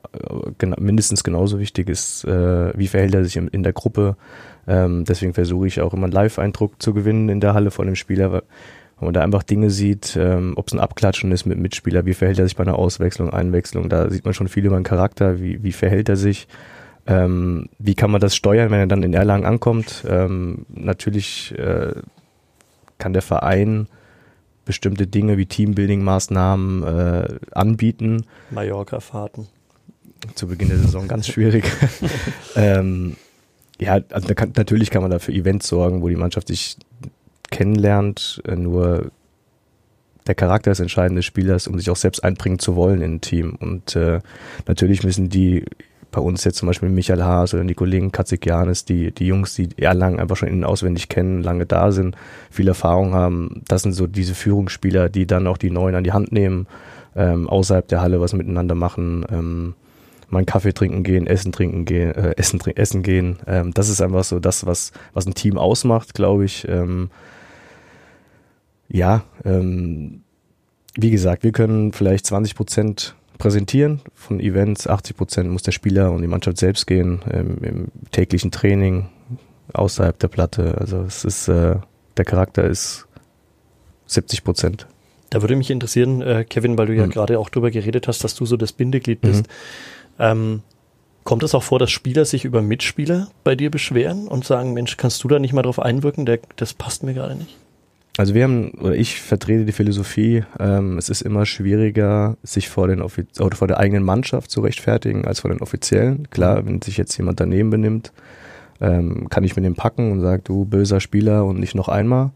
Äh, 0.63 0.67
mindestens 0.79 1.25
genauso 1.25 1.59
wichtig 1.59 1.89
ist, 1.89 2.25
äh, 2.25 2.77
wie 2.79 2.89
verhält 2.89 3.15
er 3.15 3.25
sich 3.25 3.37
in, 3.37 3.63
der 3.63 3.73
Gruppe. 3.73 4.17
Ähm, 4.67 5.05
deswegen 5.05 5.35
versuche 5.35 5.67
ich 5.67 5.81
auch 5.81 5.95
immer 5.95 6.05
einen 6.05 6.13
Live-Eindruck 6.13 6.81
zu 6.83 6.95
gewinnen 6.95 7.29
in 7.29 7.41
der 7.41 7.55
Halle 7.55 7.71
von 7.71 7.87
dem 7.87 7.97
Spieler, 7.97 8.43
wenn 9.01 9.07
man 9.07 9.15
da 9.15 9.23
einfach 9.23 9.43
Dinge 9.43 9.71
sieht, 9.71 10.15
ähm, 10.17 10.53
ob 10.57 10.69
es 10.69 10.75
ein 10.75 10.79
Abklatschen 10.79 11.33
ist 11.33 11.47
mit 11.47 11.59
Mitspieler, 11.59 12.05
wie 12.05 12.13
verhält 12.13 12.39
er 12.39 12.45
sich 12.45 12.57
bei 12.57 12.65
einer 12.65 12.79
Auswechslung, 12.79 13.31
Einwechslung, 13.31 13.89
da 13.89 14.11
sieht 14.11 14.27
man 14.27 14.35
schon 14.35 14.49
viel 14.49 14.67
über 14.67 14.77
den 14.77 14.85
Charakter, 14.85 15.41
wie, 15.41 15.63
wie 15.63 15.73
verhält 15.73 16.11
er 16.11 16.17
sich, 16.17 16.49
ähm, 17.07 17.71
wie 17.79 17.95
kann 17.95 18.11
man 18.11 18.21
das 18.21 18.37
steuern, 18.37 18.71
wenn 18.71 18.79
er 18.79 18.87
dann 18.87 19.03
in 19.03 19.15
Erlangen 19.15 19.47
ankommt. 19.47 20.05
Ähm, 20.07 20.67
natürlich 20.69 21.59
äh, 21.59 21.95
kann 22.99 23.15
der 23.15 23.23
Verein 23.23 23.89
bestimmte 24.67 25.07
Dinge 25.07 25.39
wie 25.39 25.47
Teambuilding-Maßnahmen 25.47 26.83
äh, 26.85 27.39
anbieten. 27.53 28.27
Mallorca-Fahrten. 28.51 29.49
Zu 30.35 30.49
Beginn 30.49 30.69
der 30.69 30.77
Saison 30.77 31.09
ganz 31.09 31.27
schwierig. 31.27 31.65
ähm, 32.55 33.17
ja, 33.81 33.99
also 34.11 34.35
kann, 34.35 34.53
natürlich 34.55 34.91
kann 34.91 35.01
man 35.01 35.11
da 35.11 35.19
für 35.19 35.33
Events 35.33 35.69
sorgen, 35.69 36.03
wo 36.03 36.09
die 36.11 36.17
Mannschaft 36.17 36.49
sich 36.49 36.77
kennenlernt, 37.51 38.43
äh, 38.47 38.57
nur 38.57 39.11
der 40.27 40.35
Charakter 40.35 40.71
des 40.71 40.81
entscheidenden 40.81 41.23
Spielers, 41.23 41.67
um 41.67 41.79
sich 41.79 41.91
auch 41.91 41.97
selbst 41.97 42.23
einbringen 42.23 42.59
zu 42.59 42.77
wollen 42.77 43.03
in 43.03 43.15
ein 43.15 43.21
Team. 43.21 43.57
Und 43.59 43.97
äh, 43.97 44.21
natürlich 44.67 45.03
müssen 45.03 45.29
die 45.29 45.65
bei 46.11 46.21
uns 46.21 46.45
jetzt 46.45 46.57
zum 46.57 46.67
Beispiel 46.67 46.89
Michael 46.89 47.23
Haas 47.23 47.55
oder 47.55 47.65
Nicolin 47.65 48.13
Katzikianis, 48.13 48.85
die, 48.85 49.13
die 49.13 49.27
Jungs, 49.27 49.55
die 49.55 49.69
Erlangen 49.77 50.19
einfach 50.19 50.37
schon 50.37 50.49
innen 50.49 50.65
auswendig 50.65 51.09
kennen, 51.09 51.43
lange 51.43 51.67
da 51.67 51.93
sind, 51.93 52.17
viel 52.51 52.69
Erfahrung 52.69 53.15
haben, 53.15 53.63
das 53.69 53.83
sind 53.83 53.93
so 53.93 54.07
diese 54.07 54.35
Führungsspieler, 54.35 55.09
die 55.09 55.27
dann 55.27 55.47
auch 55.47 55.57
die 55.57 55.71
Neuen 55.71 55.95
an 55.95 56.05
die 56.05 56.13
Hand 56.13 56.33
nehmen, 56.33 56.67
ähm, 57.15 57.49
außerhalb 57.49 57.87
der 57.89 58.01
Halle 58.01 58.21
was 58.21 58.33
miteinander 58.33 58.75
machen, 58.75 59.25
ähm, 59.31 59.75
mal 60.29 60.39
einen 60.39 60.47
Kaffee 60.47 60.73
trinken 60.73 61.03
gehen, 61.03 61.27
Essen 61.27 61.53
trinken 61.53 61.85
gehen, 61.85 62.15
äh, 62.15 62.35
Essen, 62.37 62.61
essen 62.75 63.03
gehen. 63.03 63.39
Ähm, 63.47 63.73
das 63.75 63.89
ist 63.89 64.01
einfach 64.01 64.25
so 64.25 64.39
das, 64.39 64.67
was, 64.67 64.93
was 65.13 65.27
ein 65.27 65.35
Team 65.35 65.59
ausmacht, 65.59 66.15
glaube 66.15 66.45
ich. 66.45 66.67
Ähm, 66.69 67.11
ja, 68.91 69.23
ähm, 69.45 70.23
wie 70.97 71.11
gesagt, 71.11 71.45
wir 71.45 71.53
können 71.53 71.93
vielleicht 71.93 72.27
20 72.27 72.55
Prozent 72.55 73.15
präsentieren 73.39 74.01
von 74.15 74.39
Events, 74.41 74.87
80 74.87 75.17
Prozent 75.17 75.51
muss 75.51 75.63
der 75.63 75.73
Spieler 75.73 76.13
und 76.13 76.21
die 76.21 76.29
Mannschaft 76.29 76.59
selbst 76.59 76.87
gehen, 76.87 77.21
ähm, 77.31 77.59
im 77.63 77.89
täglichen 78.11 78.51
Training, 78.51 79.09
außerhalb 79.73 80.19
der 80.19 80.29
Platte. 80.29 80.77
Also 80.79 81.03
es 81.03 81.25
ist, 81.25 81.49
äh, 81.49 81.77
der 82.17 82.25
Charakter 82.25 82.65
ist 82.65 83.07
70 84.07 84.45
Prozent. 84.45 84.87
Da 85.31 85.41
würde 85.43 85.55
mich 85.55 85.71
interessieren, 85.71 86.23
äh, 86.23 86.45
Kevin, 86.45 86.77
weil 86.77 86.87
du 86.87 86.95
ja 86.95 87.07
mhm. 87.07 87.11
gerade 87.11 87.39
auch 87.39 87.49
drüber 87.49 87.71
geredet 87.71 88.09
hast, 88.09 88.25
dass 88.25 88.35
du 88.35 88.45
so 88.45 88.57
das 88.57 88.73
Bindeglied 88.73 89.21
bist. 89.21 89.47
Mhm. 89.47 89.53
Ähm, 90.19 90.63
kommt 91.23 91.45
es 91.45 91.55
auch 91.55 91.63
vor, 91.63 91.79
dass 91.79 91.93
Spieler 91.93 92.25
sich 92.25 92.45
über 92.45 92.61
Mitspieler 92.63 93.31
bei 93.45 93.55
dir 93.55 93.71
beschweren 93.71 94.27
und 94.27 94.45
sagen, 94.45 94.73
Mensch, 94.73 94.97
kannst 94.97 95.23
du 95.23 95.29
da 95.29 95.39
nicht 95.39 95.53
mal 95.53 95.63
drauf 95.63 95.79
einwirken, 95.79 96.27
der, 96.27 96.41
das 96.57 96.75
passt 96.75 97.05
mir 97.05 97.15
gerade 97.15 97.37
nicht? 97.37 97.57
Also 98.17 98.35
wir 98.35 98.45
haben, 98.45 98.73
oder 98.73 98.95
ich 98.95 99.21
vertrete 99.21 99.65
die 99.65 99.73
Philosophie, 99.73 100.45
ähm, 100.59 100.99
es 100.99 101.09
ist 101.09 101.23
immer 101.23 101.47
schwieriger, 101.47 102.37
sich 102.43 102.69
vor, 102.69 102.89
den 102.89 103.01
Offiz 103.01 103.41
oder 103.41 103.57
vor 103.57 103.69
der 103.69 103.79
eigenen 103.79 104.03
Mannschaft 104.03 104.51
zu 104.51 104.61
rechtfertigen, 104.61 105.25
als 105.25 105.41
vor 105.41 105.51
den 105.51 105.63
Offiziellen. 105.63 106.29
Klar, 106.31 106.67
wenn 106.67 106.83
sich 106.83 106.97
jetzt 106.97 107.17
jemand 107.17 107.41
daneben 107.41 107.71
benimmt, 107.71 108.13
ähm, 108.81 109.29
kann 109.31 109.45
ich 109.45 109.57
mit 109.57 109.65
dem 109.65 109.75
packen 109.75 110.13
und 110.13 110.21
sage, 110.21 110.43
du 110.43 110.65
böser 110.65 111.01
Spieler 111.01 111.45
und 111.45 111.61
nicht 111.61 111.75
noch 111.75 111.89
einmal. 111.89 112.33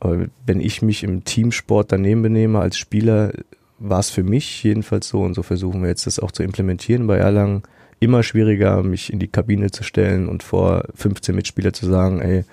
Aber 0.00 0.26
wenn 0.44 0.60
ich 0.60 0.82
mich 0.82 1.02
im 1.02 1.24
Teamsport 1.24 1.92
daneben 1.92 2.22
benehme 2.22 2.60
als 2.60 2.76
Spieler 2.76 3.32
war 3.78 4.00
es 4.00 4.10
für 4.10 4.22
mich 4.22 4.62
jedenfalls 4.62 5.08
so 5.08 5.22
und 5.22 5.34
so 5.34 5.42
versuchen 5.42 5.82
wir 5.82 5.88
jetzt 5.88 6.06
das 6.06 6.18
auch 6.18 6.32
zu 6.32 6.42
implementieren 6.42 7.06
bei 7.06 7.18
Erlangen. 7.18 7.62
Immer 7.98 8.22
schwieriger, 8.22 8.82
mich 8.82 9.12
in 9.12 9.18
die 9.18 9.28
Kabine 9.28 9.70
zu 9.70 9.82
stellen 9.82 10.28
und 10.28 10.42
vor 10.42 10.84
15 10.94 11.34
Mitspieler 11.34 11.72
zu 11.72 11.86
sagen, 11.86 12.20
ey, 12.20 12.44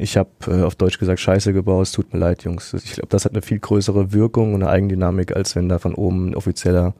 ich 0.00 0.16
habe 0.16 0.30
äh, 0.46 0.62
auf 0.62 0.74
Deutsch 0.74 0.98
gesagt 0.98 1.20
Scheiße 1.20 1.52
gebaut, 1.52 1.82
es 1.82 1.92
tut 1.92 2.12
mir 2.12 2.18
leid, 2.18 2.44
Jungs. 2.44 2.72
Ich 2.74 2.94
glaube, 2.94 3.08
das 3.08 3.24
hat 3.24 3.32
eine 3.32 3.42
viel 3.42 3.58
größere 3.58 4.12
Wirkung 4.12 4.54
und 4.54 4.62
eine 4.62 4.70
Eigendynamik, 4.70 5.36
als 5.36 5.54
wenn 5.56 5.68
da 5.68 5.78
von 5.78 5.94
oben 5.94 6.30
ein 6.30 6.34
offizieller 6.34 6.94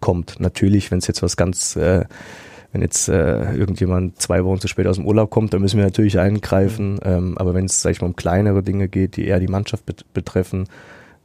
kommt. 0.00 0.40
Natürlich, 0.40 0.90
wenn 0.90 0.98
es 0.98 1.06
jetzt 1.06 1.22
was 1.22 1.36
ganz, 1.36 1.76
äh, 1.76 2.04
wenn 2.72 2.82
jetzt 2.82 3.08
äh, 3.08 3.54
irgendjemand 3.54 4.20
zwei 4.20 4.44
Wochen 4.44 4.60
zu 4.60 4.68
spät 4.68 4.86
aus 4.86 4.96
dem 4.96 5.06
Urlaub 5.06 5.30
kommt, 5.30 5.54
dann 5.54 5.60
müssen 5.60 5.78
wir 5.78 5.84
natürlich 5.84 6.18
eingreifen. 6.18 6.94
Mhm. 6.94 7.00
Ähm, 7.04 7.38
aber 7.38 7.54
wenn 7.54 7.66
es, 7.66 7.82
sag 7.82 7.92
ich 7.92 8.00
mal, 8.00 8.08
um 8.08 8.16
kleinere 8.16 8.62
Dinge 8.62 8.88
geht, 8.88 9.16
die 9.16 9.26
eher 9.26 9.40
die 9.40 9.48
Mannschaft 9.48 9.86
bet 9.86 10.04
betreffen, 10.12 10.68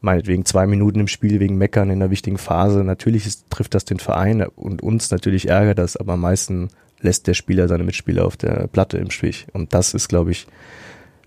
meinetwegen 0.01 0.45
zwei 0.45 0.67
Minuten 0.67 0.99
im 0.99 1.07
Spiel 1.07 1.39
wegen 1.39 1.57
Meckern 1.57 1.89
in 1.89 2.01
einer 2.01 2.11
wichtigen 2.11 2.37
Phase, 2.37 2.83
natürlich 2.83 3.25
ist, 3.25 3.49
trifft 3.49 3.73
das 3.73 3.85
den 3.85 3.99
Verein 3.99 4.45
und 4.55 4.83
uns 4.83 5.09
natürlich 5.09 5.49
ärgert 5.49 5.79
das, 5.79 5.97
aber 5.97 6.13
am 6.13 6.21
meisten 6.21 6.69
lässt 7.01 7.27
der 7.27 7.33
Spieler 7.33 7.67
seine 7.67 7.83
Mitspieler 7.83 8.25
auf 8.25 8.37
der 8.37 8.67
Platte 8.67 8.97
im 8.97 9.09
Stich. 9.09 9.47
Und 9.53 9.73
das 9.73 9.93
ist, 9.93 10.07
glaube 10.07 10.31
ich, 10.31 10.47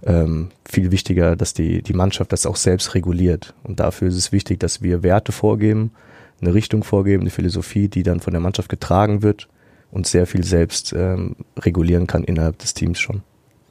ähm, 0.05 0.49
viel 0.69 0.91
wichtiger, 0.91 1.37
dass 1.37 1.55
die, 1.55 1.83
die 1.83 1.93
Mannschaft 1.93 2.33
das 2.33 2.47
auch 2.47 2.57
selbst 2.57 2.95
reguliert. 2.95 3.55
Und 3.65 3.81
dafür 3.81 4.09
ist 4.09 4.17
es 4.17 4.33
wichtig, 4.33 4.61
dass 4.61 4.83
wir 4.83 5.03
Werte 5.03 5.33
vorgeben, 5.33 5.93
eine 6.41 6.55
Richtung 6.55 6.85
vorgeben, 6.85 7.23
eine 7.23 7.31
Philosophie, 7.31 7.89
die 7.89 8.03
dann 8.03 8.21
von 8.21 8.33
der 8.33 8.41
Mannschaft 8.41 8.69
getragen 8.69 9.23
wird 9.23 9.49
und 9.91 10.07
sehr 10.07 10.27
viel 10.27 10.45
selbst 10.45 10.93
ähm, 10.93 11.37
regulieren 11.59 12.07
kann 12.07 12.25
innerhalb 12.25 12.59
des 12.59 12.75
Teams 12.75 13.01
schon. 13.01 13.23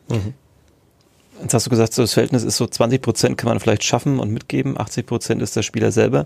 Mhm. 0.09 0.33
Jetzt 1.41 1.53
hast 1.53 1.67
du 1.67 1.69
gesagt, 1.69 1.93
so 1.93 2.01
das 2.01 2.13
Verhältnis 2.13 2.43
ist 2.43 2.57
so 2.57 2.65
20 2.65 3.01
Prozent 3.01 3.37
kann 3.37 3.47
man 3.47 3.59
vielleicht 3.59 3.83
schaffen 3.83 4.19
und 4.19 4.31
mitgeben, 4.31 4.77
80 4.77 5.05
Prozent 5.05 5.41
ist 5.41 5.55
der 5.55 5.61
Spieler 5.61 5.91
selber. 5.91 6.25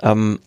Ähm, 0.00 0.38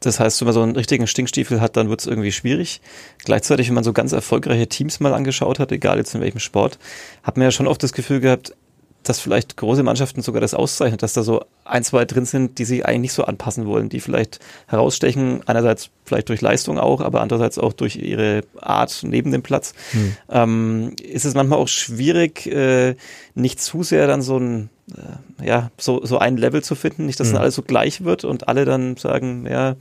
das 0.00 0.20
heißt, 0.20 0.40
wenn 0.40 0.46
man 0.46 0.54
so 0.54 0.62
einen 0.62 0.76
richtigen 0.76 1.06
Stinkstiefel 1.06 1.60
hat, 1.60 1.76
dann 1.76 1.88
wird 1.88 2.00
es 2.00 2.06
irgendwie 2.06 2.32
schwierig. 2.32 2.80
Gleichzeitig, 3.24 3.68
wenn 3.68 3.74
man 3.74 3.84
so 3.84 3.92
ganz 3.92 4.12
erfolgreiche 4.12 4.68
Teams 4.68 5.00
mal 5.00 5.12
angeschaut 5.12 5.58
hat, 5.58 5.72
egal 5.72 5.98
jetzt 5.98 6.14
in 6.14 6.20
welchem 6.20 6.38
Sport, 6.38 6.78
hat 7.22 7.36
man 7.36 7.44
ja 7.44 7.50
schon 7.50 7.66
oft 7.66 7.82
das 7.82 7.92
Gefühl 7.92 8.20
gehabt, 8.20 8.54
dass 9.02 9.20
vielleicht 9.20 9.56
große 9.56 9.82
Mannschaften 9.82 10.22
sogar 10.22 10.40
das 10.40 10.54
auszeichnet, 10.54 11.02
dass 11.02 11.12
da 11.12 11.22
so 11.22 11.44
ein, 11.64 11.84
zwei 11.84 12.04
drin 12.04 12.24
sind, 12.24 12.58
die 12.58 12.64
sich 12.64 12.86
eigentlich 12.86 13.00
nicht 13.00 13.12
so 13.12 13.24
anpassen 13.24 13.66
wollen, 13.66 13.88
die 13.88 14.00
vielleicht 14.00 14.38
herausstechen, 14.66 15.42
einerseits 15.46 15.90
vielleicht 16.04 16.28
durch 16.28 16.40
Leistung 16.40 16.78
auch, 16.78 17.00
aber 17.00 17.20
andererseits 17.20 17.58
auch 17.58 17.72
durch 17.72 17.96
ihre 17.96 18.42
Art 18.60 19.00
neben 19.02 19.32
dem 19.32 19.42
Platz. 19.42 19.74
Hm. 19.92 20.16
Ähm, 20.30 20.96
ist 21.02 21.24
es 21.24 21.34
manchmal 21.34 21.58
auch 21.58 21.68
schwierig, 21.68 22.46
äh, 22.46 22.96
nicht 23.34 23.60
zu 23.60 23.82
sehr 23.82 24.06
dann 24.06 24.22
so 24.22 24.38
ein, 24.38 24.70
äh, 24.90 25.46
ja, 25.46 25.70
so, 25.78 26.04
so 26.04 26.18
ein 26.18 26.36
Level 26.36 26.62
zu 26.62 26.74
finden, 26.74 27.06
nicht, 27.06 27.18
dass 27.18 27.28
hm. 27.28 27.34
dann 27.34 27.42
alles 27.42 27.54
so 27.54 27.62
gleich 27.62 28.04
wird 28.04 28.24
und 28.24 28.48
alle 28.48 28.64
dann 28.64 28.96
sagen, 28.96 29.46
ja, 29.48 29.76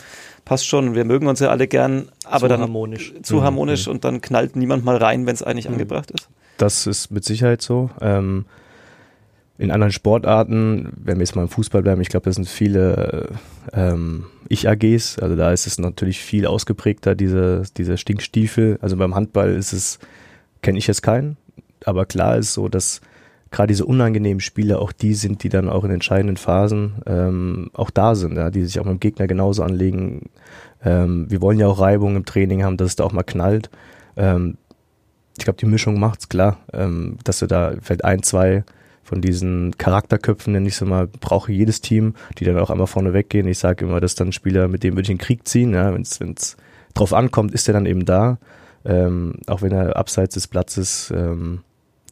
passt 0.45 0.67
schon, 0.67 0.95
wir 0.95 1.05
mögen 1.05 1.27
uns 1.27 1.39
ja 1.39 1.49
alle 1.49 1.67
gern, 1.67 2.09
aber 2.25 2.41
zu 2.41 2.47
dann 2.47 2.61
harmonisch. 2.61 3.13
zu 3.23 3.37
hm. 3.37 3.43
harmonisch 3.43 3.85
hm. 3.85 3.93
und 3.93 4.03
dann 4.03 4.21
knallt 4.21 4.55
niemand 4.55 4.85
mal 4.85 4.97
rein, 4.97 5.25
wenn 5.25 5.35
es 5.35 5.43
eigentlich 5.43 5.65
hm. 5.65 5.73
angebracht 5.73 6.11
ist. 6.11 6.27
Das 6.57 6.85
ist 6.85 7.09
mit 7.11 7.25
Sicherheit 7.25 7.61
so. 7.61 7.89
Ähm, 8.01 8.45
in 9.61 9.69
anderen 9.69 9.91
Sportarten, 9.91 10.91
wenn 10.95 11.17
wir 11.17 11.21
jetzt 11.21 11.35
mal 11.35 11.43
im 11.43 11.47
Fußball 11.47 11.83
bleiben, 11.83 12.01
ich 12.01 12.09
glaube, 12.09 12.23
das 12.23 12.33
sind 12.33 12.49
viele 12.49 13.29
ähm, 13.73 14.25
Ich-AGs, 14.49 15.19
also 15.19 15.35
da 15.35 15.51
ist 15.51 15.67
es 15.67 15.77
natürlich 15.77 16.19
viel 16.19 16.47
ausgeprägter, 16.47 17.13
diese, 17.13 17.61
diese 17.77 17.99
Stinkstiefel. 17.99 18.79
Also 18.81 18.97
beim 18.97 19.13
Handball 19.13 19.51
ist 19.51 19.71
es, 19.71 19.99
kenne 20.63 20.79
ich 20.79 20.87
jetzt 20.87 21.03
keinen, 21.03 21.37
aber 21.85 22.07
klar 22.07 22.37
ist 22.37 22.55
so, 22.55 22.69
dass 22.69 23.01
gerade 23.51 23.67
diese 23.67 23.85
unangenehmen 23.85 24.39
Spiele 24.39 24.79
auch 24.79 24.91
die 24.91 25.13
sind, 25.13 25.43
die 25.43 25.49
dann 25.49 25.69
auch 25.69 25.83
in 25.83 25.91
entscheidenden 25.91 26.37
Phasen 26.37 26.95
ähm, 27.05 27.69
auch 27.73 27.91
da 27.91 28.15
sind, 28.15 28.37
ja, 28.37 28.49
die 28.49 28.63
sich 28.63 28.79
auch 28.79 28.85
mit 28.85 28.93
dem 28.93 28.99
Gegner 28.99 29.27
genauso 29.27 29.61
anlegen. 29.61 30.31
Ähm, 30.83 31.29
wir 31.29 31.39
wollen 31.39 31.59
ja 31.59 31.67
auch 31.67 31.79
Reibung 31.79 32.15
im 32.15 32.25
Training 32.25 32.63
haben, 32.63 32.77
dass 32.77 32.87
es 32.87 32.95
da 32.95 33.03
auch 33.03 33.13
mal 33.13 33.21
knallt. 33.21 33.69
Ähm, 34.17 34.57
ich 35.37 35.43
glaube, 35.43 35.57
die 35.57 35.67
Mischung 35.67 35.99
macht's 35.99 36.29
klar, 36.29 36.57
ähm, 36.73 37.19
dass 37.23 37.37
du 37.37 37.45
da 37.45 37.73
vielleicht 37.79 38.03
ein, 38.03 38.23
zwei 38.23 38.63
von 39.11 39.19
diesen 39.19 39.77
Charakterköpfen, 39.77 40.53
nenne 40.53 40.69
ich 40.69 40.75
es 40.75 40.81
mal, 40.87 41.05
brauche 41.05 41.51
jedes 41.51 41.81
Team, 41.81 42.13
die 42.37 42.45
dann 42.45 42.57
auch 42.57 42.69
einmal 42.69 42.87
vorne 42.87 43.11
weggehen. 43.13 43.45
Ich 43.45 43.59
sage 43.59 43.83
immer, 43.83 43.99
dass 43.99 44.15
dann 44.15 44.31
Spieler, 44.31 44.69
mit 44.69 44.83
dem 44.83 44.93
würde 44.93 45.01
ich 45.01 45.09
in 45.09 45.17
den 45.17 45.21
Krieg 45.21 45.45
ziehen, 45.45 45.73
ja, 45.73 45.93
wenn 45.93 46.03
es 46.03 46.55
drauf 46.93 47.11
ankommt, 47.11 47.53
ist 47.53 47.67
er 47.67 47.73
dann 47.73 47.85
eben 47.85 48.05
da. 48.05 48.37
Ähm, 48.85 49.33
auch 49.47 49.61
wenn 49.61 49.73
er 49.73 49.97
abseits 49.97 50.35
des 50.35 50.47
Platzes 50.47 51.11
ähm, 51.13 51.59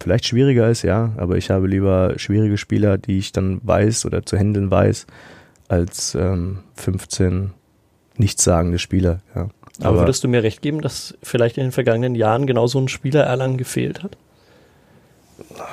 vielleicht 0.01 0.25
schwieriger 0.25 0.69
ist, 0.69 0.81
ja, 0.81 1.13
aber 1.15 1.37
ich 1.37 1.49
habe 1.51 1.67
lieber 1.67 2.15
schwierige 2.17 2.57
Spieler, 2.57 2.97
die 2.97 3.17
ich 3.17 3.31
dann 3.31 3.61
weiß 3.63 4.05
oder 4.05 4.25
zu 4.25 4.37
handeln 4.37 4.69
weiß, 4.69 5.07
als 5.69 6.15
ähm, 6.15 6.59
15 6.75 7.51
nichtssagende 8.17 8.77
Spieler, 8.77 9.21
ja. 9.33 9.47
Aber, 9.79 9.87
aber 9.87 9.99
würdest 9.99 10.25
du 10.25 10.27
mir 10.27 10.43
recht 10.43 10.61
geben, 10.61 10.81
dass 10.81 11.17
vielleicht 11.23 11.57
in 11.57 11.63
den 11.63 11.71
vergangenen 11.71 12.15
Jahren 12.15 12.45
genau 12.45 12.67
so 12.67 12.77
ein 12.77 12.89
Spieler 12.89 13.23
Erlangen 13.23 13.57
gefehlt 13.57 14.03
hat? 14.03 14.17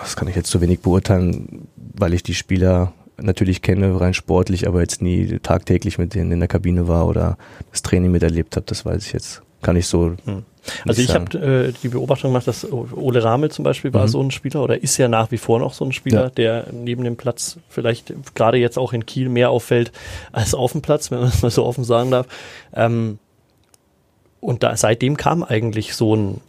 Das 0.01 0.17
kann 0.17 0.29
ich 0.29 0.37
jetzt 0.37 0.51
zu 0.51 0.61
wenig 0.61 0.81
beurteilen, 0.81 1.69
weil 1.77 2.15
ich 2.15 2.23
die 2.23 2.35
Spieler 2.35 2.93
natürlich 3.19 3.63
kenne, 3.63 3.99
rein 4.01 4.15
sportlich, 4.15 4.69
aber 4.69 4.81
jetzt 4.81 5.03
nie 5.03 5.39
tagtäglich 5.43 5.99
mit 5.99 6.15
denen 6.15 6.33
in 6.33 6.41
der 6.41 6.49
Kabine 6.49 6.89
war 6.89 7.07
oder 7.07 7.39
das 7.71 7.83
Training 7.83 8.13
miterlebt 8.13 8.57
habe, 8.57 8.67
das 8.67 8.85
weiß 8.85 9.07
ich 9.07 9.13
jetzt. 9.13 9.43
Kann 9.63 9.77
ich 9.77 9.87
so. 9.87 10.15
Hm. 10.25 10.45
Also 10.87 11.01
ich 11.01 11.15
habe 11.15 11.39
äh, 11.39 11.73
die 11.83 11.89
Beobachtung 11.89 12.31
gemacht, 12.31 12.47
dass 12.47 12.71
Ole 12.71 13.23
Ramel 13.23 13.51
zum 13.51 13.65
Beispiel 13.65 13.95
war 13.95 14.03
mhm. 14.03 14.09
so 14.09 14.23
ein 14.23 14.31
Spieler 14.31 14.63
oder 14.63 14.83
ist 14.83 14.97
ja 14.97 15.09
nach 15.09 15.31
wie 15.31 15.39
vor 15.39 15.61
noch 15.61 15.73
so 15.73 15.85
ein 15.85 15.93
Spieler, 15.93 16.25
ja. 16.25 16.31
der 16.31 16.67
neben 16.73 17.05
dem 17.05 17.17
Platz 17.17 17.59
vielleicht 17.69 18.13
gerade 18.35 18.59
jetzt 18.59 18.79
auch 18.79 18.93
in 18.93 19.07
Kiel 19.07 19.29
mehr 19.29 19.51
auffällt 19.51 19.93
als 20.33 20.55
auf 20.55 20.73
dem 20.73 20.83
Platz, 20.83 21.11
wenn 21.11 21.21
man 21.21 21.29
es 21.29 21.43
mal 21.43 21.51
so 21.51 21.65
offen 21.65 21.85
sagen 21.85 22.11
darf. 22.11 22.27
Ähm, 22.75 23.19
und 24.41 24.63
da, 24.63 24.77
seitdem 24.77 25.17
kam 25.17 25.43
eigentlich 25.43 25.95
so 25.95 26.15
ein 26.15 26.41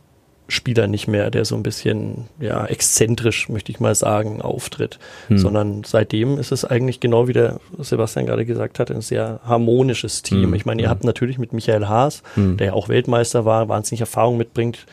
Spieler 0.48 0.88
nicht 0.88 1.08
mehr, 1.08 1.30
der 1.30 1.46
so 1.46 1.56
ein 1.56 1.64
bisschen 1.64 2.26
ja 2.40 2.66
exzentrisch, 2.66 3.50
möchte 3.50 3.72
ich 3.72 3.80
mal 3.80 3.96
sagen, 3.96 4.42
auftritt, 4.42 5.00
hm. 5.28 5.38
sondern 5.38 5.84
seitdem 5.84 6.38
ist 6.38 6.52
es 6.52 6.64
eigentlich 6.64 7.00
genau 7.00 7.28
wie 7.28 7.34
der 7.34 7.60
Sebastian 7.78 8.26
gerade 8.26 8.46
gesagt 8.46 8.80
hat, 8.80 8.90
ein 8.92 9.02
sehr 9.02 9.40
harmonisches 9.46 10.22
Team. 10.22 10.44
Hm. 10.44 10.54
Ich 10.54 10.66
meine, 10.66 10.82
ihr 10.82 10.88
hm. 10.88 10.92
habt 10.92 11.04
natürlich 11.04 11.38
mit 11.38 11.54
Michael 11.54 11.88
Haas, 11.88 12.24
hm. 12.36 12.58
der 12.58 12.68
ja 12.68 12.74
auch 12.74 12.90
Weltmeister 12.90 13.46
war, 13.46 13.68
wahnsinnig 13.68 14.02
Erfahrung 14.02 14.38
mitbringt, 14.38 14.86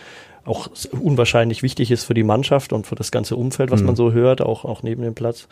auch 0.44 0.68
unwahrscheinlich 0.92 1.62
wichtig 1.62 1.90
ist 1.90 2.04
für 2.04 2.14
die 2.14 2.24
Mannschaft 2.24 2.72
und 2.72 2.86
für 2.86 2.96
das 2.96 3.10
ganze 3.10 3.36
Umfeld, 3.36 3.70
was 3.70 3.80
hm. 3.80 3.86
man 3.86 3.96
so 3.96 4.12
hört, 4.12 4.42
auch, 4.42 4.64
auch 4.64 4.82
neben 4.82 5.02
dem 5.02 5.14
Platz. 5.14 5.46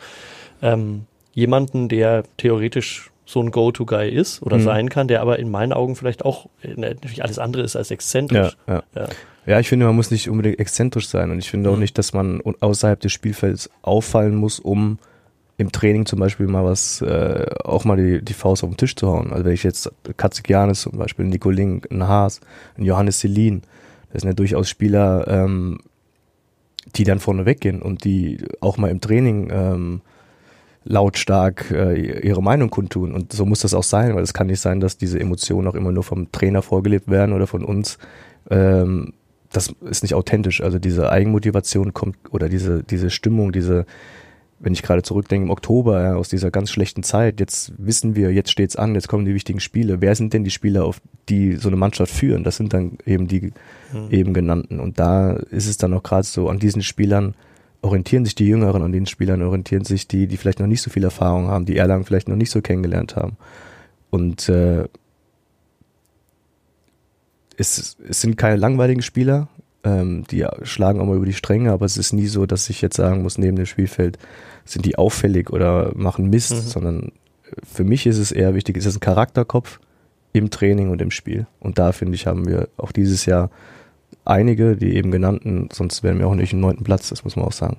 Ähm, 0.61 1.05
jemanden, 1.33 1.89
der 1.89 2.23
theoretisch 2.37 3.09
so 3.25 3.41
ein 3.41 3.51
Go-To-Guy 3.51 4.09
ist 4.09 4.41
oder 4.41 4.57
mhm. 4.57 4.63
sein 4.63 4.89
kann, 4.89 5.07
der 5.07 5.21
aber 5.21 5.39
in 5.39 5.49
meinen 5.49 5.73
Augen 5.73 5.95
vielleicht 5.95 6.25
auch 6.25 6.47
äh, 6.61 6.73
natürlich 6.75 7.23
alles 7.23 7.39
andere 7.39 7.63
ist 7.63 7.75
als 7.75 7.89
exzentrisch. 7.89 8.57
Ja, 8.67 8.73
ja. 8.75 8.83
ja. 8.95 9.07
Ja 9.45 9.59
ich 9.59 9.69
finde, 9.69 9.85
man 9.85 9.95
muss 9.95 10.11
nicht 10.11 10.29
unbedingt 10.29 10.59
exzentrisch 10.59 11.07
sein 11.07 11.31
und 11.31 11.39
ich 11.39 11.49
finde 11.49 11.69
mhm. 11.69 11.75
auch 11.75 11.79
nicht, 11.79 11.97
dass 11.97 12.13
man 12.13 12.41
außerhalb 12.41 12.99
des 12.99 13.11
Spielfelds 13.11 13.69
auffallen 13.81 14.35
muss, 14.35 14.59
um 14.59 14.99
im 15.57 15.71
Training 15.71 16.05
zum 16.05 16.19
Beispiel 16.19 16.47
mal 16.47 16.65
was, 16.65 17.01
äh, 17.01 17.45
auch 17.63 17.85
mal 17.85 17.97
die, 17.97 18.23
die 18.23 18.33
Faust 18.33 18.63
auf 18.63 18.69
den 18.69 18.77
Tisch 18.77 18.95
zu 18.95 19.07
hauen. 19.07 19.31
Also 19.31 19.45
wenn 19.45 19.53
ich 19.53 19.63
jetzt 19.63 19.91
Katzikianis 20.17 20.81
zum 20.81 20.97
Beispiel, 20.97 21.25
Nico 21.25 21.49
Link, 21.49 21.87
ein 21.91 22.07
Haas, 22.07 22.41
ein 22.77 22.83
Johannes 22.83 23.19
Selin, 23.19 23.61
das 24.11 24.21
sind 24.21 24.29
ja 24.29 24.33
durchaus 24.33 24.69
Spieler, 24.69 25.27
ähm, 25.27 25.79
die 26.95 27.03
dann 27.03 27.19
vorne 27.19 27.45
weggehen 27.45 27.81
und 27.81 28.03
die 28.03 28.43
auch 28.61 28.77
mal 28.77 28.89
im 28.89 29.01
Training 29.01 29.49
ähm, 29.51 30.01
lautstark 30.85 31.71
äh, 31.71 32.27
ihre 32.27 32.43
Meinung 32.43 32.69
kundtun. 32.69 33.13
Und 33.13 33.31
so 33.31 33.45
muss 33.45 33.61
das 33.61 33.73
auch 33.73 33.83
sein, 33.83 34.15
weil 34.15 34.23
es 34.23 34.33
kann 34.33 34.47
nicht 34.47 34.59
sein, 34.59 34.79
dass 34.79 34.97
diese 34.97 35.19
Emotionen 35.19 35.67
auch 35.67 35.75
immer 35.75 35.91
nur 35.91 36.03
vom 36.03 36.31
Trainer 36.31 36.61
vorgelebt 36.61 37.09
werden 37.09 37.33
oder 37.33 37.47
von 37.47 37.63
uns. 37.63 37.97
Ähm, 38.49 39.13
das 39.53 39.73
ist 39.81 40.03
nicht 40.03 40.15
authentisch. 40.15 40.61
Also 40.61 40.79
diese 40.79 41.09
Eigenmotivation 41.09 41.93
kommt 41.93 42.17
oder 42.31 42.49
diese, 42.49 42.83
diese 42.83 43.09
Stimmung, 43.09 43.51
diese, 43.51 43.85
wenn 44.59 44.73
ich 44.73 44.81
gerade 44.81 45.03
zurückdenke, 45.03 45.45
im 45.45 45.51
Oktober 45.51 46.01
ja, 46.01 46.15
aus 46.15 46.29
dieser 46.29 46.51
ganz 46.51 46.71
schlechten 46.71 47.03
Zeit, 47.03 47.39
jetzt 47.39 47.73
wissen 47.77 48.15
wir, 48.15 48.31
jetzt 48.31 48.51
steht's 48.51 48.75
an, 48.75 48.95
jetzt 48.95 49.07
kommen 49.07 49.25
die 49.25 49.33
wichtigen 49.35 49.59
Spiele. 49.59 50.01
Wer 50.01 50.15
sind 50.15 50.33
denn 50.33 50.43
die 50.43 50.51
Spieler, 50.51 50.85
auf 50.85 51.01
die 51.29 51.55
so 51.55 51.69
eine 51.69 51.77
Mannschaft 51.77 52.13
führen? 52.13 52.43
Das 52.43 52.57
sind 52.57 52.73
dann 52.73 52.97
eben 53.05 53.27
die 53.27 53.53
mhm. 53.93 54.09
eben 54.09 54.33
genannten. 54.33 54.79
Und 54.79 54.99
da 54.99 55.33
ist 55.33 55.67
es 55.67 55.77
dann 55.77 55.93
auch 55.93 56.03
gerade 56.03 56.25
so 56.25 56.49
an 56.49 56.59
diesen 56.59 56.81
Spielern, 56.81 57.35
orientieren 57.81 58.25
sich 58.25 58.35
die 58.35 58.47
Jüngeren 58.47 58.81
an 58.81 58.91
den 58.91 59.05
Spielern, 59.05 59.41
orientieren 59.41 59.85
sich 59.85 60.07
die, 60.07 60.27
die 60.27 60.37
vielleicht 60.37 60.59
noch 60.59 60.67
nicht 60.67 60.81
so 60.81 60.89
viel 60.89 61.03
Erfahrung 61.03 61.47
haben, 61.47 61.65
die 61.65 61.77
Erlangen 61.77 62.05
vielleicht 62.05 62.27
noch 62.27 62.37
nicht 62.37 62.49
so 62.49 62.61
kennengelernt 62.61 63.15
haben. 63.15 63.37
Und 64.09 64.47
äh, 64.49 64.85
es, 67.57 67.97
es 68.07 68.21
sind 68.21 68.37
keine 68.37 68.55
langweiligen 68.55 69.01
Spieler, 69.01 69.47
ähm, 69.83 70.23
die 70.29 70.45
schlagen 70.63 70.99
auch 70.99 71.05
mal 71.05 71.17
über 71.17 71.25
die 71.25 71.33
Stränge, 71.33 71.71
aber 71.71 71.85
es 71.85 71.97
ist 71.97 72.13
nie 72.13 72.27
so, 72.27 72.45
dass 72.45 72.69
ich 72.69 72.81
jetzt 72.81 72.95
sagen 72.95 73.21
muss, 73.21 73.37
neben 73.37 73.57
dem 73.57 73.65
Spielfeld 73.65 74.17
sind 74.65 74.85
die 74.85 74.97
auffällig 74.97 75.49
oder 75.49 75.91
machen 75.95 76.29
Mist, 76.29 76.53
mhm. 76.53 76.61
sondern 76.61 77.11
für 77.63 77.83
mich 77.83 78.05
ist 78.05 78.17
es 78.17 78.31
eher 78.31 78.55
wichtig, 78.55 78.77
es 78.77 78.85
ist 78.85 78.97
ein 78.97 79.01
Charakterkopf 79.01 79.79
im 80.31 80.49
Training 80.49 80.89
und 80.89 81.01
im 81.01 81.11
Spiel. 81.11 81.47
Und 81.59 81.77
da 81.77 81.91
finde 81.91 82.15
ich, 82.15 82.25
haben 82.25 82.47
wir 82.47 82.69
auch 82.77 82.91
dieses 82.91 83.25
Jahr 83.25 83.51
einige, 84.25 84.75
die 84.77 84.95
eben 84.95 85.11
genannten, 85.11 85.69
sonst 85.71 86.01
wären 86.01 86.17
wir 86.17 86.27
auch 86.27 86.35
nicht 86.35 86.53
im 86.53 86.59
neunten 86.59 86.83
Platz, 86.83 87.09
das 87.09 87.23
muss 87.23 87.35
man 87.35 87.45
auch 87.45 87.51
sagen. 87.51 87.77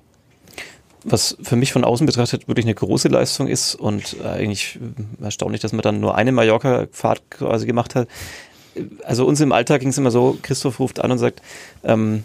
was 1.05 1.37
für 1.43 1.57
mich 1.57 1.73
von 1.73 1.85
außen 1.85 2.07
betrachtet 2.07 2.49
wirklich 2.49 2.67
eine 2.67 2.75
große 2.75 3.09
Leistung 3.09 3.49
ist 3.49 3.75
und 3.75 4.17
eigentlich 4.23 4.79
erstaunlich, 5.21 5.63
dass 5.63 5.73
man 5.73 5.83
dann 5.83 6.01
nur 6.01 6.15
eine 6.15 6.33
Mallorca-Fahrt 6.33 7.23
quasi 7.31 7.67
gemacht 7.67 7.95
hat 7.95 8.09
also 9.05 9.27
uns 9.27 9.41
im 9.41 9.53
Alltag 9.53 9.81
ging 9.81 9.91
es 9.91 9.99
immer 9.99 10.11
so, 10.11 10.39
Christoph 10.43 10.81
ruft 10.81 11.01
an 11.01 11.11
und 11.11 11.19
sagt, 11.19 11.43
ähm, 11.85 12.25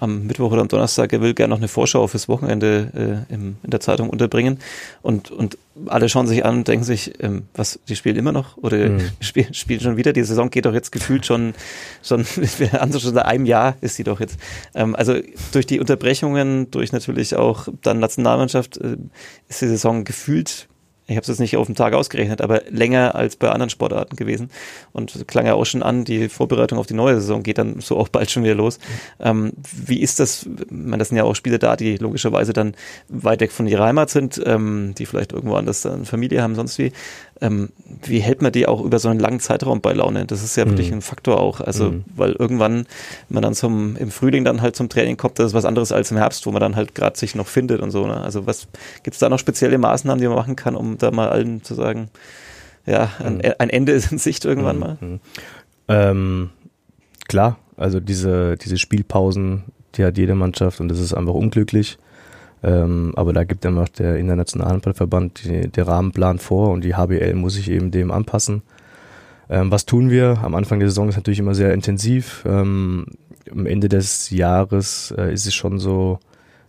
am 0.00 0.26
Mittwoch 0.26 0.52
oder 0.52 0.62
am 0.62 0.68
Donnerstag, 0.68 1.12
er 1.12 1.20
will 1.20 1.34
gerne 1.34 1.50
noch 1.50 1.58
eine 1.58 1.68
Vorschau 1.68 2.06
fürs 2.06 2.28
Wochenende 2.28 3.26
äh, 3.30 3.34
im, 3.34 3.56
in 3.62 3.70
der 3.70 3.80
Zeitung 3.80 4.10
unterbringen. 4.10 4.58
Und, 5.02 5.30
und 5.30 5.58
alle 5.86 6.08
schauen 6.08 6.26
sich 6.26 6.44
an 6.44 6.58
und 6.58 6.68
denken 6.68 6.84
sich, 6.84 7.12
ähm, 7.22 7.44
was, 7.54 7.78
die 7.88 7.96
spielen 7.96 8.16
immer 8.16 8.32
noch? 8.32 8.56
Oder 8.58 8.90
mhm. 8.90 9.00
spielen, 9.20 9.54
spielen 9.54 9.80
schon 9.80 9.96
wieder? 9.96 10.12
Die 10.12 10.24
Saison 10.24 10.50
geht 10.50 10.66
doch 10.66 10.74
jetzt 10.74 10.92
gefühlt 10.92 11.26
schon, 11.26 11.54
schon, 12.02 12.24
schon 12.24 13.00
seit 13.00 13.24
einem 13.24 13.46
Jahr 13.46 13.76
ist 13.80 13.96
sie 13.96 14.04
doch 14.04 14.20
jetzt. 14.20 14.38
Ähm, 14.74 14.94
also 14.94 15.16
durch 15.52 15.66
die 15.66 15.80
Unterbrechungen, 15.80 16.70
durch 16.70 16.92
natürlich 16.92 17.36
auch 17.36 17.68
dann 17.82 17.98
Nationalmannschaft, 17.98 18.78
äh, 18.78 18.96
ist 19.48 19.62
die 19.62 19.68
Saison 19.68 20.04
gefühlt 20.04 20.68
ich 21.10 21.16
habe 21.16 21.22
es 21.22 21.28
jetzt 21.28 21.40
nicht 21.40 21.56
auf 21.56 21.66
den 21.66 21.74
Tag 21.74 21.92
ausgerechnet, 21.92 22.40
aber 22.40 22.62
länger 22.70 23.14
als 23.16 23.36
bei 23.36 23.50
anderen 23.50 23.70
Sportarten 23.70 24.16
gewesen. 24.16 24.50
Und 24.92 25.26
klang 25.26 25.44
ja 25.44 25.54
auch 25.54 25.66
schon 25.66 25.82
an, 25.82 26.04
die 26.04 26.28
Vorbereitung 26.28 26.78
auf 26.78 26.86
die 26.86 26.94
neue 26.94 27.16
Saison 27.16 27.42
geht 27.42 27.58
dann 27.58 27.80
so 27.80 27.98
auch 27.98 28.08
bald 28.08 28.30
schon 28.30 28.44
wieder 28.44 28.54
los. 28.54 28.78
Ähm, 29.18 29.52
wie 29.72 30.00
ist 30.00 30.20
das? 30.20 30.48
Meine, 30.70 30.98
das 30.98 31.08
sind 31.08 31.18
ja 31.18 31.24
auch 31.24 31.34
Spiele 31.34 31.58
da, 31.58 31.74
die 31.74 31.96
logischerweise 31.96 32.52
dann 32.52 32.74
weit 33.08 33.40
weg 33.40 33.50
von 33.50 33.66
ihrer 33.66 33.84
Heimat 33.84 34.10
sind, 34.10 34.40
ähm, 34.44 34.94
die 34.96 35.06
vielleicht 35.06 35.32
irgendwo 35.32 35.56
anders 35.56 35.82
dann 35.82 36.04
Familie 36.04 36.42
haben, 36.42 36.54
sonst 36.54 36.78
wie 36.78 36.92
ähm, 37.40 37.70
wie 38.02 38.20
hält 38.20 38.42
man 38.42 38.52
die 38.52 38.66
auch 38.66 38.82
über 38.82 38.98
so 38.98 39.08
einen 39.08 39.20
langen 39.20 39.40
Zeitraum 39.40 39.80
bei 39.80 39.92
Laune? 39.92 40.26
Das 40.26 40.42
ist 40.42 40.56
ja 40.56 40.66
wirklich 40.66 40.90
mhm. 40.90 40.98
ein 40.98 41.02
Faktor 41.02 41.40
auch. 41.40 41.60
Also, 41.60 41.92
mhm. 41.92 42.04
weil 42.14 42.32
irgendwann 42.32 42.86
man 43.28 43.42
dann 43.42 43.54
zum, 43.54 43.96
im 43.96 44.10
Frühling 44.10 44.44
dann 44.44 44.60
halt 44.60 44.76
zum 44.76 44.88
Training 44.88 45.16
kommt, 45.16 45.38
das 45.38 45.48
ist 45.48 45.54
was 45.54 45.64
anderes 45.64 45.92
als 45.92 46.10
im 46.10 46.18
Herbst, 46.18 46.46
wo 46.46 46.50
man 46.50 46.60
dann 46.60 46.76
halt 46.76 46.94
gerade 46.94 47.18
sich 47.18 47.34
noch 47.34 47.46
findet 47.46 47.80
und 47.80 47.90
so. 47.90 48.06
Ne? 48.06 48.20
Also, 48.20 48.46
was 48.46 48.68
gibt's 49.02 49.18
da 49.18 49.28
noch 49.28 49.38
spezielle 49.38 49.78
Maßnahmen, 49.78 50.20
die 50.20 50.28
man 50.28 50.36
machen 50.36 50.56
kann, 50.56 50.76
um 50.76 50.98
da 50.98 51.10
mal 51.10 51.30
allen 51.30 51.62
zu 51.62 51.74
sagen, 51.74 52.10
ja, 52.86 53.10
ein, 53.18 53.36
mhm. 53.36 53.52
ein 53.58 53.70
Ende 53.70 53.92
ist 53.92 54.12
in 54.12 54.18
Sicht 54.18 54.44
irgendwann 54.44 54.76
mhm. 54.76 54.80
mal? 54.80 54.98
Mhm. 55.00 55.20
Ähm, 55.88 56.50
klar, 57.26 57.58
also 57.76 58.00
diese, 58.00 58.56
diese 58.56 58.76
Spielpausen, 58.76 59.64
die 59.94 60.04
hat 60.04 60.18
jede 60.18 60.34
Mannschaft 60.34 60.80
und 60.80 60.88
das 60.88 61.00
ist 61.00 61.14
einfach 61.14 61.34
unglücklich. 61.34 61.98
Ähm, 62.62 63.12
aber 63.16 63.32
da 63.32 63.44
gibt 63.44 63.64
immer 63.64 63.86
der 63.98 64.16
internationale 64.16 64.70
Handballverband 64.70 65.76
der 65.76 65.88
Rahmenplan 65.88 66.38
vor 66.38 66.70
und 66.70 66.84
die 66.84 66.94
HBL 66.94 67.34
muss 67.34 67.54
sich 67.54 67.70
eben 67.70 67.90
dem 67.90 68.10
anpassen. 68.10 68.62
Ähm, 69.48 69.70
was 69.70 69.86
tun 69.86 70.10
wir? 70.10 70.38
Am 70.42 70.54
Anfang 70.54 70.78
der 70.78 70.88
Saison 70.88 71.08
ist 71.08 71.16
natürlich 71.16 71.40
immer 71.40 71.54
sehr 71.54 71.74
intensiv. 71.74 72.44
Ähm, 72.46 73.06
am 73.50 73.66
Ende 73.66 73.88
des 73.88 74.30
Jahres 74.30 75.12
äh, 75.16 75.32
ist 75.32 75.46
es 75.46 75.54
schon 75.54 75.78
so, 75.78 76.20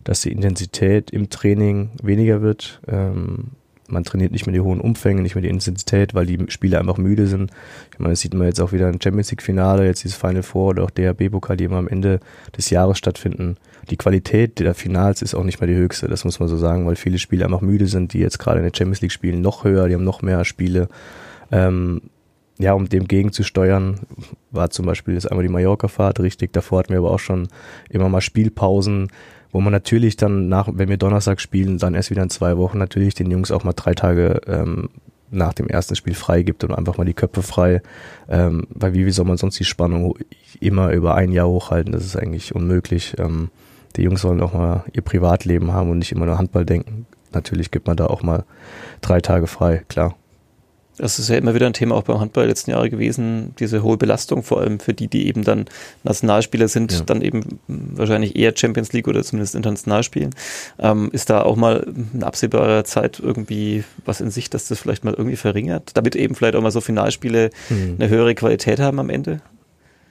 dass 0.04 0.22
die 0.22 0.32
Intensität 0.32 1.10
im 1.10 1.30
Training 1.30 1.90
weniger 2.02 2.42
wird. 2.42 2.80
Ähm, 2.88 3.52
man 3.88 4.04
trainiert 4.04 4.32
nicht 4.32 4.46
mehr 4.46 4.54
die 4.54 4.60
hohen 4.60 4.80
Umfänge, 4.80 5.22
nicht 5.22 5.34
mehr 5.34 5.42
die 5.42 5.48
Intensität, 5.48 6.14
weil 6.14 6.26
die 6.26 6.38
Spieler 6.48 6.80
einfach 6.80 6.96
müde 6.96 7.26
sind. 7.26 7.50
Ich 7.92 7.98
meine, 7.98 8.12
das 8.12 8.20
sieht 8.20 8.34
man 8.34 8.46
jetzt 8.46 8.60
auch 8.60 8.72
wieder 8.72 8.88
im 8.88 9.00
Champions 9.00 9.30
League 9.30 9.42
Finale, 9.42 9.84
jetzt 9.84 10.02
dieses 10.02 10.16
Final 10.16 10.42
Four 10.42 10.70
oder 10.70 10.84
auch 10.84 10.90
DHB-Pokal, 10.90 11.56
die 11.56 11.64
immer 11.64 11.76
am 11.76 11.88
Ende 11.88 12.20
des 12.56 12.70
Jahres 12.70 12.98
stattfinden. 12.98 13.56
Die 13.90 13.96
Qualität 13.96 14.58
der 14.58 14.74
Finals 14.74 15.22
ist 15.22 15.34
auch 15.34 15.44
nicht 15.44 15.60
mehr 15.60 15.66
die 15.66 15.74
höchste, 15.74 16.08
das 16.08 16.24
muss 16.24 16.40
man 16.40 16.48
so 16.48 16.56
sagen, 16.56 16.86
weil 16.86 16.96
viele 16.96 17.18
Spieler 17.18 17.46
einfach 17.46 17.60
müde 17.60 17.86
sind, 17.86 18.12
die 18.12 18.20
jetzt 18.20 18.38
gerade 18.38 18.58
in 18.58 18.64
der 18.64 18.76
Champions 18.76 19.00
League 19.00 19.12
spielen, 19.12 19.40
noch 19.40 19.64
höher, 19.64 19.88
die 19.88 19.94
haben 19.94 20.04
noch 20.04 20.22
mehr 20.22 20.44
Spiele. 20.44 20.88
Ähm, 21.50 22.02
ja, 22.58 22.74
um 22.74 22.88
dem 22.88 23.08
gegenzusteuern, 23.08 24.00
war 24.50 24.70
zum 24.70 24.86
Beispiel 24.86 25.14
jetzt 25.14 25.30
einmal 25.30 25.44
die 25.44 25.52
Mallorca-Fahrt 25.52 26.20
richtig. 26.20 26.52
Davor 26.52 26.78
hatten 26.78 26.90
wir 26.90 26.98
aber 26.98 27.10
auch 27.10 27.18
schon 27.18 27.48
immer 27.88 28.08
mal 28.08 28.20
Spielpausen, 28.20 29.08
wo 29.50 29.60
man 29.60 29.72
natürlich 29.72 30.16
dann 30.16 30.48
nach, 30.48 30.68
wenn 30.72 30.88
wir 30.88 30.96
Donnerstag 30.96 31.40
spielen, 31.40 31.78
dann 31.78 31.94
erst 31.94 32.10
wieder 32.10 32.22
in 32.22 32.30
zwei 32.30 32.56
Wochen 32.56 32.78
natürlich 32.78 33.14
den 33.14 33.30
Jungs 33.30 33.50
auch 33.50 33.64
mal 33.64 33.72
drei 33.72 33.94
Tage 33.94 34.40
ähm, 34.46 34.90
nach 35.30 35.54
dem 35.54 35.66
ersten 35.66 35.96
Spiel 35.96 36.14
frei 36.14 36.42
gibt 36.42 36.62
und 36.62 36.72
einfach 36.72 36.98
mal 36.98 37.04
die 37.04 37.14
Köpfe 37.14 37.42
frei. 37.42 37.82
Ähm, 38.28 38.66
weil 38.70 38.94
wie, 38.94 39.06
wie 39.06 39.10
soll 39.10 39.26
man 39.26 39.38
sonst 39.38 39.58
die 39.58 39.64
Spannung 39.64 40.16
immer 40.60 40.92
über 40.92 41.14
ein 41.14 41.32
Jahr 41.32 41.48
hochhalten? 41.48 41.92
Das 41.92 42.04
ist 42.04 42.16
eigentlich 42.16 42.54
unmöglich. 42.54 43.14
Ähm, 43.18 43.50
die 43.96 44.02
Jungs 44.02 44.22
sollen 44.22 44.40
auch 44.40 44.52
mal 44.52 44.84
ihr 44.92 45.02
Privatleben 45.02 45.72
haben 45.72 45.90
und 45.90 45.98
nicht 45.98 46.12
immer 46.12 46.26
nur 46.26 46.38
Handball 46.38 46.64
denken. 46.64 47.06
Natürlich 47.32 47.70
gibt 47.70 47.86
man 47.86 47.96
da 47.96 48.06
auch 48.06 48.22
mal 48.22 48.44
drei 49.00 49.20
Tage 49.20 49.46
frei, 49.46 49.82
klar. 49.88 50.14
Das 50.98 51.18
ist 51.18 51.30
ja 51.30 51.36
immer 51.36 51.54
wieder 51.54 51.66
ein 51.66 51.72
Thema 51.72 51.94
auch 51.94 52.02
beim 52.02 52.20
Handball 52.20 52.46
letzten 52.46 52.70
Jahre 52.70 52.90
gewesen, 52.90 53.54
diese 53.58 53.82
hohe 53.82 53.96
Belastung, 53.96 54.42
vor 54.42 54.60
allem 54.60 54.78
für 54.78 54.92
die, 54.92 55.08
die 55.08 55.26
eben 55.26 55.42
dann 55.42 55.64
Nationalspieler 56.04 56.68
sind, 56.68 56.92
ja. 56.92 57.00
dann 57.00 57.22
eben 57.22 57.58
wahrscheinlich 57.66 58.36
eher 58.36 58.52
Champions 58.54 58.92
League 58.92 59.08
oder 59.08 59.22
zumindest 59.22 59.54
international 59.54 60.02
spielen. 60.02 60.34
Ähm, 60.78 61.08
ist 61.12 61.30
da 61.30 61.42
auch 61.42 61.56
mal 61.56 61.86
in 62.14 62.22
absehbarer 62.22 62.84
Zeit 62.84 63.20
irgendwie 63.20 63.84
was 64.04 64.20
in 64.20 64.30
sich, 64.30 64.50
dass 64.50 64.68
das 64.68 64.78
vielleicht 64.78 65.02
mal 65.02 65.14
irgendwie 65.14 65.36
verringert, 65.36 65.92
damit 65.94 66.14
eben 66.14 66.34
vielleicht 66.34 66.56
auch 66.56 66.62
mal 66.62 66.70
so 66.70 66.82
Finalspiele 66.82 67.50
mhm. 67.70 67.96
eine 67.98 68.10
höhere 68.10 68.34
Qualität 68.34 68.78
haben 68.78 69.00
am 69.00 69.08
Ende? 69.08 69.40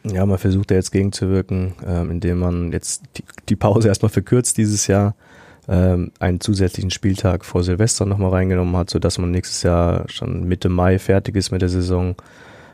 Ja, 0.03 0.25
man 0.25 0.37
versucht 0.37 0.71
ja 0.71 0.77
jetzt 0.77 0.91
gegenzuwirken, 0.91 1.73
ähm, 1.85 2.11
indem 2.11 2.39
man 2.39 2.71
jetzt 2.71 3.03
die, 3.17 3.23
die 3.49 3.55
Pause 3.55 3.87
erstmal 3.87 4.09
verkürzt 4.09 4.57
dieses 4.57 4.87
Jahr 4.87 5.15
ähm, 5.67 6.11
einen 6.19 6.41
zusätzlichen 6.41 6.89
Spieltag 6.89 7.45
vor 7.45 7.63
Silvester 7.63 8.05
nochmal 8.05 8.31
reingenommen 8.31 8.75
hat, 8.75 8.89
sodass 8.89 9.19
man 9.19 9.31
nächstes 9.31 9.61
Jahr 9.61 10.05
schon 10.09 10.45
Mitte 10.45 10.69
Mai 10.69 10.97
fertig 10.97 11.35
ist 11.35 11.51
mit 11.51 11.61
der 11.61 11.69
Saison. 11.69 12.15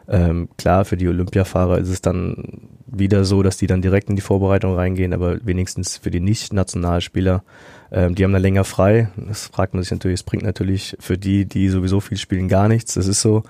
Ähm, 0.07 0.47
klar, 0.57 0.85
für 0.85 0.95
die 0.95 1.09
Olympiafahrer 1.09 1.79
ist 1.79 1.89
es 1.89 2.01
dann 2.01 2.69
wieder 2.85 3.25
so, 3.25 3.43
dass 3.43 3.57
die 3.57 3.67
dann 3.67 3.81
direkt 3.81 4.09
in 4.09 4.15
die 4.15 4.21
Vorbereitung 4.21 4.73
reingehen, 4.73 5.13
aber 5.13 5.45
wenigstens 5.45 5.97
für 5.97 6.11
die 6.11 6.21
Nicht-Nationalspieler, 6.21 7.43
ähm, 7.91 8.15
die 8.15 8.23
haben 8.23 8.31
dann 8.31 8.41
länger 8.41 8.63
frei. 8.63 9.09
Das 9.17 9.47
fragt 9.47 9.73
man 9.73 9.83
sich 9.83 9.91
natürlich, 9.91 10.21
es 10.21 10.23
bringt 10.23 10.43
natürlich 10.43 10.95
für 11.01 11.17
die, 11.17 11.43
die 11.43 11.67
sowieso 11.67 11.99
viel 11.99 12.17
spielen, 12.17 12.47
gar 12.47 12.69
nichts. 12.69 12.93
Das 12.93 13.07
ist 13.07 13.21
so. 13.21 13.43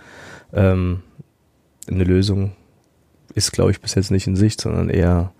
Ähm, 0.51 1.03
eine 1.89 2.03
Lösung 2.03 2.51
ist, 3.33 3.51
glaube 3.51 3.71
ich, 3.71 3.81
bis 3.81 3.95
jetzt 3.95 4.11
nicht 4.11 4.27
in 4.27 4.35
Sicht, 4.35 4.61
sondern 4.61 4.89
eher 4.89 5.31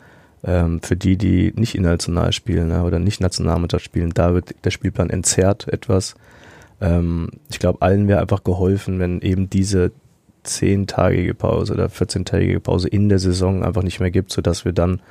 ähm, 0.43 0.81
für 0.81 0.95
die, 0.95 1.17
die 1.17 1.53
nicht 1.55 1.75
international 1.75 2.31
spielen 2.31 2.69
ne, 2.69 2.83
oder 2.83 2.99
nicht 2.99 3.21
Nationalmannschaft 3.21 3.85
spielen, 3.85 4.11
da 4.13 4.33
wird 4.33 4.55
der 4.63 4.71
Spielplan 4.71 5.09
entzerrt 5.09 5.67
etwas. 5.67 6.15
Ähm, 6.79 7.29
ich 7.49 7.59
glaube, 7.59 7.81
allen 7.81 8.07
wäre 8.07 8.21
einfach 8.21 8.43
geholfen, 8.43 8.99
wenn 8.99 9.21
eben 9.21 9.49
diese 9.49 9.91
zehntagige 10.43 11.33
Pause 11.33 11.73
oder 11.73 11.87
14-tägige 11.87 12.59
Pause 12.59 12.87
in 12.87 13.09
der 13.09 13.19
Saison 13.19 13.63
einfach 13.63 13.83
nicht 13.83 13.99
mehr 13.99 14.11
gibt, 14.11 14.31
sodass 14.31 14.63
wir 14.63 14.71
dann, 14.71 15.01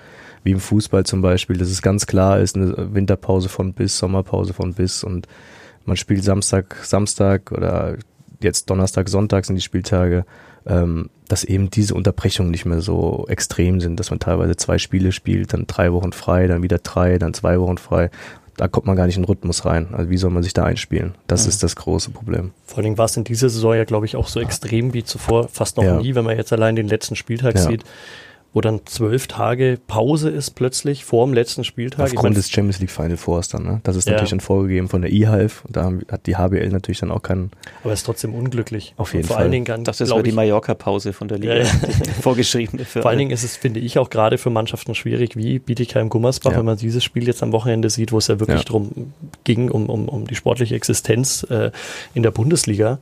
wie 0.44 0.52
im 0.52 0.60
Fußball 0.60 1.04
zum 1.04 1.22
Beispiel, 1.22 1.58
dass 1.58 1.68
es 1.68 1.82
ganz 1.82 2.06
klar 2.06 2.38
ist, 2.38 2.56
eine 2.56 2.94
Winterpause 2.94 3.48
von 3.48 3.74
bis, 3.74 3.98
Sommerpause 3.98 4.54
von 4.54 4.74
bis 4.74 5.04
und 5.04 5.26
man 5.84 5.96
spielt 5.96 6.24
Samstag, 6.24 6.76
Samstag 6.82 7.52
oder 7.52 7.96
jetzt 8.42 8.70
Donnerstag, 8.70 9.08
Sonntag 9.08 9.44
sind 9.44 9.56
die 9.56 9.62
Spieltage 9.62 10.24
ähm, 10.66 11.10
dass 11.28 11.44
eben 11.44 11.70
diese 11.70 11.94
Unterbrechungen 11.94 12.50
nicht 12.50 12.66
mehr 12.66 12.80
so 12.80 13.26
extrem 13.28 13.80
sind, 13.80 13.98
dass 13.98 14.10
man 14.10 14.18
teilweise 14.18 14.56
zwei 14.56 14.78
Spiele 14.78 15.12
spielt, 15.12 15.52
dann 15.52 15.66
drei 15.66 15.92
Wochen 15.92 16.12
frei, 16.12 16.46
dann 16.46 16.62
wieder 16.62 16.78
drei, 16.78 17.18
dann 17.18 17.34
zwei 17.34 17.58
Wochen 17.60 17.78
frei. 17.78 18.10
Da 18.56 18.68
kommt 18.68 18.86
man 18.86 18.96
gar 18.96 19.06
nicht 19.06 19.16
in 19.16 19.22
den 19.22 19.28
Rhythmus 19.28 19.66
rein. 19.66 19.88
Also 19.92 20.08
wie 20.08 20.16
soll 20.16 20.30
man 20.30 20.42
sich 20.42 20.54
da 20.54 20.64
einspielen? 20.64 21.14
Das 21.26 21.44
mhm. 21.44 21.50
ist 21.50 21.62
das 21.62 21.76
große 21.76 22.10
Problem. 22.10 22.52
Vor 22.64 22.82
allem 22.82 22.96
war 22.96 23.04
es 23.04 23.16
in 23.16 23.24
dieser 23.24 23.50
Saison 23.50 23.74
ja, 23.74 23.84
glaube 23.84 24.06
ich, 24.06 24.16
auch 24.16 24.28
so 24.28 24.40
extrem 24.40 24.94
wie 24.94 25.04
zuvor, 25.04 25.48
fast 25.48 25.76
noch 25.76 25.84
ja. 25.84 25.96
nie, 25.98 26.14
wenn 26.14 26.24
man 26.24 26.36
jetzt 26.36 26.52
allein 26.52 26.74
den 26.74 26.88
letzten 26.88 27.16
Spieltag 27.16 27.56
ja. 27.56 27.62
sieht 27.62 27.84
wo 28.56 28.62
dann 28.62 28.80
zwölf 28.86 29.26
Tage 29.26 29.78
Pause 29.86 30.30
ist 30.30 30.52
plötzlich 30.52 31.04
vor 31.04 31.26
dem 31.26 31.34
letzten 31.34 31.62
Spieltag. 31.62 32.06
Aufgrund 32.06 32.38
des 32.38 32.50
Champions 32.50 32.80
League 32.80 32.90
Final 32.90 33.18
Fours 33.18 33.48
dann, 33.48 33.64
ne? 33.64 33.80
Das 33.82 33.96
ist 33.96 34.06
ja. 34.06 34.14
natürlich 34.14 34.30
dann 34.30 34.40
vorgegeben 34.40 34.88
von 34.88 35.02
der 35.02 35.12
E-Half. 35.12 35.62
Da 35.68 35.92
hat 36.10 36.26
die 36.26 36.36
HBL 36.36 36.70
natürlich 36.70 37.00
dann 37.00 37.10
auch 37.10 37.20
keinen. 37.20 37.50
Aber 37.84 37.92
ist 37.92 38.04
trotzdem 38.04 38.34
unglücklich. 38.34 38.94
Auf 38.96 39.12
jeden 39.12 39.26
vor 39.26 39.34
Fall. 39.34 39.36
Vor 39.36 39.42
allen 39.42 39.52
Dingen 39.52 39.66
kann, 39.66 39.84
das 39.84 40.00
ist 40.00 40.10
die 40.10 40.32
Mallorca-Pause 40.32 41.12
von 41.12 41.28
der 41.28 41.36
Liga. 41.36 41.54
Ja, 41.54 41.64
ja. 41.64 41.68
vorgeschriebene. 42.22 42.86
Für 42.86 43.02
vor 43.02 43.10
allen 43.10 43.18
Dingen 43.18 43.30
ist 43.30 43.44
es, 43.44 43.58
finde 43.58 43.80
ich, 43.80 43.98
auch 43.98 44.08
gerade 44.08 44.38
für 44.38 44.48
Mannschaften 44.48 44.94
schwierig 44.94 45.36
wie 45.36 45.58
Bietigheim-Gummersbach, 45.58 46.56
wenn 46.56 46.64
man 46.64 46.78
dieses 46.78 47.04
Spiel 47.04 47.26
jetzt 47.26 47.42
am 47.42 47.52
Wochenende 47.52 47.90
sieht, 47.90 48.10
wo 48.10 48.16
es 48.16 48.28
ja 48.28 48.40
wirklich 48.40 48.64
drum 48.64 49.12
ging, 49.44 49.70
um, 49.70 49.90
um, 49.90 50.08
um 50.08 50.26
die 50.26 50.34
sportliche 50.34 50.76
Existenz 50.76 51.42
äh, 51.50 51.72
in 52.14 52.22
der 52.22 52.30
Bundesliga. 52.30 53.00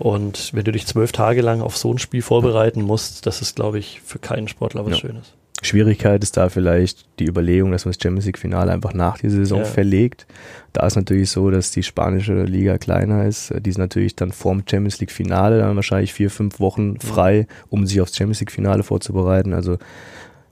Und 0.00 0.54
wenn 0.54 0.64
du 0.64 0.72
dich 0.72 0.86
zwölf 0.86 1.12
Tage 1.12 1.42
lang 1.42 1.60
auf 1.60 1.76
so 1.76 1.92
ein 1.92 1.98
Spiel 1.98 2.22
vorbereiten 2.22 2.80
musst, 2.80 3.26
das 3.26 3.42
ist, 3.42 3.54
glaube 3.54 3.78
ich, 3.78 4.00
für 4.00 4.18
keinen 4.18 4.48
Sportler 4.48 4.84
was 4.86 4.94
ja. 4.94 4.98
Schönes. 4.98 5.34
Schwierigkeit 5.62 6.22
ist 6.22 6.38
da 6.38 6.48
vielleicht 6.48 7.06
die 7.18 7.26
Überlegung, 7.26 7.70
dass 7.70 7.84
man 7.84 7.92
das 7.92 8.02
Champions 8.02 8.24
League 8.24 8.38
Finale 8.38 8.72
einfach 8.72 8.94
nach 8.94 9.18
dieser 9.18 9.36
Saison 9.36 9.58
ja. 9.58 9.64
verlegt. 9.66 10.26
Da 10.72 10.86
ist 10.86 10.96
natürlich 10.96 11.30
so, 11.30 11.50
dass 11.50 11.70
die 11.70 11.82
spanische 11.82 12.44
Liga 12.44 12.78
kleiner 12.78 13.26
ist. 13.26 13.52
Die 13.60 13.68
ist 13.68 13.76
natürlich 13.76 14.16
dann 14.16 14.32
vorm 14.32 14.62
Champions 14.68 15.00
League 15.00 15.12
Finale 15.12 15.58
dann 15.58 15.76
wahrscheinlich 15.76 16.14
vier, 16.14 16.30
fünf 16.30 16.60
Wochen 16.60 16.98
frei, 16.98 17.46
um 17.68 17.86
sich 17.86 18.00
aufs 18.00 18.16
Champions 18.16 18.40
League 18.40 18.52
Finale 18.52 18.82
vorzubereiten. 18.82 19.52
Also 19.52 19.76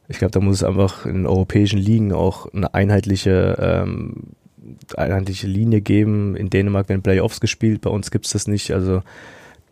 ich 0.09 0.19
glaube, 0.19 0.33
da 0.33 0.41
muss 0.41 0.57
es 0.57 0.65
einfach 0.65 1.07
in 1.07 1.27
europäischen 1.27 1.79
Ligen 1.79 2.13
auch 2.13 2.53
eine 2.53 2.75
einheitliche 2.75 3.57
ähm, 3.61 4.35
einheitliche 4.97 5.47
Linie 5.47 5.81
geben. 5.81 6.37
In 6.37 6.51
Dänemark 6.51 6.89
werden 6.89 7.03
Playoffs 7.03 7.41
gespielt, 7.41 7.81
bei 7.81 7.91
uns 7.91 8.11
gibt 8.11 8.27
es 8.27 8.33
das 8.33 8.47
nicht. 8.47 8.73
Also 8.73 9.03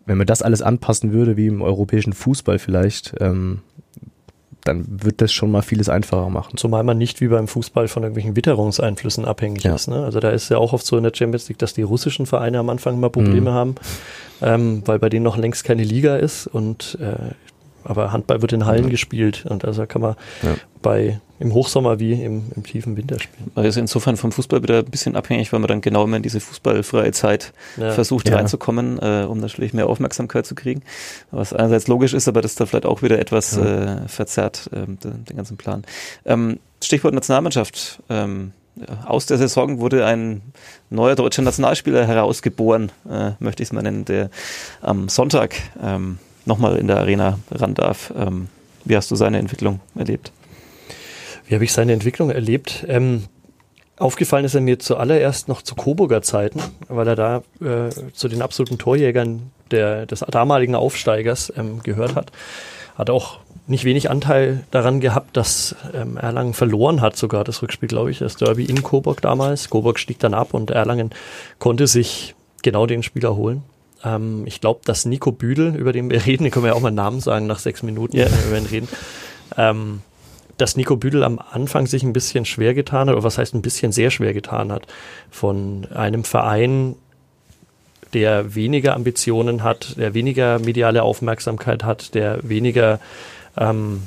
wenn 0.07 0.19
man 0.19 0.27
das 0.27 0.43
alles 0.43 0.63
anpassen 0.63 1.13
würde, 1.13 1.37
wie 1.37 1.49
im 1.49 1.63
europäischen 1.63 2.13
Fußball 2.13 2.59
vielleicht, 2.59 3.15
ähm, 3.21 3.61
dann 4.67 4.85
wird 4.89 5.21
das 5.21 5.33
schon 5.33 5.51
mal 5.51 5.63
vieles 5.63 5.89
einfacher 5.89 6.29
machen. 6.29 6.57
Zumal 6.57 6.83
man 6.83 6.99
nicht 6.99 7.21
wie 7.21 7.29
beim 7.29 7.49
Fußball 7.49 7.89
von 7.89 8.03
irgendwelchen 8.03 8.37
Witterungseinflüssen 8.37 9.25
abhängig 9.25 9.65
ja. 9.65 9.75
ist. 9.75 9.89
Ne? 9.89 10.05
Also 10.05 10.21
da 10.21 10.31
ist 10.31 10.49
ja 10.49 10.59
auch 10.59 10.73
oft 10.73 10.85
so 10.85 10.97
in 10.97 11.05
der 11.05 11.13
Champions 11.15 11.49
League, 11.49 11.59
dass 11.59 11.75
die 11.75 11.83
russischen 11.83 12.27
Vereine 12.27 12.59
am 12.59 12.69
Anfang 12.69 12.95
immer 12.95 13.11
Probleme 13.11 13.51
mhm. 13.51 13.55
haben, 13.55 13.75
ähm, 14.43 14.83
weil 14.85 14.99
bei 14.99 15.09
denen 15.09 15.25
noch 15.25 15.37
längst 15.37 15.65
keine 15.65 15.85
Liga 15.85 16.17
ist 16.17 16.47
und 16.47 16.99
äh, 17.01 17.35
aber 17.89 18.13
Handball 18.13 18.43
wird 18.43 18.53
in 18.53 18.67
Hallen 18.67 18.85
ja. 18.85 18.91
gespielt 18.91 19.47
und 19.49 19.65
also 19.65 19.87
kann 19.87 20.03
man 20.03 20.17
ja. 20.43 20.55
bei 20.83 21.21
im 21.39 21.53
Hochsommer 21.53 21.99
wie 21.99 22.13
im, 22.13 22.45
im 22.55 22.63
tiefen 22.63 22.97
Winter 22.97 23.21
spielen. 23.21 23.51
Also 23.55 23.79
insofern 23.79 24.17
vom 24.17 24.33
Fußball 24.33 24.63
wieder 24.63 24.79
ein 24.79 24.87
bisschen 24.87 25.17
abhängig, 25.17 25.53
weil 25.53 25.61
man 25.61 25.69
dann 25.69 25.81
genau 25.81 26.05
immer 26.05 26.17
in 26.17 26.23
diese 26.23 26.41
fußballfreie 26.41 27.13
Zeit 27.13 27.53
ja. 27.77 27.93
versucht 27.93 28.31
reinzukommen, 28.33 28.99
äh, 28.99 29.27
um 29.29 29.39
natürlich 29.39 29.75
mehr 29.75 29.87
Aufmerksamkeit 29.87 30.47
zu 30.47 30.55
kriegen. 30.55 30.83
Was 31.31 31.53
einerseits 31.53 31.89
logisch 31.89 32.15
ist, 32.15 32.27
aber 32.29 32.41
das 32.41 32.55
da 32.55 32.65
vielleicht 32.65 32.87
auch 32.87 33.03
wieder 33.03 33.19
etwas 33.19 33.57
äh, 33.57 34.09
verzerrt, 34.09 34.71
äh, 34.73 34.87
den, 34.87 35.25
den, 35.25 35.37
ganzen 35.37 35.57
Plan. 35.57 35.85
Ähm, 36.25 36.59
Stichwort 36.83 37.15
Nationalmannschaft. 37.15 38.03
Ähm, 38.09 38.53
aus 39.07 39.25
der 39.25 39.39
Saison 39.39 39.79
wurde 39.81 40.05
ein 40.05 40.43
neuer 40.91 41.15
deutscher 41.15 41.41
Nationalspieler 41.43 42.07
herausgeboren, 42.07 42.93
äh, 43.09 43.31
möchte 43.39 43.63
ich 43.63 43.71
es 43.71 43.73
mal 43.73 43.83
nennen, 43.83 44.05
der 44.05 44.31
am 44.83 45.09
Sonntag 45.09 45.55
ähm, 45.83 46.19
nochmal 46.47 46.77
in 46.77 46.87
der 46.87 46.99
Arena 46.99 47.39
ran 47.51 47.75
darf. 47.75 48.13
Ähm, 48.17 48.49
wie 48.85 48.97
hast 48.97 49.11
du 49.11 49.17
seine 49.17 49.39
Entwicklung 49.39 49.81
erlebt? 49.95 50.33
Wie 51.47 51.55
habe 51.55 51.65
ich 51.65 51.73
seine 51.73 51.93
Entwicklung 51.93 52.31
erlebt? 52.31 52.85
Ähm, 52.89 53.25
aufgefallen 53.99 54.45
ist 54.45 54.55
er 54.55 54.61
mir 54.61 54.79
zuallererst 54.79 55.49
noch 55.49 55.63
zu 55.63 55.75
Coburger 55.75 56.23
Zeiten, 56.23 56.61
weil 56.89 57.07
er 57.09 57.17
da 57.17 57.43
äh, 57.61 57.91
zu 58.13 58.29
den 58.29 58.43
absoluten 58.43 58.79
Torjägern 58.79 59.51
der, 59.71 60.07
des 60.07 60.21
damaligen 60.21 60.75
Aufsteigers 60.75 61.53
ähm, 61.57 61.83
gehört 61.83 62.15
hat. 62.15 62.33
Hat 62.97 63.11
auch 63.11 63.39
nicht 63.67 63.85
wenig 63.85 64.11
Anteil 64.11 64.65
daran 64.71 65.01
gehabt, 65.01 65.37
dass 65.37 65.75
ähm, 65.93 66.17
Erlangen 66.17 66.55
verloren 66.55 67.01
hat, 67.01 67.17
sogar 67.17 67.43
das 67.43 67.63
Rückspiel, 67.63 67.89
glaube 67.89 68.11
ich, 68.11 68.19
das 68.19 68.37
Derby 68.37 68.65
in 68.65 68.83
Coburg 68.83 69.21
damals. 69.21 69.71
Coburg 69.71 69.99
stieg 69.99 70.19
dann 70.19 70.35
ab 70.35 70.55
und 70.55 70.71
Erlangen 70.71 71.11
konnte 71.59 71.87
sich 71.87 72.35
genau 72.63 72.87
den 72.87 73.03
Spieler 73.03 73.37
holen. 73.37 73.63
Ähm, 74.05 74.45
ich 74.47 74.61
glaube, 74.61 74.81
dass 74.85 75.05
Nico 75.05 75.33
Büdel, 75.33 75.75
über 75.75 75.93
den 75.93 76.11
wir 76.11 76.25
reden, 76.27 76.45
den 76.45 76.53
können 76.53 76.65
wir 76.65 76.71
ja 76.71 76.75
auch 76.75 76.81
mal 76.81 76.89
einen 76.89 76.97
Namen 76.97 77.21
sagen 77.21 77.47
nach 77.47 77.59
sechs 77.59 77.83
Minuten, 77.83 78.17
yeah. 78.17 78.29
wenn 78.31 78.51
wir 78.51 78.59
ihn 78.59 78.67
reden, 78.67 78.89
ähm, 79.57 80.03
dass 80.59 80.77
Nico 80.77 80.97
Büdel 80.97 81.23
am 81.23 81.39
Anfang 81.39 81.87
sich 81.87 82.03
ein 82.03 82.13
bisschen 82.13 82.45
schwer 82.45 82.75
getan 82.75 83.09
hat, 83.09 83.15
oder 83.15 83.25
was 83.25 83.39
heißt 83.39 83.55
ein 83.55 83.63
bisschen 83.63 83.93
sehr 83.93 84.11
schwer 84.11 84.33
getan 84.33 84.73
hat, 84.73 84.87
von 85.31 85.87
einem 85.95 86.25
Verein, 86.25 86.97
der 88.13 88.55
weniger 88.55 88.95
Ambitionen 88.95 89.63
hat, 89.63 89.97
der 89.99 90.15
weniger 90.15 90.59
mediale 90.59 91.03
Aufmerksamkeit 91.03 91.85
hat, 91.85 92.15
der 92.15 92.49
weniger 92.49 93.01
ähm, 93.57 94.03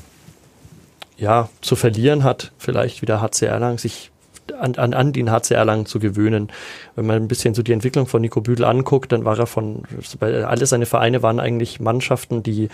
ja, 1.17 1.49
zu 1.61 1.75
verlieren 1.75 2.23
hat, 2.23 2.51
vielleicht 2.57 3.01
wieder 3.01 3.21
HC 3.21 3.45
Erlangen, 3.45 3.77
sich 3.77 4.09
an, 4.53 4.75
an, 4.75 4.93
an 4.93 5.13
den 5.13 5.31
HC 5.31 5.53
Erlangen 5.53 5.85
zu 5.85 5.99
gewöhnen. 5.99 6.49
Wenn 6.95 7.05
man 7.05 7.15
ein 7.17 7.27
bisschen 7.27 7.53
so 7.53 7.63
die 7.63 7.73
Entwicklung 7.73 8.07
von 8.07 8.21
Nico 8.21 8.41
Büdel 8.41 8.65
anguckt, 8.65 9.11
dann 9.11 9.25
war 9.25 9.37
er 9.37 9.47
von, 9.47 9.83
alle 10.21 10.65
seine 10.65 10.85
Vereine 10.85 11.23
waren 11.23 11.39
eigentlich 11.39 11.79
Mannschaften, 11.79 12.43
die 12.43 12.69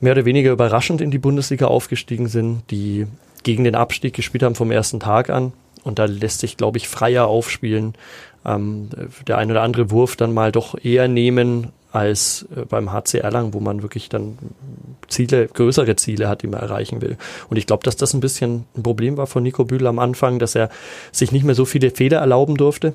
mehr 0.00 0.12
oder 0.12 0.24
weniger 0.24 0.50
überraschend 0.50 1.00
in 1.00 1.10
die 1.10 1.18
Bundesliga 1.18 1.66
aufgestiegen 1.66 2.28
sind, 2.28 2.62
die 2.70 3.06
gegen 3.42 3.64
den 3.64 3.74
Abstieg 3.74 4.14
gespielt 4.14 4.42
haben 4.42 4.54
vom 4.54 4.70
ersten 4.70 5.00
Tag 5.00 5.30
an. 5.30 5.52
Und 5.84 5.98
da 5.98 6.04
lässt 6.04 6.40
sich, 6.40 6.56
glaube 6.56 6.78
ich, 6.78 6.88
freier 6.88 7.26
aufspielen. 7.26 7.94
Ähm, 8.44 8.88
der 9.26 9.38
ein 9.38 9.50
oder 9.50 9.62
andere 9.62 9.90
Wurf 9.90 10.16
dann 10.16 10.34
mal 10.34 10.52
doch 10.52 10.76
eher 10.82 11.08
nehmen 11.08 11.68
als 11.92 12.46
äh, 12.56 12.64
beim 12.64 12.92
HC 12.92 13.18
Erlangen, 13.18 13.54
wo 13.54 13.60
man 13.60 13.82
wirklich 13.82 14.08
dann 14.08 14.38
Ziele, 15.08 15.46
größere 15.46 15.96
Ziele 15.96 16.28
hat, 16.28 16.42
die 16.42 16.46
man 16.46 16.60
erreichen 16.60 17.02
will. 17.02 17.16
Und 17.48 17.56
ich 17.56 17.66
glaube, 17.66 17.84
dass 17.84 17.96
das 17.96 18.14
ein 18.14 18.20
bisschen 18.20 18.64
ein 18.76 18.82
Problem 18.82 19.16
war 19.16 19.26
von 19.26 19.42
Nico 19.42 19.64
Bühl 19.64 19.86
am 19.86 19.98
Anfang, 19.98 20.38
dass 20.38 20.54
er 20.54 20.70
sich 21.12 21.32
nicht 21.32 21.44
mehr 21.44 21.54
so 21.54 21.64
viele 21.64 21.90
Fehler 21.90 22.18
erlauben 22.18 22.56
durfte. 22.56 22.94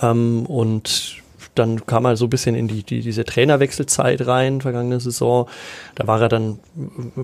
Ähm, 0.00 0.46
und 0.46 1.21
dann 1.54 1.84
kam 1.86 2.06
er 2.06 2.16
so 2.16 2.26
ein 2.26 2.30
bisschen 2.30 2.54
in 2.54 2.68
die, 2.68 2.82
die, 2.82 3.00
diese 3.00 3.24
Trainerwechselzeit 3.24 4.26
rein, 4.26 4.60
vergangene 4.60 5.00
Saison. 5.00 5.48
Da 5.94 6.06
war 6.06 6.20
er 6.20 6.28
dann, 6.28 6.58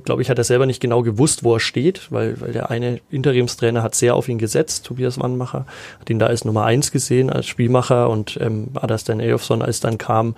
glaube 0.04 0.22
ich, 0.22 0.28
hat 0.28 0.38
er 0.38 0.44
selber 0.44 0.66
nicht 0.66 0.80
genau 0.80 1.02
gewusst, 1.02 1.44
wo 1.44 1.54
er 1.54 1.60
steht, 1.60 2.12
weil, 2.12 2.40
weil 2.40 2.52
der 2.52 2.70
eine 2.70 3.00
Interimstrainer 3.10 3.82
hat 3.82 3.94
sehr 3.94 4.14
auf 4.14 4.28
ihn 4.28 4.38
gesetzt, 4.38 4.84
Tobias 4.84 5.18
Wannmacher, 5.18 5.66
hat 5.98 6.10
ihn 6.10 6.18
da 6.18 6.26
als 6.26 6.44
Nummer 6.44 6.64
eins 6.64 6.92
gesehen, 6.92 7.30
als 7.30 7.46
Spielmacher 7.46 8.10
und 8.10 8.38
ähm, 8.40 8.68
Adas 8.74 9.04
Dan 9.04 9.20
Eyofson, 9.20 9.62
als 9.62 9.80
dann 9.80 9.96
kam, 9.96 10.34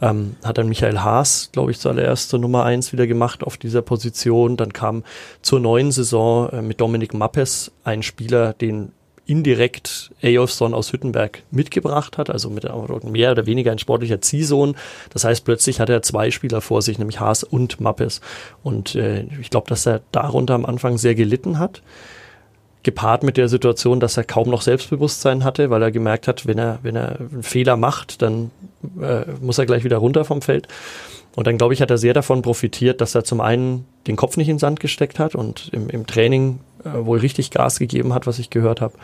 ähm, 0.00 0.36
hat 0.44 0.58
dann 0.58 0.68
Michael 0.68 1.00
Haas, 1.00 1.50
glaube 1.52 1.72
ich, 1.72 1.80
zuallererst 1.80 2.28
zur 2.28 2.38
Nummer 2.38 2.64
eins 2.64 2.92
wieder 2.92 3.06
gemacht 3.06 3.42
auf 3.42 3.56
dieser 3.56 3.82
Position. 3.82 4.56
Dann 4.56 4.72
kam 4.72 5.02
zur 5.42 5.60
neuen 5.60 5.90
Saison 5.90 6.48
äh, 6.50 6.62
mit 6.62 6.80
Dominik 6.80 7.14
Mappes 7.14 7.72
ein 7.82 8.02
Spieler, 8.02 8.52
den 8.52 8.92
indirekt 9.26 10.12
Eyolfsson 10.20 10.74
aus 10.74 10.92
Hüttenberg 10.92 11.42
mitgebracht 11.50 12.18
hat, 12.18 12.30
also 12.30 12.50
mit 12.50 12.64
mehr 13.04 13.32
oder 13.32 13.46
weniger 13.46 13.72
ein 13.72 13.78
sportlicher 13.78 14.20
Ziehsohn. 14.20 14.76
Das 15.10 15.24
heißt, 15.24 15.44
plötzlich 15.44 15.80
hat 15.80 15.88
er 15.88 16.02
zwei 16.02 16.30
Spieler 16.30 16.60
vor 16.60 16.82
sich, 16.82 16.98
nämlich 16.98 17.20
Haas 17.20 17.42
und 17.42 17.80
Mappes. 17.80 18.20
Und 18.62 18.94
äh, 18.94 19.24
ich 19.40 19.50
glaube, 19.50 19.68
dass 19.68 19.86
er 19.86 20.02
darunter 20.12 20.54
am 20.54 20.66
Anfang 20.66 20.98
sehr 20.98 21.14
gelitten 21.14 21.58
hat. 21.58 21.82
Gepaart 22.82 23.22
mit 23.22 23.38
der 23.38 23.48
Situation, 23.48 23.98
dass 23.98 24.18
er 24.18 24.24
kaum 24.24 24.50
noch 24.50 24.60
Selbstbewusstsein 24.60 25.42
hatte, 25.42 25.70
weil 25.70 25.82
er 25.82 25.90
gemerkt 25.90 26.28
hat, 26.28 26.46
wenn 26.46 26.58
er, 26.58 26.80
wenn 26.82 26.96
er 26.96 27.18
einen 27.18 27.42
Fehler 27.42 27.76
macht, 27.76 28.20
dann 28.20 28.50
äh, 29.00 29.22
muss 29.40 29.56
er 29.56 29.64
gleich 29.64 29.84
wieder 29.84 29.96
runter 29.96 30.26
vom 30.26 30.42
Feld. 30.42 30.68
Und 31.36 31.46
dann, 31.46 31.58
glaube 31.58 31.74
ich, 31.74 31.82
hat 31.82 31.90
er 31.90 31.98
sehr 31.98 32.14
davon 32.14 32.42
profitiert, 32.42 33.00
dass 33.00 33.14
er 33.14 33.24
zum 33.24 33.40
einen 33.40 33.86
den 34.06 34.16
Kopf 34.16 34.36
nicht 34.36 34.48
in 34.48 34.54
den 34.54 34.60
Sand 34.60 34.80
gesteckt 34.80 35.18
hat 35.18 35.34
und 35.34 35.68
im, 35.72 35.88
im 35.88 36.06
Training 36.06 36.60
äh, 36.84 37.04
wohl 37.04 37.18
richtig 37.18 37.50
Gas 37.50 37.78
gegeben 37.78 38.14
hat, 38.14 38.26
was 38.26 38.38
ich 38.38 38.50
gehört 38.50 38.80
habe, 38.80 38.94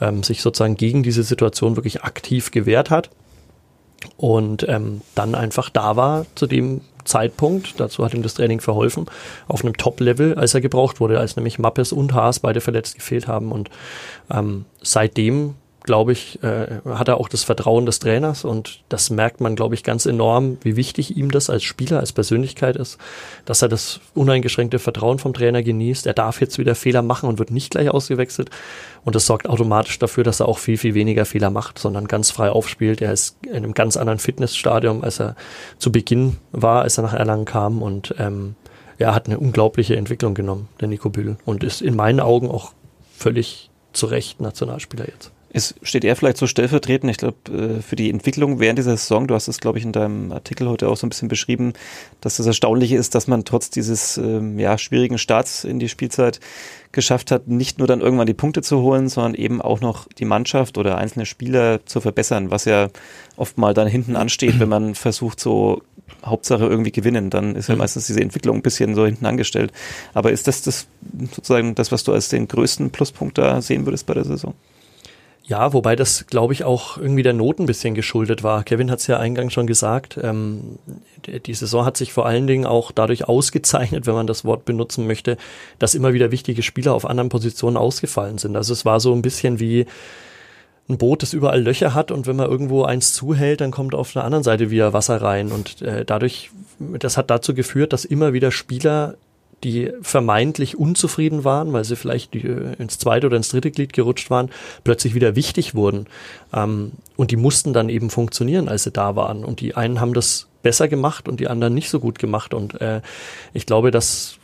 ähm, 0.00 0.22
sich 0.22 0.42
sozusagen 0.42 0.76
gegen 0.76 1.02
diese 1.02 1.22
Situation 1.22 1.76
wirklich 1.76 2.02
aktiv 2.02 2.50
gewehrt 2.50 2.90
hat 2.90 3.10
und 4.16 4.68
ähm, 4.68 5.02
dann 5.14 5.34
einfach 5.34 5.70
da 5.70 5.96
war 5.96 6.26
zu 6.34 6.46
dem 6.46 6.80
Zeitpunkt, 7.04 7.80
dazu 7.80 8.04
hat 8.04 8.14
ihm 8.14 8.22
das 8.22 8.34
Training 8.34 8.60
verholfen, 8.60 9.06
auf 9.46 9.64
einem 9.64 9.76
Top-Level, 9.76 10.34
als 10.34 10.54
er 10.54 10.60
gebraucht 10.60 11.00
wurde, 11.00 11.18
als 11.18 11.36
nämlich 11.36 11.58
Mappes 11.58 11.92
und 11.92 12.12
Haas 12.12 12.40
beide 12.40 12.60
verletzt 12.60 12.96
gefehlt 12.96 13.26
haben. 13.28 13.50
Und 13.50 13.70
ähm, 14.30 14.66
seitdem 14.82 15.54
glaube 15.88 16.12
ich, 16.12 16.42
äh, 16.42 16.80
hat 16.84 17.08
er 17.08 17.16
auch 17.16 17.30
das 17.30 17.44
Vertrauen 17.44 17.86
des 17.86 17.98
Trainers 17.98 18.44
und 18.44 18.80
das 18.90 19.08
merkt 19.08 19.40
man, 19.40 19.56
glaube 19.56 19.74
ich, 19.74 19.82
ganz 19.82 20.04
enorm, 20.04 20.58
wie 20.60 20.76
wichtig 20.76 21.16
ihm 21.16 21.30
das 21.30 21.48
als 21.48 21.62
Spieler, 21.64 22.00
als 22.00 22.12
Persönlichkeit 22.12 22.76
ist, 22.76 22.98
dass 23.46 23.62
er 23.62 23.70
das 23.70 24.00
uneingeschränkte 24.14 24.78
Vertrauen 24.78 25.18
vom 25.18 25.32
Trainer 25.32 25.62
genießt. 25.62 26.06
Er 26.06 26.12
darf 26.12 26.42
jetzt 26.42 26.58
wieder 26.58 26.74
Fehler 26.74 27.00
machen 27.00 27.26
und 27.26 27.38
wird 27.38 27.50
nicht 27.50 27.70
gleich 27.70 27.88
ausgewechselt 27.88 28.50
und 29.06 29.14
das 29.14 29.24
sorgt 29.24 29.48
automatisch 29.48 29.98
dafür, 29.98 30.24
dass 30.24 30.40
er 30.40 30.48
auch 30.48 30.58
viel, 30.58 30.76
viel 30.76 30.92
weniger 30.92 31.24
Fehler 31.24 31.48
macht, 31.48 31.78
sondern 31.78 32.06
ganz 32.06 32.30
frei 32.30 32.50
aufspielt. 32.50 33.00
Er 33.00 33.14
ist 33.14 33.38
in 33.46 33.56
einem 33.56 33.72
ganz 33.72 33.96
anderen 33.96 34.18
Fitnessstadium, 34.18 35.02
als 35.02 35.20
er 35.20 35.36
zu 35.78 35.90
Beginn 35.90 36.36
war, 36.52 36.82
als 36.82 36.98
er 36.98 37.04
nach 37.04 37.14
Erlangen 37.14 37.46
kam 37.46 37.80
und 37.80 38.14
ähm, 38.18 38.56
er 38.98 39.14
hat 39.14 39.26
eine 39.26 39.38
unglaubliche 39.38 39.96
Entwicklung 39.96 40.34
genommen, 40.34 40.68
der 40.82 40.88
Nico 40.88 41.08
Bühl, 41.08 41.38
und 41.46 41.64
ist 41.64 41.80
in 41.80 41.96
meinen 41.96 42.20
Augen 42.20 42.50
auch 42.50 42.72
völlig 43.16 43.70
zu 43.94 44.04
Recht 44.04 44.42
Nationalspieler 44.42 45.08
jetzt. 45.08 45.32
Es 45.58 45.74
steht 45.82 46.04
er 46.04 46.14
vielleicht 46.14 46.36
so 46.36 46.46
stellvertretend, 46.46 47.10
ich 47.10 47.16
glaube, 47.16 47.36
äh, 47.50 47.82
für 47.82 47.96
die 47.96 48.10
Entwicklung 48.10 48.60
während 48.60 48.78
dieser 48.78 48.96
Saison, 48.96 49.26
du 49.26 49.34
hast 49.34 49.48
es, 49.48 49.58
glaube 49.58 49.78
ich, 49.78 49.84
in 49.84 49.90
deinem 49.90 50.30
Artikel 50.30 50.68
heute 50.68 50.88
auch 50.88 50.96
so 50.96 51.04
ein 51.04 51.08
bisschen 51.08 51.26
beschrieben, 51.26 51.72
dass 52.20 52.36
das 52.36 52.46
Erstaunliche 52.46 52.96
ist, 52.96 53.16
dass 53.16 53.26
man 53.26 53.44
trotz 53.44 53.68
dieses 53.68 54.18
ähm, 54.18 54.60
ja, 54.60 54.78
schwierigen 54.78 55.18
Starts 55.18 55.64
in 55.64 55.80
die 55.80 55.88
Spielzeit 55.88 56.38
geschafft 56.92 57.32
hat, 57.32 57.48
nicht 57.48 57.78
nur 57.78 57.88
dann 57.88 58.00
irgendwann 58.00 58.28
die 58.28 58.34
Punkte 58.34 58.62
zu 58.62 58.82
holen, 58.82 59.08
sondern 59.08 59.34
eben 59.34 59.60
auch 59.60 59.80
noch 59.80 60.06
die 60.06 60.26
Mannschaft 60.26 60.78
oder 60.78 60.96
einzelne 60.96 61.26
Spieler 61.26 61.84
zu 61.86 62.00
verbessern, 62.00 62.52
was 62.52 62.64
ja 62.64 62.88
oft 63.36 63.58
mal 63.58 63.74
dann 63.74 63.88
hinten 63.88 64.14
ansteht, 64.14 64.60
wenn 64.60 64.68
man 64.68 64.94
versucht, 64.94 65.40
so 65.40 65.82
Hauptsache 66.24 66.66
irgendwie 66.66 66.92
gewinnen, 66.92 67.30
dann 67.30 67.56
ist 67.56 67.68
ja 67.68 67.74
mhm. 67.74 67.80
meistens 67.80 68.06
diese 68.06 68.20
Entwicklung 68.20 68.58
ein 68.58 68.62
bisschen 68.62 68.94
so 68.94 69.04
hinten 69.04 69.26
angestellt. 69.26 69.72
Aber 70.14 70.30
ist 70.30 70.46
das 70.46 70.62
das 70.62 70.86
sozusagen 71.34 71.74
das, 71.74 71.90
was 71.90 72.04
du 72.04 72.12
als 72.12 72.28
den 72.28 72.46
größten 72.46 72.90
Pluspunkt 72.90 73.38
da 73.38 73.60
sehen 73.60 73.86
würdest 73.86 74.06
bei 74.06 74.14
der 74.14 74.24
Saison? 74.24 74.54
Ja, 75.48 75.72
wobei 75.72 75.96
das, 75.96 76.26
glaube 76.26 76.52
ich, 76.52 76.64
auch 76.64 76.98
irgendwie 76.98 77.22
der 77.22 77.32
Not 77.32 77.58
ein 77.58 77.64
bisschen 77.64 77.94
geschuldet 77.94 78.42
war. 78.42 78.64
Kevin 78.64 78.90
hat 78.90 78.98
es 78.98 79.06
ja 79.06 79.18
eingangs 79.18 79.54
schon 79.54 79.66
gesagt. 79.66 80.20
Ähm, 80.22 80.78
die 81.26 81.54
Saison 81.54 81.86
hat 81.86 81.96
sich 81.96 82.12
vor 82.12 82.26
allen 82.26 82.46
Dingen 82.46 82.66
auch 82.66 82.92
dadurch 82.92 83.26
ausgezeichnet, 83.26 84.06
wenn 84.06 84.12
man 84.12 84.26
das 84.26 84.44
Wort 84.44 84.66
benutzen 84.66 85.06
möchte, 85.06 85.38
dass 85.78 85.94
immer 85.94 86.12
wieder 86.12 86.30
wichtige 86.30 86.62
Spieler 86.62 86.92
auf 86.92 87.06
anderen 87.06 87.30
Positionen 87.30 87.78
ausgefallen 87.78 88.36
sind. 88.36 88.56
Also 88.56 88.74
es 88.74 88.84
war 88.84 89.00
so 89.00 89.14
ein 89.14 89.22
bisschen 89.22 89.58
wie 89.58 89.86
ein 90.90 90.98
Boot, 90.98 91.22
das 91.22 91.32
überall 91.32 91.62
Löcher 91.62 91.94
hat 91.94 92.10
und 92.10 92.26
wenn 92.26 92.36
man 92.36 92.50
irgendwo 92.50 92.84
eins 92.84 93.14
zuhält, 93.14 93.62
dann 93.62 93.70
kommt 93.70 93.94
auf 93.94 94.12
der 94.12 94.24
anderen 94.24 94.44
Seite 94.44 94.68
wieder 94.68 94.92
Wasser 94.92 95.22
rein. 95.22 95.50
Und 95.50 95.80
äh, 95.80 96.04
dadurch, 96.04 96.50
das 96.78 97.16
hat 97.16 97.30
dazu 97.30 97.54
geführt, 97.54 97.94
dass 97.94 98.04
immer 98.04 98.34
wieder 98.34 98.50
Spieler 98.50 99.14
die 99.64 99.92
vermeintlich 100.02 100.78
unzufrieden 100.78 101.44
waren, 101.44 101.72
weil 101.72 101.84
sie 101.84 101.96
vielleicht 101.96 102.34
äh, 102.34 102.74
ins 102.78 102.98
zweite 102.98 103.26
oder 103.26 103.36
ins 103.36 103.48
dritte 103.48 103.70
Glied 103.70 103.92
gerutscht 103.92 104.30
waren, 104.30 104.50
plötzlich 104.84 105.14
wieder 105.14 105.36
wichtig 105.36 105.74
wurden. 105.74 106.06
Ähm, 106.52 106.92
und 107.16 107.30
die 107.30 107.36
mussten 107.36 107.72
dann 107.72 107.88
eben 107.88 108.10
funktionieren, 108.10 108.68
als 108.68 108.84
sie 108.84 108.92
da 108.92 109.16
waren. 109.16 109.44
Und 109.44 109.60
die 109.60 109.74
einen 109.74 110.00
haben 110.00 110.14
das 110.14 110.48
besser 110.62 110.88
gemacht 110.88 111.28
und 111.28 111.40
die 111.40 111.48
anderen 111.48 111.74
nicht 111.74 111.90
so 111.90 112.00
gut 112.00 112.18
gemacht. 112.18 112.54
Und 112.54 112.80
äh, 112.80 113.00
ich 113.52 113.66
glaube, 113.66 113.90
dass 113.90 114.38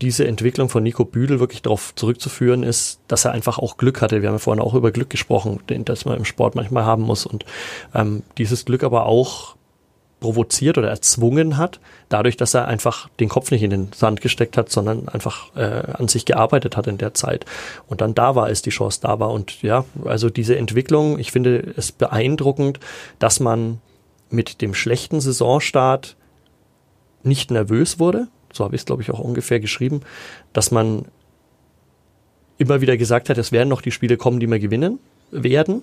diese 0.00 0.26
Entwicklung 0.26 0.68
von 0.68 0.82
Nico 0.82 1.04
Büdel 1.04 1.40
wirklich 1.40 1.62
darauf 1.62 1.94
zurückzuführen 1.94 2.62
ist, 2.62 3.00
dass 3.08 3.24
er 3.24 3.32
einfach 3.32 3.58
auch 3.58 3.76
Glück 3.76 4.00
hatte. 4.00 4.22
Wir 4.22 4.28
haben 4.28 4.36
ja 4.36 4.38
vorhin 4.38 4.62
auch 4.62 4.74
über 4.74 4.92
Glück 4.92 5.10
gesprochen, 5.10 5.60
das 5.66 6.04
man 6.04 6.16
im 6.16 6.24
Sport 6.24 6.54
manchmal 6.54 6.84
haben 6.84 7.02
muss 7.02 7.26
und 7.26 7.44
ähm, 7.94 8.22
dieses 8.38 8.64
Glück 8.64 8.82
aber 8.82 9.06
auch 9.06 9.56
provoziert 10.20 10.78
oder 10.78 10.88
erzwungen 10.88 11.56
hat, 11.56 11.80
dadurch, 12.08 12.36
dass 12.36 12.54
er 12.54 12.68
einfach 12.68 13.08
den 13.20 13.28
Kopf 13.28 13.50
nicht 13.50 13.62
in 13.62 13.70
den 13.70 13.92
Sand 13.92 14.20
gesteckt 14.20 14.56
hat, 14.56 14.70
sondern 14.70 15.08
einfach 15.08 15.54
äh, 15.56 15.82
an 15.92 16.08
sich 16.08 16.26
gearbeitet 16.26 16.76
hat 16.76 16.86
in 16.86 16.98
der 16.98 17.14
Zeit. 17.14 17.46
Und 17.88 18.00
dann 18.02 18.14
da 18.14 18.34
war, 18.34 18.44
als 18.44 18.62
die 18.62 18.70
Chance 18.70 19.00
da 19.02 19.18
war. 19.18 19.30
Und 19.30 19.62
ja, 19.62 19.84
also 20.04 20.30
diese 20.30 20.56
Entwicklung, 20.56 21.18
ich 21.18 21.32
finde 21.32 21.72
es 21.76 21.90
beeindruckend, 21.90 22.78
dass 23.18 23.40
man 23.40 23.80
mit 24.28 24.60
dem 24.60 24.74
schlechten 24.74 25.20
Saisonstart 25.20 26.16
nicht 27.22 27.50
nervös 27.50 27.98
wurde. 27.98 28.28
So 28.52 28.64
habe 28.64 28.74
ich 28.74 28.82
es, 28.82 28.86
glaube 28.86 29.02
ich, 29.02 29.10
auch 29.10 29.18
ungefähr 29.18 29.60
geschrieben, 29.60 30.02
dass 30.52 30.70
man 30.70 31.06
immer 32.58 32.80
wieder 32.80 32.96
gesagt 32.96 33.30
hat, 33.30 33.38
es 33.38 33.52
werden 33.52 33.68
noch 33.68 33.80
die 33.80 33.90
Spiele 33.90 34.16
kommen, 34.16 34.38
die 34.38 34.46
wir 34.46 34.58
gewinnen 34.58 34.98
werden 35.30 35.82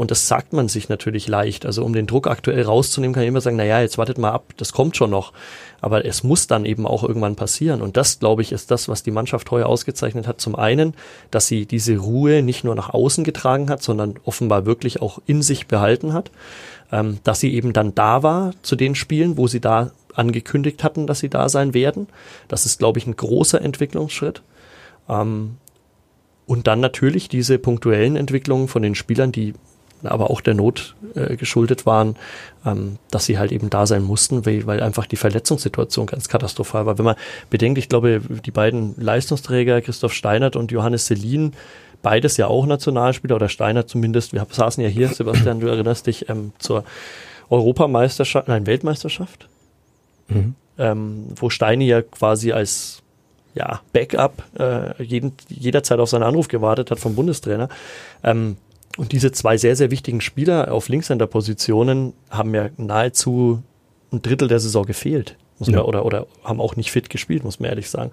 und 0.00 0.10
das 0.10 0.28
sagt 0.28 0.54
man 0.54 0.66
sich 0.68 0.88
natürlich 0.88 1.28
leicht. 1.28 1.66
Also 1.66 1.84
um 1.84 1.92
den 1.92 2.06
Druck 2.06 2.26
aktuell 2.26 2.62
rauszunehmen, 2.62 3.12
kann 3.12 3.22
ich 3.22 3.28
immer 3.28 3.42
sagen, 3.42 3.56
naja, 3.56 3.82
jetzt 3.82 3.98
wartet 3.98 4.16
mal 4.16 4.30
ab, 4.30 4.54
das 4.56 4.72
kommt 4.72 4.96
schon 4.96 5.10
noch. 5.10 5.34
Aber 5.82 6.06
es 6.06 6.24
muss 6.24 6.46
dann 6.46 6.64
eben 6.64 6.86
auch 6.86 7.04
irgendwann 7.04 7.36
passieren. 7.36 7.82
Und 7.82 7.98
das, 7.98 8.18
glaube 8.18 8.40
ich, 8.40 8.50
ist 8.50 8.70
das, 8.70 8.88
was 8.88 9.02
die 9.02 9.10
Mannschaft 9.10 9.50
heuer 9.50 9.66
ausgezeichnet 9.66 10.26
hat. 10.26 10.40
Zum 10.40 10.56
einen, 10.56 10.94
dass 11.30 11.48
sie 11.48 11.66
diese 11.66 11.98
Ruhe 11.98 12.40
nicht 12.40 12.64
nur 12.64 12.74
nach 12.74 12.88
außen 12.88 13.24
getragen 13.24 13.68
hat, 13.68 13.82
sondern 13.82 14.14
offenbar 14.24 14.64
wirklich 14.64 15.02
auch 15.02 15.20
in 15.26 15.42
sich 15.42 15.66
behalten 15.66 16.14
hat. 16.14 16.30
Ähm, 16.90 17.18
dass 17.22 17.40
sie 17.40 17.52
eben 17.52 17.74
dann 17.74 17.94
da 17.94 18.22
war 18.22 18.52
zu 18.62 18.76
den 18.76 18.94
Spielen, 18.94 19.36
wo 19.36 19.48
sie 19.48 19.60
da 19.60 19.90
angekündigt 20.14 20.82
hatten, 20.82 21.06
dass 21.08 21.18
sie 21.18 21.28
da 21.28 21.50
sein 21.50 21.74
werden. 21.74 22.06
Das 22.48 22.64
ist, 22.64 22.78
glaube 22.78 22.98
ich, 22.98 23.06
ein 23.06 23.16
großer 23.16 23.60
Entwicklungsschritt. 23.60 24.40
Ähm, 25.10 25.56
und 26.46 26.68
dann 26.68 26.80
natürlich 26.80 27.28
diese 27.28 27.58
punktuellen 27.58 28.16
Entwicklungen 28.16 28.66
von 28.66 28.80
den 28.80 28.94
Spielern, 28.94 29.30
die 29.30 29.52
aber 30.02 30.30
auch 30.30 30.40
der 30.40 30.54
Not 30.54 30.94
äh, 31.14 31.36
geschuldet 31.36 31.86
waren, 31.86 32.16
ähm, 32.64 32.98
dass 33.10 33.26
sie 33.26 33.38
halt 33.38 33.52
eben 33.52 33.70
da 33.70 33.86
sein 33.86 34.02
mussten, 34.02 34.46
weil, 34.46 34.66
weil 34.66 34.82
einfach 34.82 35.06
die 35.06 35.16
Verletzungssituation 35.16 36.06
ganz 36.06 36.28
katastrophal 36.28 36.86
war. 36.86 36.98
Wenn 36.98 37.04
man 37.04 37.16
bedenkt, 37.50 37.78
ich 37.78 37.88
glaube, 37.88 38.20
die 38.20 38.50
beiden 38.50 38.94
Leistungsträger, 38.98 39.80
Christoph 39.80 40.12
Steinert 40.12 40.56
und 40.56 40.72
Johannes 40.72 41.06
Selin, 41.06 41.52
beides 42.02 42.36
ja 42.36 42.46
auch 42.46 42.66
Nationalspieler 42.66 43.36
oder 43.36 43.48
Steinert 43.48 43.88
zumindest, 43.88 44.32
wir 44.32 44.46
saßen 44.50 44.82
ja 44.82 44.88
hier, 44.88 45.08
Sebastian, 45.08 45.60
du 45.60 45.66
erinnerst 45.68 46.06
dich, 46.06 46.28
ähm, 46.28 46.52
zur 46.58 46.84
Europameisterschaft, 47.50 48.48
nein, 48.48 48.66
Weltmeisterschaft, 48.66 49.48
mhm. 50.28 50.54
ähm, 50.78 51.26
wo 51.36 51.50
Steini 51.50 51.86
ja 51.86 52.02
quasi 52.02 52.52
als 52.52 53.02
ja, 53.54 53.80
Backup 53.92 54.42
äh, 54.58 55.02
jeden, 55.02 55.32
jederzeit 55.48 55.98
auf 55.98 56.08
seinen 56.08 56.22
Anruf 56.22 56.48
gewartet 56.48 56.90
hat 56.90 57.00
vom 57.00 57.14
Bundestrainer. 57.14 57.68
Ähm, 58.22 58.56
und 58.96 59.12
diese 59.12 59.32
zwei 59.32 59.56
sehr, 59.56 59.76
sehr 59.76 59.90
wichtigen 59.90 60.20
Spieler 60.20 60.72
auf 60.72 60.88
Linkshänder-Positionen 60.88 62.12
haben 62.28 62.54
ja 62.54 62.70
nahezu 62.76 63.62
ein 64.12 64.22
Drittel 64.22 64.48
der 64.48 64.60
Saison 64.60 64.84
gefehlt. 64.84 65.36
Ja. 65.60 65.76
Man, 65.76 65.84
oder, 65.84 66.04
oder 66.04 66.26
haben 66.42 66.60
auch 66.60 66.76
nicht 66.76 66.90
fit 66.90 67.10
gespielt, 67.10 67.44
muss 67.44 67.60
man 67.60 67.68
ehrlich 67.68 67.90
sagen. 67.90 68.10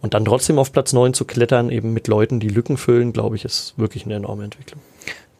Und 0.00 0.14
dann 0.14 0.24
trotzdem 0.24 0.58
auf 0.58 0.72
Platz 0.72 0.92
9 0.92 1.14
zu 1.14 1.24
klettern, 1.24 1.70
eben 1.70 1.92
mit 1.92 2.08
Leuten, 2.08 2.40
die 2.40 2.48
Lücken 2.48 2.76
füllen, 2.76 3.12
glaube 3.12 3.36
ich, 3.36 3.44
ist 3.44 3.74
wirklich 3.76 4.04
eine 4.04 4.14
enorme 4.14 4.44
Entwicklung. 4.44 4.80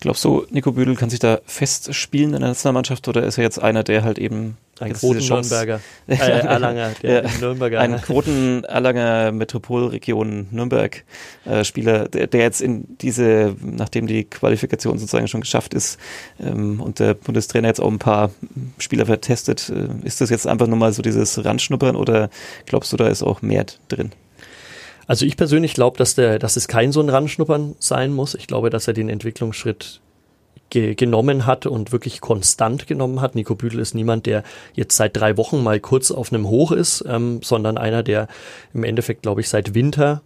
Glaubst 0.01 0.25
du, 0.25 0.45
Nico 0.51 0.73
Büdel 0.73 0.97
kann 0.97 1.11
sich 1.11 1.21
da 1.21 1.41
festspielen 1.47 2.35
in 2.35 2.41
der 2.41 2.51
Nationalmannschaft 2.51 3.07
oder 3.09 3.23
ist 3.25 3.39
er 3.39 3.45
jetzt 3.45 3.63
einer, 3.63 3.85
der 3.85 4.05
halt 4.05 4.19
eben 4.19 4.57
ein 4.81 4.93
Quoten-Nürnberger, 4.93 5.81
äh, 6.07 6.15
Erlanger, 6.15 6.93
der 7.03 7.25
ja, 7.25 7.31
Nürnberger. 7.41 7.81
Ein 7.81 8.01
Quoten-Erlanger 8.01 9.33
Metropolregion 9.33 10.49
Nürnberg-Spieler, 10.51 12.05
äh, 12.05 12.09
der, 12.09 12.27
der, 12.27 12.41
jetzt 12.41 12.61
in 12.61 12.97
diese, 12.99 13.55
nachdem 13.61 14.07
die 14.07 14.25
Qualifikation 14.25 14.99
sozusagen 14.99 15.29
schon 15.29 15.43
geschafft 15.43 15.75
ist 15.75 15.99
ähm, 16.41 16.81
und 16.81 16.99
der 16.99 17.15
Bundestrainer 17.15 17.69
jetzt 17.69 17.81
auch 17.81 17.91
ein 17.91 17.99
paar 17.99 18.31
Spieler 18.79 19.07
vertestet, 19.07 19.71
äh, 19.71 20.07
ist 20.07 20.21
das 20.21 20.31
jetzt 20.31 20.47
einfach 20.47 20.67
nur 20.67 20.79
mal 20.79 20.93
so 20.93 21.03
dieses 21.03 21.45
Randschnuppern 21.45 21.97
oder 21.97 22.31
glaubst 22.67 22.93
du, 22.93 22.97
da 22.97 23.09
ist 23.09 23.23
auch 23.23 23.43
mehr 23.43 23.67
drin? 23.89 24.13
Also 25.07 25.27
ich 25.27 25.37
persönlich 25.37 25.75
glaube, 25.75 25.99
dass 25.99 26.15
der, 26.15 26.39
dass 26.39 26.57
es 26.57 26.69
kein 26.69 26.93
so 26.93 27.01
ein 27.01 27.09
Ranschnuppern 27.09 27.77
sein 27.79 28.13
muss. 28.13 28.35
Ich 28.35 28.47
glaube, 28.47 28.71
dass 28.71 28.89
er 28.89 28.95
den 28.95 29.09
Entwicklungsschritt 29.09 30.01
ge 30.75 30.95
genommen 30.95 31.47
hat 31.47 31.67
und 31.67 31.93
wirklich 31.93 32.21
konstant 32.21 32.87
genommen 32.87 33.21
hat. 33.21 33.37
Nico 33.37 33.55
Büdel 33.55 33.79
ist 33.79 33.95
niemand, 33.95 34.27
der 34.27 34.43
jetzt 34.75 34.97
seit 34.97 35.17
drei 35.17 35.37
Wochen 35.37 35.63
mal 35.63 35.79
kurz 35.79 36.11
auf 36.11 36.33
einem 36.33 36.49
Hoch 36.49 36.73
ist, 36.73 37.05
ähm, 37.09 37.41
sondern 37.43 37.79
einer, 37.79 38.03
der 38.03 38.27
im 38.75 38.83
Endeffekt, 38.83 39.23
glaube 39.23 39.41
ich, 39.41 39.49
seit 39.49 39.75
Winter 39.75 40.23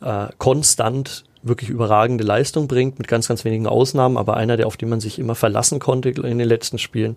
äh, 0.00 0.28
konstant 0.38 1.24
wirklich 1.42 1.70
überragende 1.70 2.24
Leistung 2.24 2.68
bringt, 2.68 2.98
mit 2.98 3.08
ganz, 3.08 3.28
ganz 3.28 3.44
wenigen 3.44 3.66
Ausnahmen, 3.66 4.16
aber 4.16 4.36
einer, 4.36 4.56
der 4.56 4.66
auf 4.66 4.76
den 4.76 4.88
man 4.88 5.00
sich 5.00 5.18
immer 5.18 5.34
verlassen 5.34 5.78
konnte 5.78 6.10
in 6.10 6.38
den 6.38 6.48
letzten 6.48 6.78
Spielen, 6.78 7.16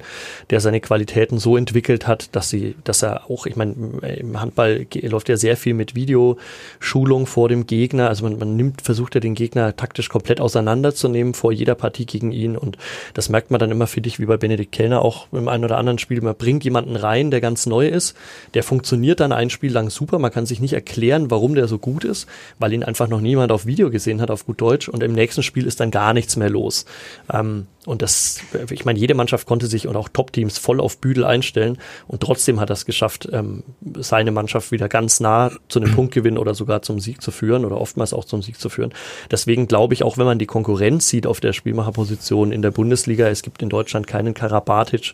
der 0.50 0.60
seine 0.60 0.80
Qualitäten 0.80 1.40
so 1.40 1.58
entwickelt 1.58 2.08
hat, 2.08 2.36
dass 2.36 2.50
sie, 2.50 2.76
dass 2.84 3.04
er 3.04 3.30
auch, 3.30 3.46
ich 3.46 3.56
meine, 3.56 3.74
im 3.74 4.40
Handball 4.40 4.86
läuft 5.02 5.30
ja 5.30 5.38
sehr 5.38 5.58
viel 5.58 5.74
mit 5.74 5.96
Videoschulung 5.96 7.26
vor 7.26 7.50
dem 7.50 7.68
Gegner. 7.68 8.08
Also 8.08 8.24
man, 8.24 8.38
man 8.38 8.56
nimmt, 8.56 8.82
versucht 8.82 9.16
ja 9.16 9.22
den 9.22 9.36
Gegner 9.36 9.76
taktisch 9.76 10.10
komplett 10.10 10.40
auseinanderzunehmen 10.40 11.34
vor 11.34 11.52
jeder 11.52 11.76
Partie 11.76 12.06
gegen 12.06 12.32
ihn. 12.32 12.58
Und 12.58 12.78
das 13.14 13.30
merkt 13.30 13.52
man 13.52 13.60
dann 13.60 13.72
immer, 13.72 13.88
finde 13.88 14.08
ich, 14.08 14.20
wie 14.20 14.26
bei 14.26 14.38
Benedikt 14.38 14.72
Kellner 14.72 15.02
auch 15.02 15.28
im 15.32 15.48
einen 15.48 15.66
oder 15.66 15.78
anderen 15.78 16.00
Spiel. 16.00 16.22
Man 16.22 16.36
bringt 16.36 16.64
jemanden 16.64 16.96
rein, 16.96 17.32
der 17.32 17.42
ganz 17.42 17.66
neu 17.66 17.88
ist, 17.88 18.16
der 18.54 18.64
funktioniert 18.64 19.20
dann 19.20 19.32
ein 19.32 19.50
Spiel 19.50 19.72
lang 19.72 19.90
super. 19.90 20.20
Man 20.20 20.32
kann 20.32 20.46
sich 20.46 20.62
nicht 20.62 20.74
erklären, 20.74 21.30
warum 21.30 21.56
der 21.56 21.68
so 21.68 21.78
gut 21.78 22.04
ist, 22.04 22.28
weil 22.60 22.74
ihn 22.74 22.84
einfach 22.84 23.08
noch 23.08 23.22
niemand 23.22 23.52
auf 23.52 23.66
Video 23.66 23.90
gesehen 23.90 24.13
gesehen 24.14 24.22
hat 24.22 24.32
auf 24.32 24.46
gut 24.46 24.62
Deutsch 24.62 24.90
und 24.90 25.04
im 25.04 25.14
nächsten 25.14 25.44
Spiel 25.44 25.66
ist 25.66 25.80
dann 25.80 25.92
gar 25.92 26.14
nichts 26.14 26.36
mehr 26.36 26.50
los. 26.50 26.86
Ähm, 27.32 27.68
und 27.86 28.02
das, 28.02 28.40
ich 28.70 28.86
meine, 28.86 29.00
jede 29.00 29.14
Mannschaft 29.14 29.48
konnte 29.48 29.68
sich 29.68 29.88
und 29.88 29.96
auch 29.96 30.10
Top-Teams 30.10 30.58
voll 30.58 30.80
auf 30.80 30.98
Büdel 30.98 31.26
einstellen 31.26 31.78
und 32.08 32.22
trotzdem 32.22 32.60
hat 32.60 32.70
er 32.70 32.74
es 32.74 32.86
geschafft, 32.86 33.28
ähm, 33.32 33.64
seine 33.98 34.32
Mannschaft 34.32 34.72
wieder 34.72 34.88
ganz 34.88 35.20
nah 35.20 35.52
zu 35.68 35.80
einem 35.82 35.94
Punktgewinn 35.94 36.38
oder 36.38 36.54
sogar 36.54 36.82
zum 36.82 37.00
Sieg 37.00 37.22
zu 37.22 37.32
führen 37.32 37.66
oder 37.66 37.80
oftmals 37.80 38.14
auch 38.14 38.26
zum 38.26 38.42
Sieg 38.42 38.60
zu 38.60 38.70
führen. 38.70 38.94
Deswegen 39.32 39.68
glaube 39.68 39.94
ich, 39.94 40.04
auch 40.04 40.18
wenn 40.18 40.26
man 40.26 40.40
die 40.40 40.46
Konkurrenz 40.46 41.10
sieht 41.10 41.28
auf 41.28 41.40
der 41.40 41.54
Spielmacherposition 41.54 42.52
in 42.52 42.62
der 42.62 42.72
Bundesliga, 42.72 43.28
es 43.28 43.42
gibt 43.42 43.62
in 43.62 43.70
Deutschland 43.70 44.08
keinen 44.08 44.34
Karabatic, 44.34 45.14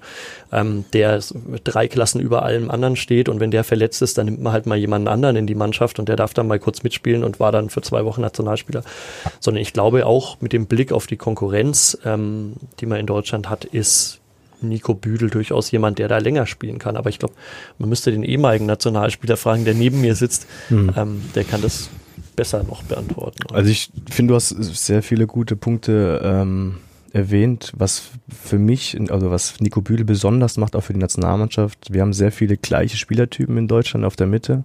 ähm, 0.51 0.86
der 0.93 1.20
drei 1.63 1.88
Klassen 1.88 2.22
über 2.22 2.43
allem 2.43 2.70
anderen 2.70 2.95
steht 2.95 3.30
und 3.30 3.39
wenn 3.39 3.51
der 3.51 3.63
verletzt 3.63 4.01
ist, 4.01 4.17
dann 4.17 4.26
nimmt 4.26 4.41
man 4.41 4.53
halt 4.53 4.65
mal 4.65 4.78
jemanden 4.78 5.07
anderen 5.07 5.36
in 5.36 5.47
die 5.47 5.55
Mannschaft 5.55 5.99
und 5.99 6.07
der 6.07 6.15
darf 6.15 6.34
dann 6.34 6.47
mal 6.47 6.59
kurz 6.59 6.84
mitspielen 6.84 7.24
und 7.24 7.39
war 7.39 7.51
dann 7.51 7.70
für 7.70 7.82
zwei 7.82 8.05
Wochen 8.05 8.22
Nationalspieler. 8.22 8.84
Sondern 9.39 9.61
ich 9.61 9.74
glaube 9.74 10.05
auch 10.05 10.39
mit 10.41 10.53
dem 10.53 10.67
Blick 10.67 10.91
auf 10.91 11.07
die 11.07 11.17
Konkurrenz, 11.17 11.97
ähm, 12.05 12.53
die 12.80 12.86
man 12.86 12.99
in 12.99 13.05
Deutschland 13.05 13.49
hat, 13.49 13.66
ist 13.66 14.20
Nico 14.62 14.93
Büdel 14.93 15.30
durchaus 15.30 15.72
jemand, 15.72 15.99
der 15.99 16.07
da 16.07 16.18
länger 16.18 16.45
spielen 16.45 16.80
kann. 16.80 16.97
Aber 16.97 17.10
ich 17.10 17.20
glaube, 17.20 17.34
man 17.78 17.89
müsste 17.89 18.12
den 18.12 18.24
ehemaligen 18.24 18.66
Nationalspieler 18.66 19.38
fragen, 19.38 19.66
der 19.66 19.74
neben 19.74 20.01
mir 20.01 20.16
sitzt. 20.16 20.47
Hm. 20.70 20.91
Ähm, 20.95 21.22
der 21.36 21.43
kann 21.43 21.62
das 21.62 21.89
besser 22.36 22.64
noch 22.64 22.84
beantworten. 22.84 23.43
Also 23.53 23.70
ich 23.70 23.91
finde, 24.10 24.32
du 24.32 24.36
hast 24.36 24.49
sehr 24.49 25.03
viele 25.03 25.28
gute 25.28 25.55
Punkte 25.55 26.22
ähm, 26.24 26.78
erwähnt, 27.14 27.74
was 27.76 28.12
für 28.30 28.60
mich, 28.60 28.97
also 29.10 29.32
was 29.32 29.60
Nico 29.60 29.82
Büdel 29.82 30.05
besonders 30.05 30.57
macht, 30.57 30.76
auch 30.76 30.84
für 30.84 30.93
die 30.93 30.99
Nationalmannschaft. 30.99 31.91
Wir 31.91 32.01
haben 32.01 32.14
sehr 32.14 32.32
viele 32.32 32.57
gleiche 32.57 32.97
Spielertypen 32.97 33.57
in 33.57 33.68
Deutschland 33.68 34.05
auf 34.05 34.16
der 34.16 34.28
Mitte. 34.28 34.64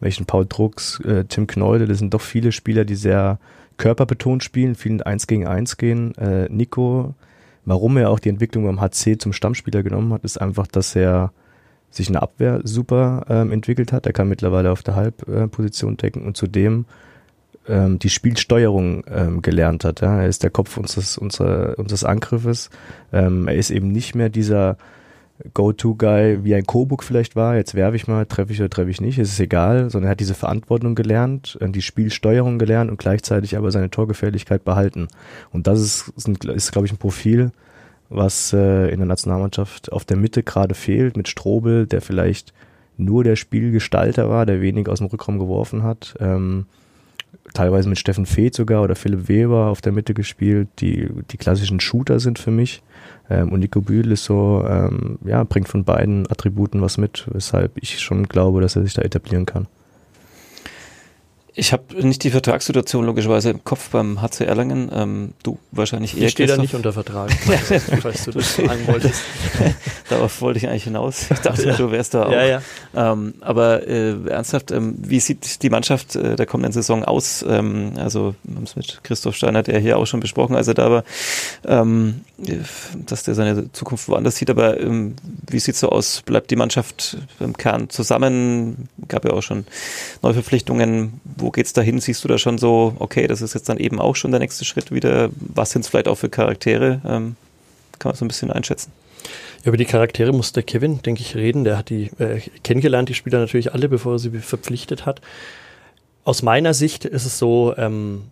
Welchen 0.00 0.26
Paul 0.26 0.46
Drucks, 0.46 1.00
äh, 1.00 1.24
Tim 1.24 1.46
Kneude, 1.46 1.86
das 1.86 1.98
sind 1.98 2.12
doch 2.12 2.20
viele 2.20 2.52
Spieler, 2.52 2.84
die 2.84 2.96
sehr 2.96 3.38
körperbetont 3.76 4.42
spielen, 4.42 4.74
vielen 4.74 5.02
Eins 5.02 5.26
gegen 5.26 5.46
Eins 5.46 5.76
gehen. 5.76 6.14
Äh, 6.16 6.48
Nico 6.48 7.14
Warum 7.66 7.96
er 7.96 8.10
auch 8.10 8.20
die 8.20 8.28
Entwicklung 8.28 8.64
beim 8.64 8.80
HC 8.80 9.18
zum 9.18 9.32
Stammspieler 9.32 9.82
genommen 9.82 10.12
hat, 10.12 10.22
ist 10.24 10.40
einfach, 10.40 10.68
dass 10.68 10.94
er 10.94 11.32
sich 11.90 12.06
in 12.06 12.12
der 12.12 12.22
Abwehr 12.22 12.60
super 12.62 13.26
ähm, 13.28 13.50
entwickelt 13.50 13.92
hat. 13.92 14.06
Er 14.06 14.12
kann 14.12 14.28
mittlerweile 14.28 14.70
auf 14.70 14.84
der 14.84 14.94
Halbposition 14.94 15.96
decken 15.96 16.24
und 16.24 16.36
zudem 16.36 16.86
ähm, 17.66 17.98
die 17.98 18.08
Spielsteuerung 18.08 19.02
ähm, 19.10 19.42
gelernt 19.42 19.84
hat. 19.84 20.00
Ja. 20.00 20.20
Er 20.20 20.28
ist 20.28 20.44
der 20.44 20.50
Kopf 20.50 20.76
unseres, 20.76 21.18
unserer, 21.18 21.76
unseres 21.76 22.04
Angriffes. 22.04 22.70
Ähm, 23.12 23.48
er 23.48 23.56
ist 23.56 23.72
eben 23.72 23.90
nicht 23.90 24.14
mehr 24.14 24.28
dieser 24.28 24.76
Go-To-Guy, 25.52 26.44
wie 26.44 26.54
ein 26.54 26.66
Coburg 26.66 27.04
vielleicht 27.04 27.36
war, 27.36 27.56
jetzt 27.56 27.74
werfe 27.74 27.96
ich 27.96 28.06
mal, 28.06 28.24
treffe 28.26 28.52
ich 28.52 28.60
oder 28.60 28.70
treffe 28.70 28.90
ich 28.90 29.00
nicht, 29.00 29.18
es 29.18 29.32
ist 29.32 29.40
egal, 29.40 29.90
sondern 29.90 30.08
er 30.08 30.12
hat 30.12 30.20
diese 30.20 30.34
Verantwortung 30.34 30.94
gelernt, 30.94 31.58
äh, 31.60 31.68
die 31.68 31.82
Spielsteuerung 31.82 32.58
gelernt 32.58 32.90
und 32.90 32.98
gleichzeitig 32.98 33.56
aber 33.56 33.70
seine 33.70 33.90
Torgefährlichkeit 33.90 34.64
behalten. 34.64 35.08
Und 35.52 35.66
das 35.66 35.80
ist, 35.80 36.12
ist, 36.16 36.44
ist 36.44 36.72
glaube 36.72 36.86
ich, 36.86 36.92
ein 36.92 36.98
Profil, 36.98 37.52
was 38.08 38.52
äh, 38.52 38.88
in 38.90 38.98
der 38.98 39.06
Nationalmannschaft 39.06 39.92
auf 39.92 40.04
der 40.04 40.16
Mitte 40.16 40.42
gerade 40.42 40.74
fehlt, 40.74 41.16
mit 41.16 41.28
Strobel, 41.28 41.86
der 41.86 42.00
vielleicht 42.00 42.54
nur 42.96 43.24
der 43.24 43.36
Spielgestalter 43.36 44.30
war, 44.30 44.46
der 44.46 44.62
wenig 44.62 44.88
aus 44.88 44.98
dem 44.98 45.08
Rückraum 45.08 45.38
geworfen 45.38 45.82
hat. 45.82 46.14
Ähm, 46.18 46.66
teilweise 47.52 47.88
mit 47.88 47.98
Steffen 47.98 48.26
Feeth 48.26 48.54
sogar 48.54 48.82
oder 48.82 48.94
Philipp 48.94 49.28
Weber 49.28 49.66
auf 49.66 49.80
der 49.80 49.92
Mitte 49.92 50.14
gespielt, 50.14 50.68
die 50.80 51.08
die 51.30 51.36
klassischen 51.36 51.80
Shooter 51.80 52.20
sind 52.20 52.38
für 52.38 52.50
mich. 52.50 52.82
Ähm, 53.28 53.52
und 53.52 53.60
Nico 53.60 53.80
Bühl 53.80 54.12
ist 54.12 54.24
so, 54.24 54.64
ähm, 54.68 55.18
ja, 55.24 55.42
bringt 55.44 55.68
von 55.68 55.84
beiden 55.84 56.30
Attributen 56.30 56.80
was 56.80 56.98
mit, 56.98 57.26
weshalb 57.32 57.72
ich 57.76 58.00
schon 58.00 58.24
glaube, 58.24 58.60
dass 58.60 58.76
er 58.76 58.82
sich 58.82 58.94
da 58.94 59.02
etablieren 59.02 59.46
kann. 59.46 59.66
Ich 61.58 61.72
habe 61.72 62.06
nicht 62.06 62.22
die 62.22 62.30
Vertragssituation 62.30 63.06
logischerweise 63.06 63.48
im 63.48 63.64
Kopf 63.64 63.88
beim 63.88 64.20
HC 64.20 64.44
Erlangen. 64.44 64.90
Ähm, 64.92 65.32
du 65.42 65.58
wahrscheinlich 65.72 66.14
eher. 66.14 66.26
Ich 66.26 66.32
stehe 66.32 66.46
da 66.46 66.58
nicht 66.58 66.74
unter 66.74 66.92
Vertrag, 66.92 67.32
falls 68.02 68.26
du 68.26 68.32
das 68.32 68.56
sagen 68.56 68.80
wolltest. 68.86 69.22
Darauf 70.10 70.42
wollte 70.42 70.58
ich 70.58 70.68
eigentlich 70.68 70.84
hinaus. 70.84 71.30
Ich 71.30 71.38
dachte, 71.38 71.68
ja. 71.68 71.74
du 71.74 71.90
wärst 71.90 72.12
da 72.12 72.26
auch. 72.26 72.30
Ja, 72.30 72.44
ja. 72.44 72.62
Ähm, 72.94 73.34
aber 73.40 73.88
äh, 73.88 74.16
ernsthaft, 74.28 74.70
ähm, 74.70 74.96
wie 74.98 75.18
sieht 75.18 75.62
die 75.62 75.70
Mannschaft 75.70 76.14
äh, 76.14 76.36
der 76.36 76.44
kommenden 76.44 76.72
Saison 76.72 77.02
aus? 77.02 77.42
Ähm, 77.48 77.92
also 77.96 78.34
wir 78.42 78.56
haben 78.56 78.64
es 78.64 78.76
mit 78.76 79.00
Christoph 79.02 79.34
Steiner, 79.34 79.62
der 79.62 79.80
hier 79.80 79.96
auch 79.96 80.06
schon 80.06 80.20
besprochen, 80.20 80.56
als 80.56 80.68
er 80.68 80.74
da 80.74 80.90
war, 80.90 81.04
ähm, 81.64 82.20
dass 83.06 83.22
der 83.22 83.34
seine 83.34 83.72
Zukunft 83.72 84.08
woanders 84.08 84.36
sieht. 84.36 84.50
Aber 84.50 84.78
ähm, 84.78 85.16
wie 85.48 85.58
sieht's 85.58 85.80
so 85.80 85.88
aus? 85.88 86.20
Bleibt 86.20 86.50
die 86.50 86.56
Mannschaft 86.56 87.16
im 87.40 87.56
Kern 87.56 87.88
zusammen? 87.88 88.90
Gab 89.08 89.24
ja 89.24 89.32
auch 89.32 89.42
schon 89.42 89.66
Neuverpflichtungen. 90.22 91.20
Wo 91.24 91.50
geht's 91.50 91.72
dahin? 91.72 92.00
Siehst 92.00 92.24
du 92.24 92.28
da 92.28 92.38
schon 92.38 92.58
so, 92.58 92.94
okay, 92.98 93.26
das 93.26 93.42
ist 93.42 93.54
jetzt 93.54 93.68
dann 93.68 93.78
eben 93.78 94.00
auch 94.00 94.16
schon 94.16 94.30
der 94.30 94.40
nächste 94.40 94.64
Schritt 94.64 94.90
wieder? 94.90 95.30
Was 95.34 95.70
sind 95.70 95.82
es 95.82 95.88
vielleicht 95.88 96.08
auch 96.08 96.16
für 96.16 96.28
Charaktere? 96.28 97.00
Ähm, 97.04 97.36
kann 97.98 98.10
man 98.10 98.16
so 98.16 98.24
ein 98.24 98.28
bisschen 98.28 98.50
einschätzen. 98.50 98.92
Über 99.64 99.76
die 99.76 99.84
Charaktere 99.84 100.32
muss 100.32 100.52
der 100.52 100.62
Kevin, 100.62 101.02
denke 101.02 101.22
ich, 101.22 101.34
reden. 101.34 101.64
Der 101.64 101.78
hat 101.78 101.90
die 101.90 102.10
äh, 102.18 102.40
kennengelernt, 102.62 103.08
die 103.08 103.14
Spieler 103.14 103.40
natürlich 103.40 103.72
alle, 103.72 103.88
bevor 103.88 104.12
er 104.12 104.18
sie 104.18 104.30
verpflichtet 104.30 105.06
hat. 105.06 105.20
Aus 106.24 106.42
meiner 106.42 106.74
Sicht 106.74 107.04
ist 107.04 107.24
es 107.24 107.38
so, 107.38 107.74
ähm, 107.76 108.24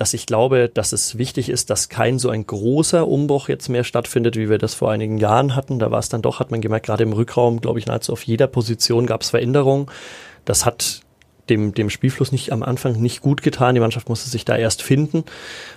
dass 0.00 0.14
ich 0.14 0.24
glaube, 0.24 0.70
dass 0.72 0.92
es 0.92 1.18
wichtig 1.18 1.50
ist, 1.50 1.68
dass 1.68 1.90
kein 1.90 2.18
so 2.18 2.30
ein 2.30 2.46
großer 2.46 3.06
Umbruch 3.06 3.50
jetzt 3.50 3.68
mehr 3.68 3.84
stattfindet, 3.84 4.34
wie 4.34 4.48
wir 4.48 4.56
das 4.56 4.72
vor 4.72 4.90
einigen 4.90 5.18
Jahren 5.18 5.54
hatten. 5.54 5.78
Da 5.78 5.90
war 5.90 5.98
es 5.98 6.08
dann 6.08 6.22
doch, 6.22 6.40
hat 6.40 6.50
man 6.50 6.62
gemerkt, 6.62 6.86
gerade 6.86 7.02
im 7.02 7.12
Rückraum, 7.12 7.60
glaube 7.60 7.78
ich, 7.78 7.84
nahezu 7.84 8.14
auf 8.14 8.22
jeder 8.22 8.46
Position 8.46 9.04
gab 9.04 9.20
es 9.20 9.28
Veränderungen. 9.28 9.88
Das 10.46 10.64
hat 10.64 11.02
dem, 11.50 11.74
dem 11.74 11.90
Spielfluss 11.90 12.32
nicht 12.32 12.50
am 12.50 12.62
Anfang 12.62 12.98
nicht 12.98 13.20
gut 13.20 13.42
getan. 13.42 13.74
Die 13.74 13.82
Mannschaft 13.82 14.08
musste 14.08 14.30
sich 14.30 14.46
da 14.46 14.56
erst 14.56 14.80
finden. 14.82 15.24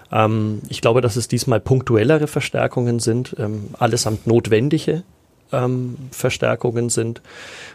Ähm, 0.09 0.61
ich 0.69 0.79
glaube, 0.79 1.01
dass 1.01 1.17
es 1.17 1.27
diesmal 1.27 1.59
punktuellere 1.59 2.27
Verstärkungen 2.27 2.99
sind, 2.99 3.35
ähm, 3.37 3.71
allesamt 3.77 4.25
notwendige 4.25 5.03
ähm, 5.51 5.97
Verstärkungen 6.11 6.89
sind. 6.89 7.21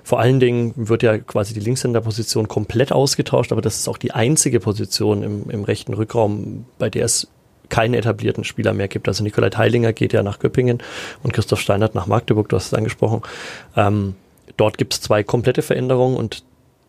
Vor 0.02 0.20
allen 0.20 0.40
Dingen 0.40 0.72
wird 0.76 1.02
ja 1.02 1.18
quasi 1.18 1.54
die 1.54 1.60
Linkshänderposition 1.60 2.48
komplett 2.48 2.92
ausgetauscht, 2.92 3.52
aber 3.52 3.62
das 3.62 3.76
ist 3.76 3.88
auch 3.88 3.98
die 3.98 4.12
einzige 4.12 4.60
Position 4.60 5.22
im, 5.22 5.50
im 5.50 5.64
rechten 5.64 5.94
Rückraum, 5.94 6.64
bei 6.78 6.90
der 6.90 7.04
es 7.04 7.28
keine 7.68 7.98
etablierten 7.98 8.44
Spieler 8.44 8.72
mehr 8.72 8.88
gibt. 8.88 9.08
Also 9.08 9.22
Nikolai 9.22 9.50
Teilinger 9.50 9.92
geht 9.92 10.12
ja 10.12 10.22
nach 10.22 10.38
Göppingen 10.38 10.78
und 11.22 11.32
Christoph 11.32 11.60
Steinert 11.60 11.94
nach 11.94 12.06
Magdeburg, 12.06 12.48
du 12.48 12.56
hast 12.56 12.68
es 12.68 12.74
angesprochen. 12.74 13.22
Ähm, 13.76 14.14
dort 14.56 14.78
gibt 14.78 14.94
es 14.94 15.00
zwei 15.00 15.22
komplette 15.22 15.62
Veränderungen 15.62 16.16
und 16.16 16.44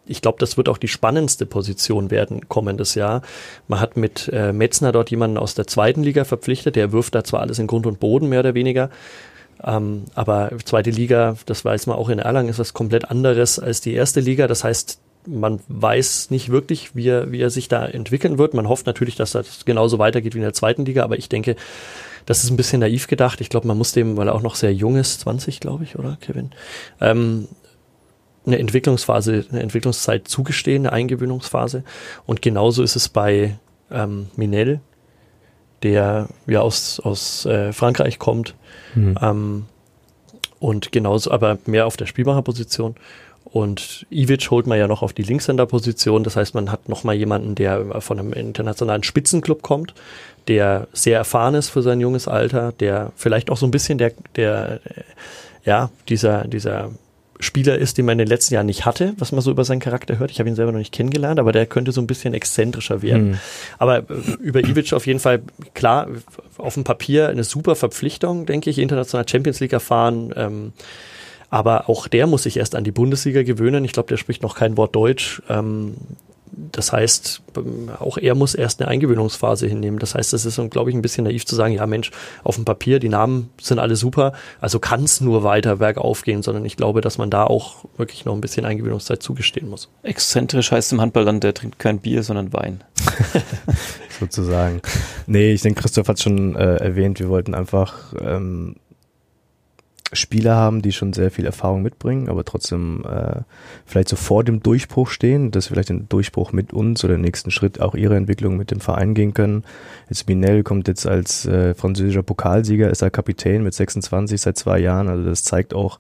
ich 0.05 0.21
glaube, 0.21 0.39
das 0.39 0.57
wird 0.57 0.69
auch 0.69 0.79
die 0.79 0.87
spannendste 0.87 1.45
Position 1.45 2.09
werden 2.09 2.49
kommendes 2.49 2.95
Jahr. 2.95 3.21
Man 3.67 3.79
hat 3.79 3.95
mit 3.95 4.29
äh, 4.33 4.51
Metzner 4.51 4.91
dort 4.91 5.11
jemanden 5.11 5.37
aus 5.37 5.53
der 5.53 5.67
zweiten 5.67 6.01
Liga 6.01 6.23
verpflichtet, 6.23 6.75
der 6.75 6.91
wirft 6.91 7.13
da 7.13 7.23
zwar 7.23 7.41
alles 7.41 7.59
in 7.59 7.67
Grund 7.67 7.85
und 7.85 7.99
Boden 7.99 8.27
mehr 8.27 8.39
oder 8.39 8.55
weniger, 8.55 8.89
ähm, 9.63 10.05
aber 10.15 10.51
zweite 10.63 10.89
Liga, 10.89 11.35
das 11.45 11.65
weiß 11.65 11.87
man 11.87 11.97
auch 11.97 12.09
in 12.09 12.19
Erlangen, 12.19 12.49
ist 12.49 12.59
was 12.59 12.73
komplett 12.73 13.09
anderes 13.09 13.59
als 13.59 13.81
die 13.81 13.93
erste 13.93 14.19
Liga. 14.19 14.47
Das 14.47 14.63
heißt, 14.63 14.99
man 15.27 15.59
weiß 15.67 16.31
nicht 16.31 16.49
wirklich, 16.49 16.95
wie 16.95 17.07
er, 17.07 17.31
wie 17.31 17.41
er 17.41 17.49
sich 17.49 17.67
da 17.67 17.85
entwickeln 17.85 18.37
wird. 18.37 18.53
Man 18.53 18.69
hofft 18.69 18.85
natürlich, 18.85 19.15
dass 19.15 19.31
das 19.31 19.65
genauso 19.65 19.99
weitergeht 19.99 20.33
wie 20.33 20.39
in 20.39 20.43
der 20.43 20.53
zweiten 20.53 20.85
Liga, 20.85 21.03
aber 21.03 21.17
ich 21.17 21.29
denke, 21.29 21.55
das 22.25 22.43
ist 22.43 22.51
ein 22.51 22.57
bisschen 22.57 22.79
naiv 22.79 23.07
gedacht. 23.07 23.41
Ich 23.41 23.49
glaube, 23.49 23.67
man 23.67 23.77
muss 23.77 23.91
dem, 23.91 24.15
weil 24.15 24.27
er 24.27 24.35
auch 24.35 24.41
noch 24.41 24.55
sehr 24.55 24.73
jung 24.73 24.95
ist, 24.95 25.21
20, 25.21 25.59
glaube 25.59 25.83
ich, 25.83 25.97
oder 25.97 26.17
Kevin, 26.21 26.51
ähm, 27.01 27.47
eine 28.45 28.59
Entwicklungsphase, 28.59 29.45
eine 29.51 29.61
Entwicklungszeit 29.61 30.27
zugestehen, 30.27 30.85
eine 30.85 30.93
Eingewöhnungsphase. 30.93 31.83
Und 32.25 32.41
genauso 32.41 32.83
ist 32.83 32.95
es 32.95 33.09
bei 33.09 33.57
ähm, 33.91 34.27
Minel, 34.35 34.79
der 35.83 36.27
ja 36.47 36.61
aus, 36.61 36.99
aus 36.99 37.45
äh, 37.45 37.73
Frankreich 37.73 38.19
kommt. 38.19 38.55
Mhm. 38.95 39.17
Ähm, 39.21 39.65
und 40.59 40.91
genauso, 40.91 41.31
aber 41.31 41.57
mehr 41.65 41.87
auf 41.87 41.97
der 41.97 42.05
Spielmacherposition. 42.05 42.95
Und 43.45 44.05
Ivic 44.11 44.51
holt 44.51 44.67
man 44.67 44.77
ja 44.77 44.87
noch 44.87 45.01
auf 45.01 45.13
die 45.13 45.23
Linkshänder-Position. 45.23 46.23
Das 46.23 46.35
heißt, 46.35 46.53
man 46.53 46.71
hat 46.71 46.87
noch 46.87 47.03
mal 47.03 47.15
jemanden, 47.15 47.55
der 47.55 48.01
von 48.01 48.19
einem 48.19 48.33
internationalen 48.33 49.03
Spitzenclub 49.03 49.61
kommt, 49.61 49.93
der 50.47 50.87
sehr 50.93 51.17
erfahren 51.17 51.55
ist 51.55 51.69
für 51.69 51.81
sein 51.81 51.99
junges 51.99 52.27
Alter, 52.27 52.73
der 52.73 53.11
vielleicht 53.15 53.49
auch 53.49 53.57
so 53.57 53.65
ein 53.65 53.71
bisschen 53.71 53.97
der, 53.97 54.11
der, 54.35 54.81
ja, 55.65 55.89
dieser, 56.09 56.45
dieser 56.45 56.91
Spieler 57.41 57.77
ist, 57.77 57.97
den 57.97 58.05
man 58.05 58.13
in 58.13 58.25
den 58.25 58.27
letzten 58.27 58.53
Jahren 58.53 58.65
nicht 58.65 58.85
hatte, 58.85 59.13
was 59.17 59.31
man 59.31 59.41
so 59.41 59.49
über 59.49 59.63
seinen 59.63 59.79
Charakter 59.79 60.19
hört. 60.19 60.29
Ich 60.29 60.39
habe 60.39 60.49
ihn 60.49 60.55
selber 60.55 60.73
noch 60.73 60.79
nicht 60.79 60.93
kennengelernt, 60.93 61.39
aber 61.39 61.53
der 61.53 61.65
könnte 61.65 61.93
so 61.93 62.01
ein 62.01 62.07
bisschen 62.07 62.33
exzentrischer 62.33 63.01
werden. 63.01 63.31
Mhm. 63.31 63.39
Aber 63.77 63.99
äh, 63.99 64.03
über 64.41 64.59
Ivic 64.59 64.91
auf 64.91 65.07
jeden 65.07 65.21
Fall, 65.21 65.41
klar, 65.73 66.07
auf 66.57 66.73
dem 66.73 66.83
Papier 66.83 67.29
eine 67.29 67.45
super 67.45 67.75
Verpflichtung, 67.75 68.45
denke 68.45 68.69
ich, 68.69 68.77
international 68.77 69.27
Champions 69.27 69.61
League 69.61 69.71
erfahren. 69.71 70.33
Ähm, 70.35 70.73
aber 71.49 71.89
auch 71.89 72.07
der 72.09 72.27
muss 72.27 72.43
sich 72.43 72.57
erst 72.57 72.75
an 72.75 72.83
die 72.83 72.91
Bundesliga 72.91 73.43
gewöhnen. 73.43 73.85
Ich 73.85 73.93
glaube, 73.93 74.09
der 74.09 74.17
spricht 74.17 74.43
noch 74.43 74.55
kein 74.55 74.75
Wort 74.75 74.95
Deutsch. 74.95 75.41
Ähm, 75.49 75.95
das 76.71 76.91
heißt, 76.91 77.41
auch 77.99 78.17
er 78.17 78.35
muss 78.35 78.55
erst 78.55 78.81
eine 78.81 78.89
Eingewöhnungsphase 78.89 79.67
hinnehmen. 79.67 79.99
Das 79.99 80.15
heißt, 80.15 80.33
es 80.33 80.45
ist, 80.45 80.59
glaube 80.69 80.89
ich, 80.89 80.95
ein 80.95 81.01
bisschen 81.01 81.23
naiv 81.23 81.45
zu 81.45 81.55
sagen, 81.55 81.73
ja 81.73 81.85
Mensch, 81.85 82.11
auf 82.43 82.55
dem 82.55 82.65
Papier, 82.65 82.99
die 82.99 83.09
Namen 83.09 83.49
sind 83.61 83.79
alle 83.79 83.95
super, 83.95 84.33
also 84.59 84.79
kann 84.79 85.03
es 85.03 85.21
nur 85.21 85.43
weiter 85.43 85.77
bergauf 85.77 86.23
gehen, 86.23 86.43
sondern 86.43 86.65
ich 86.65 86.77
glaube, 86.77 87.01
dass 87.01 87.17
man 87.17 87.29
da 87.29 87.45
auch 87.45 87.85
wirklich 87.97 88.25
noch 88.25 88.33
ein 88.33 88.41
bisschen 88.41 88.65
Eingewöhnungszeit 88.65 89.23
zugestehen 89.23 89.69
muss. 89.69 89.89
Exzentrisch 90.03 90.71
heißt 90.71 90.91
im 90.93 91.01
Handball 91.01 91.25
dann, 91.25 91.39
der 91.39 91.53
trinkt 91.53 91.79
kein 91.79 91.99
Bier, 91.99 92.23
sondern 92.23 92.53
Wein. 92.53 92.83
Sozusagen. 94.19 94.81
Nee, 95.27 95.53
ich 95.53 95.61
denke, 95.61 95.81
Christoph 95.81 96.07
hat 96.07 96.17
es 96.17 96.23
schon 96.23 96.55
äh, 96.55 96.75
erwähnt, 96.75 97.19
wir 97.19 97.29
wollten 97.29 97.53
einfach 97.53 98.13
ähm, 98.19 98.75
Spieler 100.11 100.55
haben, 100.55 100.81
die 100.81 100.91
schon 100.91 101.13
sehr 101.13 101.29
viel 101.29 101.45
Erfahrung 101.45 101.83
mitbringen, 101.83 102.29
aber 102.29 102.43
trotzdem 102.43 103.03
äh, 103.05 103.41
vielleicht 103.85 104.09
so 104.09 104.15
vor 104.15 104.43
dem 104.43 104.63
Durchbruch 104.63 105.09
stehen, 105.09 105.51
dass 105.51 105.67
vielleicht 105.67 105.89
den 105.89 106.09
Durchbruch 106.09 106.51
mit 106.51 106.73
uns 106.73 107.03
oder 107.03 107.13
den 107.13 107.21
nächsten 107.21 107.51
Schritt 107.51 107.79
auch 107.79 107.93
ihre 107.93 108.15
Entwicklung 108.15 108.57
mit 108.57 108.71
dem 108.71 108.79
Verein 108.79 109.13
gehen 109.13 109.35
können. 109.35 109.63
Jetzt 110.09 110.27
Minel 110.27 110.63
kommt 110.63 110.87
jetzt 110.87 111.05
als 111.05 111.45
äh, 111.45 111.75
französischer 111.75 112.23
Pokalsieger, 112.23 112.89
ist 112.89 113.03
er 113.03 113.11
Kapitän 113.11 113.63
mit 113.63 113.75
26 113.75 114.41
seit 114.41 114.57
zwei 114.57 114.79
Jahren, 114.79 115.09
also 115.09 115.23
das 115.25 115.43
zeigt 115.43 115.75
auch, 115.75 115.99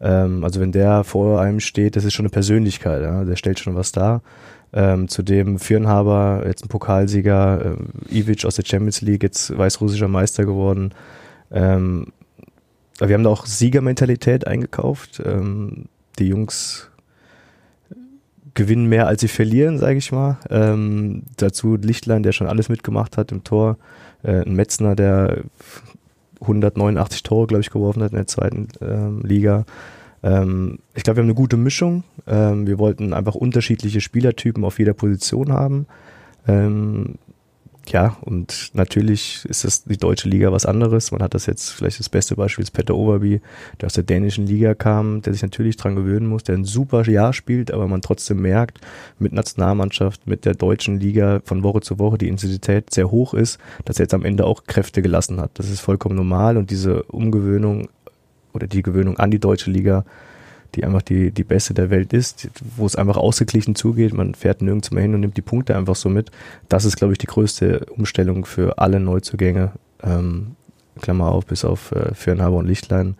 ähm, 0.00 0.44
also 0.44 0.60
wenn 0.60 0.70
der 0.70 1.02
vor 1.02 1.40
einem 1.40 1.58
steht, 1.58 1.96
das 1.96 2.04
ist 2.04 2.14
schon 2.14 2.26
eine 2.26 2.30
Persönlichkeit, 2.30 3.02
ja? 3.02 3.24
der 3.24 3.36
stellt 3.36 3.58
schon 3.58 3.74
was 3.74 3.90
dar. 3.90 4.22
Ähm, 4.72 5.08
zudem 5.08 5.58
Fürnhaber, 5.58 6.44
jetzt 6.46 6.62
ein 6.62 6.68
Pokalsieger, 6.68 7.76
äh, 8.10 8.18
Ivic 8.18 8.44
aus 8.44 8.56
der 8.56 8.64
Champions 8.66 9.00
League, 9.00 9.22
jetzt 9.22 9.56
weißrussischer 9.56 10.08
Meister 10.08 10.44
geworden. 10.44 10.92
Ähm, 11.50 12.12
wir 13.06 13.14
haben 13.14 13.24
da 13.24 13.30
auch 13.30 13.46
Siegermentalität 13.46 14.46
eingekauft. 14.46 15.22
Ähm, 15.24 15.86
die 16.18 16.28
Jungs 16.28 16.90
gewinnen 18.54 18.86
mehr, 18.86 19.06
als 19.06 19.20
sie 19.20 19.28
verlieren, 19.28 19.78
sage 19.78 19.98
ich 19.98 20.10
mal. 20.10 20.38
Ähm, 20.50 21.22
dazu 21.36 21.76
Lichtlein, 21.76 22.24
der 22.24 22.32
schon 22.32 22.48
alles 22.48 22.68
mitgemacht 22.68 23.16
hat 23.16 23.30
im 23.30 23.44
Tor. 23.44 23.78
Äh, 24.24 24.42
ein 24.42 24.54
Metzner, 24.54 24.96
der 24.96 25.44
189 26.40 27.22
Tore, 27.22 27.46
glaube 27.46 27.60
ich, 27.60 27.70
geworfen 27.70 28.02
hat 28.02 28.10
in 28.10 28.16
der 28.16 28.26
zweiten 28.26 28.68
ähm, 28.80 29.22
Liga. 29.22 29.64
Ähm, 30.22 30.80
ich 30.94 31.04
glaube, 31.04 31.18
wir 31.18 31.22
haben 31.22 31.28
eine 31.28 31.34
gute 31.34 31.56
Mischung. 31.56 32.02
Ähm, 32.26 32.66
wir 32.66 32.78
wollten 32.78 33.12
einfach 33.12 33.36
unterschiedliche 33.36 34.00
Spielertypen 34.00 34.64
auf 34.64 34.78
jeder 34.78 34.94
Position 34.94 35.52
haben. 35.52 35.86
Ja, 37.90 38.18
und 38.20 38.70
natürlich 38.74 39.46
ist 39.46 39.64
das 39.64 39.84
die 39.84 39.96
deutsche 39.96 40.28
Liga 40.28 40.52
was 40.52 40.66
anderes. 40.66 41.10
Man 41.10 41.22
hat 41.22 41.32
das 41.32 41.46
jetzt, 41.46 41.70
vielleicht 41.70 41.98
das 41.98 42.10
beste 42.10 42.36
Beispiel 42.36 42.62
ist 42.62 42.72
Peter 42.72 42.94
Overby, 42.94 43.40
der 43.80 43.86
aus 43.86 43.94
der 43.94 44.04
dänischen 44.04 44.46
Liga 44.46 44.74
kam, 44.74 45.22
der 45.22 45.32
sich 45.32 45.40
natürlich 45.40 45.76
dran 45.76 45.96
gewöhnen 45.96 46.26
muss, 46.26 46.42
der 46.42 46.56
ein 46.56 46.64
super 46.64 47.08
Jahr 47.08 47.32
spielt, 47.32 47.70
aber 47.70 47.88
man 47.88 48.02
trotzdem 48.02 48.42
merkt, 48.42 48.80
mit 49.18 49.32
Nationalmannschaft, 49.32 50.26
mit 50.26 50.44
der 50.44 50.54
deutschen 50.54 51.00
Liga 51.00 51.40
von 51.44 51.62
Woche 51.62 51.80
zu 51.80 51.98
Woche 51.98 52.18
die 52.18 52.28
Intensität 52.28 52.92
sehr 52.92 53.10
hoch 53.10 53.32
ist, 53.32 53.58
dass 53.86 53.98
er 53.98 54.04
jetzt 54.04 54.14
am 54.14 54.24
Ende 54.24 54.44
auch 54.44 54.64
Kräfte 54.64 55.00
gelassen 55.00 55.40
hat. 55.40 55.52
Das 55.54 55.70
ist 55.70 55.80
vollkommen 55.80 56.16
normal 56.16 56.58
und 56.58 56.70
diese 56.70 57.04
Umgewöhnung 57.04 57.88
oder 58.52 58.66
die 58.66 58.82
Gewöhnung 58.82 59.18
an 59.18 59.30
die 59.30 59.38
deutsche 59.38 59.70
Liga 59.70 60.04
die 60.74 60.84
einfach 60.84 61.02
die, 61.02 61.30
die 61.30 61.44
beste 61.44 61.74
der 61.74 61.90
Welt 61.90 62.12
ist, 62.12 62.48
wo 62.76 62.86
es 62.86 62.96
einfach 62.96 63.16
ausgeglichen 63.16 63.74
zugeht. 63.74 64.12
Man 64.12 64.34
fährt 64.34 64.62
nirgends 64.62 64.90
mehr 64.90 65.02
hin 65.02 65.14
und 65.14 65.20
nimmt 65.20 65.36
die 65.36 65.42
Punkte 65.42 65.76
einfach 65.76 65.96
so 65.96 66.08
mit. 66.08 66.30
Das 66.68 66.84
ist, 66.84 66.96
glaube 66.96 67.12
ich, 67.12 67.18
die 67.18 67.26
größte 67.26 67.86
Umstellung 67.96 68.44
für 68.44 68.78
alle 68.78 69.00
Neuzugänge. 69.00 69.72
Ähm, 70.02 70.56
Klammer 71.00 71.30
auf, 71.30 71.46
bis 71.46 71.64
auf 71.64 71.92
äh, 71.92 72.14
Fernhaber 72.14 72.56
und 72.56 72.66
Lichtlein. 72.66 73.16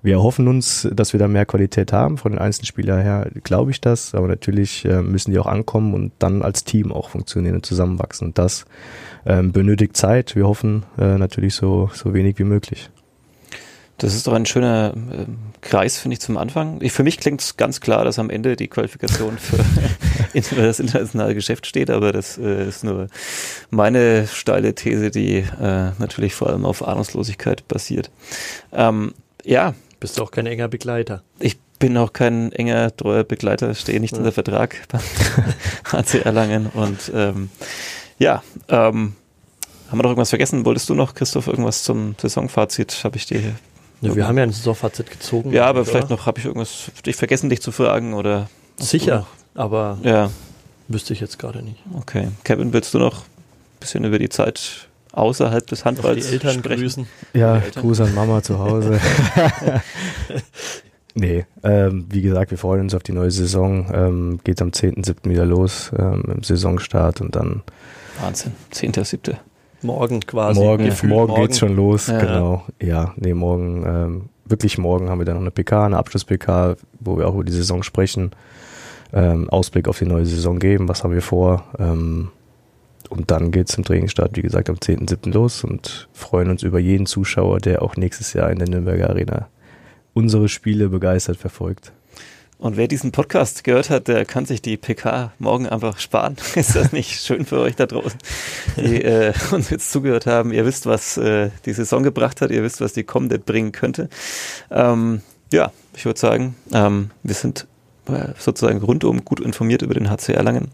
Wir 0.00 0.14
erhoffen 0.14 0.46
uns, 0.46 0.88
dass 0.92 1.12
wir 1.12 1.18
da 1.18 1.26
mehr 1.26 1.44
Qualität 1.44 1.92
haben. 1.92 2.18
Von 2.18 2.32
den 2.32 2.38
einzelnen 2.38 2.66
Spielern 2.66 3.02
her 3.02 3.28
glaube 3.42 3.72
ich 3.72 3.80
das, 3.80 4.14
aber 4.14 4.28
natürlich 4.28 4.84
äh, 4.84 5.02
müssen 5.02 5.32
die 5.32 5.38
auch 5.38 5.46
ankommen 5.46 5.92
und 5.92 6.12
dann 6.20 6.42
als 6.42 6.62
Team 6.62 6.92
auch 6.92 7.10
funktionieren 7.10 7.56
und 7.56 7.66
zusammenwachsen. 7.66 8.28
Und 8.28 8.38
das 8.38 8.64
ähm, 9.26 9.50
benötigt 9.50 9.96
Zeit. 9.96 10.36
Wir 10.36 10.46
hoffen 10.46 10.84
äh, 10.98 11.18
natürlich 11.18 11.54
so, 11.54 11.90
so 11.92 12.14
wenig 12.14 12.38
wie 12.38 12.44
möglich. 12.44 12.90
Das 13.98 14.14
ist 14.14 14.28
doch 14.28 14.32
ein 14.32 14.46
schöner 14.46 14.94
äh, 14.94 15.24
Kreis, 15.60 15.98
finde 15.98 16.14
ich, 16.14 16.20
zum 16.20 16.36
Anfang. 16.36 16.80
Ich, 16.80 16.92
für 16.92 17.02
mich 17.02 17.18
klingt 17.18 17.40
es 17.40 17.56
ganz 17.56 17.80
klar, 17.80 18.04
dass 18.04 18.20
am 18.20 18.30
Ende 18.30 18.54
die 18.54 18.68
Qualifikation 18.68 19.38
für 19.38 19.58
das 20.56 20.78
internationale 20.78 21.34
Geschäft 21.34 21.66
steht, 21.66 21.90
aber 21.90 22.12
das 22.12 22.38
äh, 22.38 22.68
ist 22.68 22.84
nur 22.84 23.08
meine 23.70 24.28
steile 24.28 24.76
These, 24.76 25.10
die 25.10 25.38
äh, 25.38 25.90
natürlich 25.98 26.34
vor 26.34 26.48
allem 26.48 26.64
auf 26.64 26.86
Ahnungslosigkeit 26.86 27.66
basiert. 27.66 28.10
Ähm, 28.72 29.14
ja. 29.44 29.74
Bist 29.98 30.16
du 30.16 30.22
auch 30.22 30.30
kein 30.30 30.46
enger 30.46 30.68
Begleiter? 30.68 31.24
Ich 31.40 31.58
bin 31.80 31.96
auch 31.96 32.12
kein 32.12 32.52
enger, 32.52 32.96
treuer 32.96 33.24
Begleiter, 33.24 33.74
stehe 33.74 33.98
nicht 33.98 34.12
ja. 34.12 34.18
unter 34.18 34.30
Vertrag 34.30 34.76
beim 34.88 35.02
HC 35.90 36.20
Erlangen 36.20 36.66
und 36.66 37.10
ähm, 37.12 37.50
ja, 38.20 38.44
ähm, 38.68 39.14
haben 39.88 39.98
wir 39.98 40.02
noch 40.02 40.10
irgendwas 40.10 40.30
vergessen? 40.30 40.64
Wolltest 40.64 40.88
du 40.88 40.94
noch, 40.94 41.14
Christoph, 41.14 41.48
irgendwas 41.48 41.82
zum 41.82 42.14
Saisonfazit? 42.20 43.00
Habe 43.04 43.16
ich 43.16 43.26
dir 43.26 43.54
ja, 44.00 44.14
wir 44.14 44.28
haben 44.28 44.36
ja 44.36 44.44
ein 44.44 44.52
Saisonfazit 44.52 45.10
gezogen. 45.10 45.52
Ja, 45.52 45.66
aber 45.66 45.80
oder? 45.80 45.90
vielleicht 45.90 46.10
noch, 46.10 46.26
habe 46.26 46.38
ich 46.38 46.46
irgendwas, 46.46 46.90
ich 47.04 47.16
vergessen, 47.16 47.50
dich 47.50 47.60
zu 47.60 47.72
fragen 47.72 48.14
oder? 48.14 48.48
Sicher, 48.76 49.26
aber 49.54 49.98
ja. 50.02 50.30
wüsste 50.86 51.12
ich 51.12 51.20
jetzt 51.20 51.38
gerade 51.38 51.62
nicht. 51.62 51.82
Okay. 51.94 52.28
Kevin, 52.44 52.72
willst 52.72 52.94
du 52.94 52.98
noch 52.98 53.22
ein 53.22 53.80
bisschen 53.80 54.04
über 54.04 54.18
die 54.18 54.28
Zeit 54.28 54.88
außerhalb 55.12 55.66
des 55.66 55.84
Handballs 55.84 56.28
die 56.28 56.34
Eltern 56.34 56.58
sprechen? 56.58 56.80
grüßen? 56.80 57.06
Ja, 57.34 57.58
Eltern. 57.58 57.82
Gruß 57.82 58.00
an 58.02 58.14
Mama 58.14 58.42
zu 58.42 58.58
Hause. 58.58 59.00
nee, 61.14 61.46
ähm, 61.64 62.06
wie 62.08 62.22
gesagt, 62.22 62.52
wir 62.52 62.58
freuen 62.58 62.82
uns 62.82 62.94
auf 62.94 63.02
die 63.02 63.12
neue 63.12 63.32
Saison. 63.32 63.90
Ähm, 63.92 64.40
geht 64.44 64.62
am 64.62 64.70
10.7. 64.70 65.28
wieder 65.28 65.44
los 65.44 65.90
ähm, 65.98 66.22
im 66.32 66.42
Saisonstart 66.42 67.20
und 67.20 67.34
dann 67.34 67.62
Wahnsinn, 68.20 68.52
10.7. 68.72 69.36
Morgen 69.82 70.20
quasi. 70.20 70.60
Morgen, 70.60 70.84
morgen, 70.84 71.08
morgen 71.08 71.34
geht's 71.34 71.58
schon 71.58 71.76
los, 71.76 72.08
ja. 72.08 72.18
genau. 72.18 72.64
Ja, 72.82 73.14
nee, 73.16 73.34
morgen, 73.34 73.84
ähm, 73.86 74.28
wirklich 74.44 74.78
morgen 74.78 75.08
haben 75.08 75.18
wir 75.18 75.24
dann 75.24 75.36
noch 75.36 75.42
eine 75.42 75.50
PK, 75.50 75.86
eine 75.86 75.96
Abschluss-PK, 75.98 76.76
wo 77.00 77.18
wir 77.18 77.28
auch 77.28 77.34
über 77.34 77.44
die 77.44 77.52
Saison 77.52 77.82
sprechen, 77.82 78.32
ähm, 79.12 79.48
Ausblick 79.50 79.88
auf 79.88 79.98
die 79.98 80.06
neue 80.06 80.26
Saison 80.26 80.58
geben, 80.58 80.88
was 80.88 81.04
haben 81.04 81.14
wir 81.14 81.22
vor. 81.22 81.64
Ähm, 81.78 82.30
und 83.08 83.30
dann 83.30 83.52
geht's 83.52 83.72
zum 83.72 83.84
Trainingsstart, 83.84 84.36
wie 84.36 84.42
gesagt, 84.42 84.68
am 84.68 84.76
10.7. 84.76 85.32
los 85.32 85.64
und 85.64 86.08
freuen 86.12 86.50
uns 86.50 86.62
über 86.62 86.78
jeden 86.78 87.06
Zuschauer, 87.06 87.58
der 87.58 87.82
auch 87.82 87.96
nächstes 87.96 88.32
Jahr 88.32 88.50
in 88.50 88.58
der 88.58 88.68
Nürnberger 88.68 89.10
Arena 89.10 89.48
unsere 90.12 90.48
Spiele 90.48 90.88
begeistert 90.88 91.36
verfolgt. 91.36 91.92
Und 92.58 92.76
wer 92.76 92.88
diesen 92.88 93.12
Podcast 93.12 93.62
gehört 93.62 93.88
hat, 93.88 94.08
der 94.08 94.24
kann 94.24 94.44
sich 94.44 94.60
die 94.60 94.76
PK 94.76 95.32
morgen 95.38 95.68
einfach 95.68 95.98
sparen. 95.98 96.36
Ist 96.56 96.74
das 96.74 96.92
nicht 96.92 97.20
schön 97.20 97.46
für 97.46 97.60
euch 97.60 97.76
da 97.76 97.86
draußen, 97.86 98.18
die 98.76 99.02
äh, 99.04 99.32
uns 99.52 99.70
jetzt 99.70 99.92
zugehört 99.92 100.26
haben? 100.26 100.52
Ihr 100.52 100.66
wisst, 100.66 100.86
was 100.86 101.16
äh, 101.18 101.50
die 101.64 101.72
Saison 101.72 102.02
gebracht 102.02 102.40
hat, 102.40 102.50
ihr 102.50 102.64
wisst, 102.64 102.80
was 102.80 102.92
die 102.92 103.04
kommende 103.04 103.38
bringen 103.38 103.70
könnte. 103.70 104.08
Ähm, 104.72 105.22
ja, 105.52 105.70
ich 105.94 106.04
würde 106.04 106.18
sagen, 106.18 106.56
ähm, 106.72 107.12
wir 107.22 107.34
sind 107.34 107.68
äh, 108.08 108.32
sozusagen 108.38 108.82
rundum 108.82 109.24
gut 109.24 109.38
informiert 109.38 109.82
über 109.82 109.94
den 109.94 110.10
HC 110.10 110.32
Erlangen. 110.32 110.68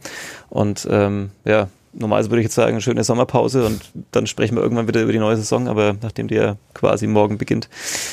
Und 0.49 0.89
ähm, 0.91 1.33
ja, 1.45 1.69
normalerweise 1.95 2.31
würde 2.31 2.41
ich 2.41 2.47
jetzt 2.47 2.55
sagen, 2.55 2.81
schöne 2.81 3.05
Sommerpause 3.05 3.67
und 3.67 3.81
dann 4.13 4.27
sprechen 4.27 4.57
wir 4.57 4.63
irgendwann 4.63 4.89
wieder 4.89 5.03
über 5.03 5.13
die 5.13 5.19
neue 5.19 5.37
Saison, 5.37 5.69
aber 5.69 5.97
nachdem 6.03 6.29
die 6.29 6.35
ja 6.35 6.57
quasi 6.75 7.07
morgen 7.07 7.39
beginnt. 7.39 7.69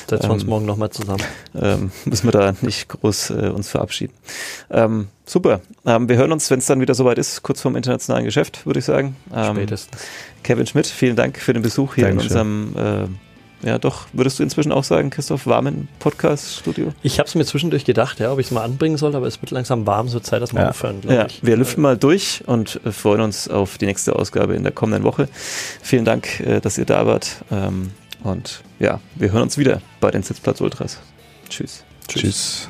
Setzen 0.07 0.29
wir 0.29 0.33
uns 0.33 0.43
ähm, 0.43 0.49
morgen 0.49 0.65
nochmal 0.65 0.89
zusammen. 0.89 1.23
Ähm, 1.59 1.91
müssen 2.05 2.27
wir 2.27 2.31
da 2.31 2.53
nicht 2.61 2.87
groß 2.87 3.31
äh, 3.31 3.49
uns 3.49 3.69
verabschieden. 3.69 4.13
Ähm, 4.69 5.07
super. 5.25 5.61
Ähm, 5.85 6.07
wir 6.07 6.17
hören 6.17 6.31
uns, 6.31 6.49
wenn 6.49 6.59
es 6.59 6.65
dann 6.65 6.79
wieder 6.79 6.93
soweit 6.93 7.17
ist, 7.17 7.43
kurz 7.43 7.61
vorm 7.61 7.75
internationalen 7.75 8.25
Geschäft, 8.25 8.65
würde 8.65 8.79
ich 8.79 8.85
sagen. 8.85 9.15
Ähm, 9.33 9.55
Spätestens. 9.55 10.01
Kevin 10.43 10.67
Schmidt, 10.67 10.87
vielen 10.87 11.15
Dank 11.15 11.37
für 11.37 11.53
den 11.53 11.61
Besuch 11.61 11.95
hier 11.95 12.05
Dankeschön. 12.05 12.31
in 12.31 12.73
unserem 12.73 13.05
äh, 13.05 13.30
ja, 13.63 13.77
doch, 13.77 14.07
würdest 14.13 14.39
du 14.39 14.43
inzwischen 14.43 14.71
auch 14.71 14.83
sagen, 14.83 15.09
Christoph, 15.09 15.45
warmen 15.45 15.87
Podcast-Studio? 15.99 16.93
Ich 17.03 17.19
habe 17.19 17.27
es 17.27 17.35
mir 17.35 17.45
zwischendurch 17.45 17.85
gedacht, 17.85 18.19
ja, 18.19 18.31
ob 18.31 18.39
ich 18.39 18.47
es 18.47 18.51
mal 18.51 18.63
anbringen 18.63 18.97
soll, 18.97 19.15
aber 19.15 19.27
es 19.27 19.41
wird 19.41 19.51
langsam 19.51 19.85
warm, 19.85 20.07
so 20.07 20.19
Zeit, 20.19 20.41
dass 20.41 20.53
wir 20.53 20.61
ja. 20.61 20.69
aufhören, 20.69 21.01
ja, 21.07 21.25
ich. 21.27 21.43
Wir 21.43 21.57
lüften 21.57 21.81
mal 21.81 21.97
durch 21.97 22.43
und 22.47 22.79
freuen 22.91 23.21
uns 23.21 23.47
auf 23.47 23.77
die 23.77 23.85
nächste 23.85 24.15
Ausgabe 24.15 24.55
in 24.55 24.63
der 24.63 24.71
kommenden 24.71 25.03
Woche. 25.03 25.27
Vielen 25.81 26.05
Dank, 26.05 26.39
äh, 26.39 26.59
dass 26.59 26.77
ihr 26.77 26.85
da 26.85 27.05
wart. 27.05 27.43
Ähm, 27.51 27.91
und 28.23 28.61
ja, 28.79 28.99
wir 29.15 29.31
hören 29.31 29.43
uns 29.43 29.57
wieder 29.57 29.81
bei 29.99 30.11
den 30.11 30.23
Sitzplatz 30.23 30.61
Ultras. 30.61 30.99
Tschüss. 31.49 31.83
Tschüss. 32.07 32.21
Tschüss. 32.21 32.69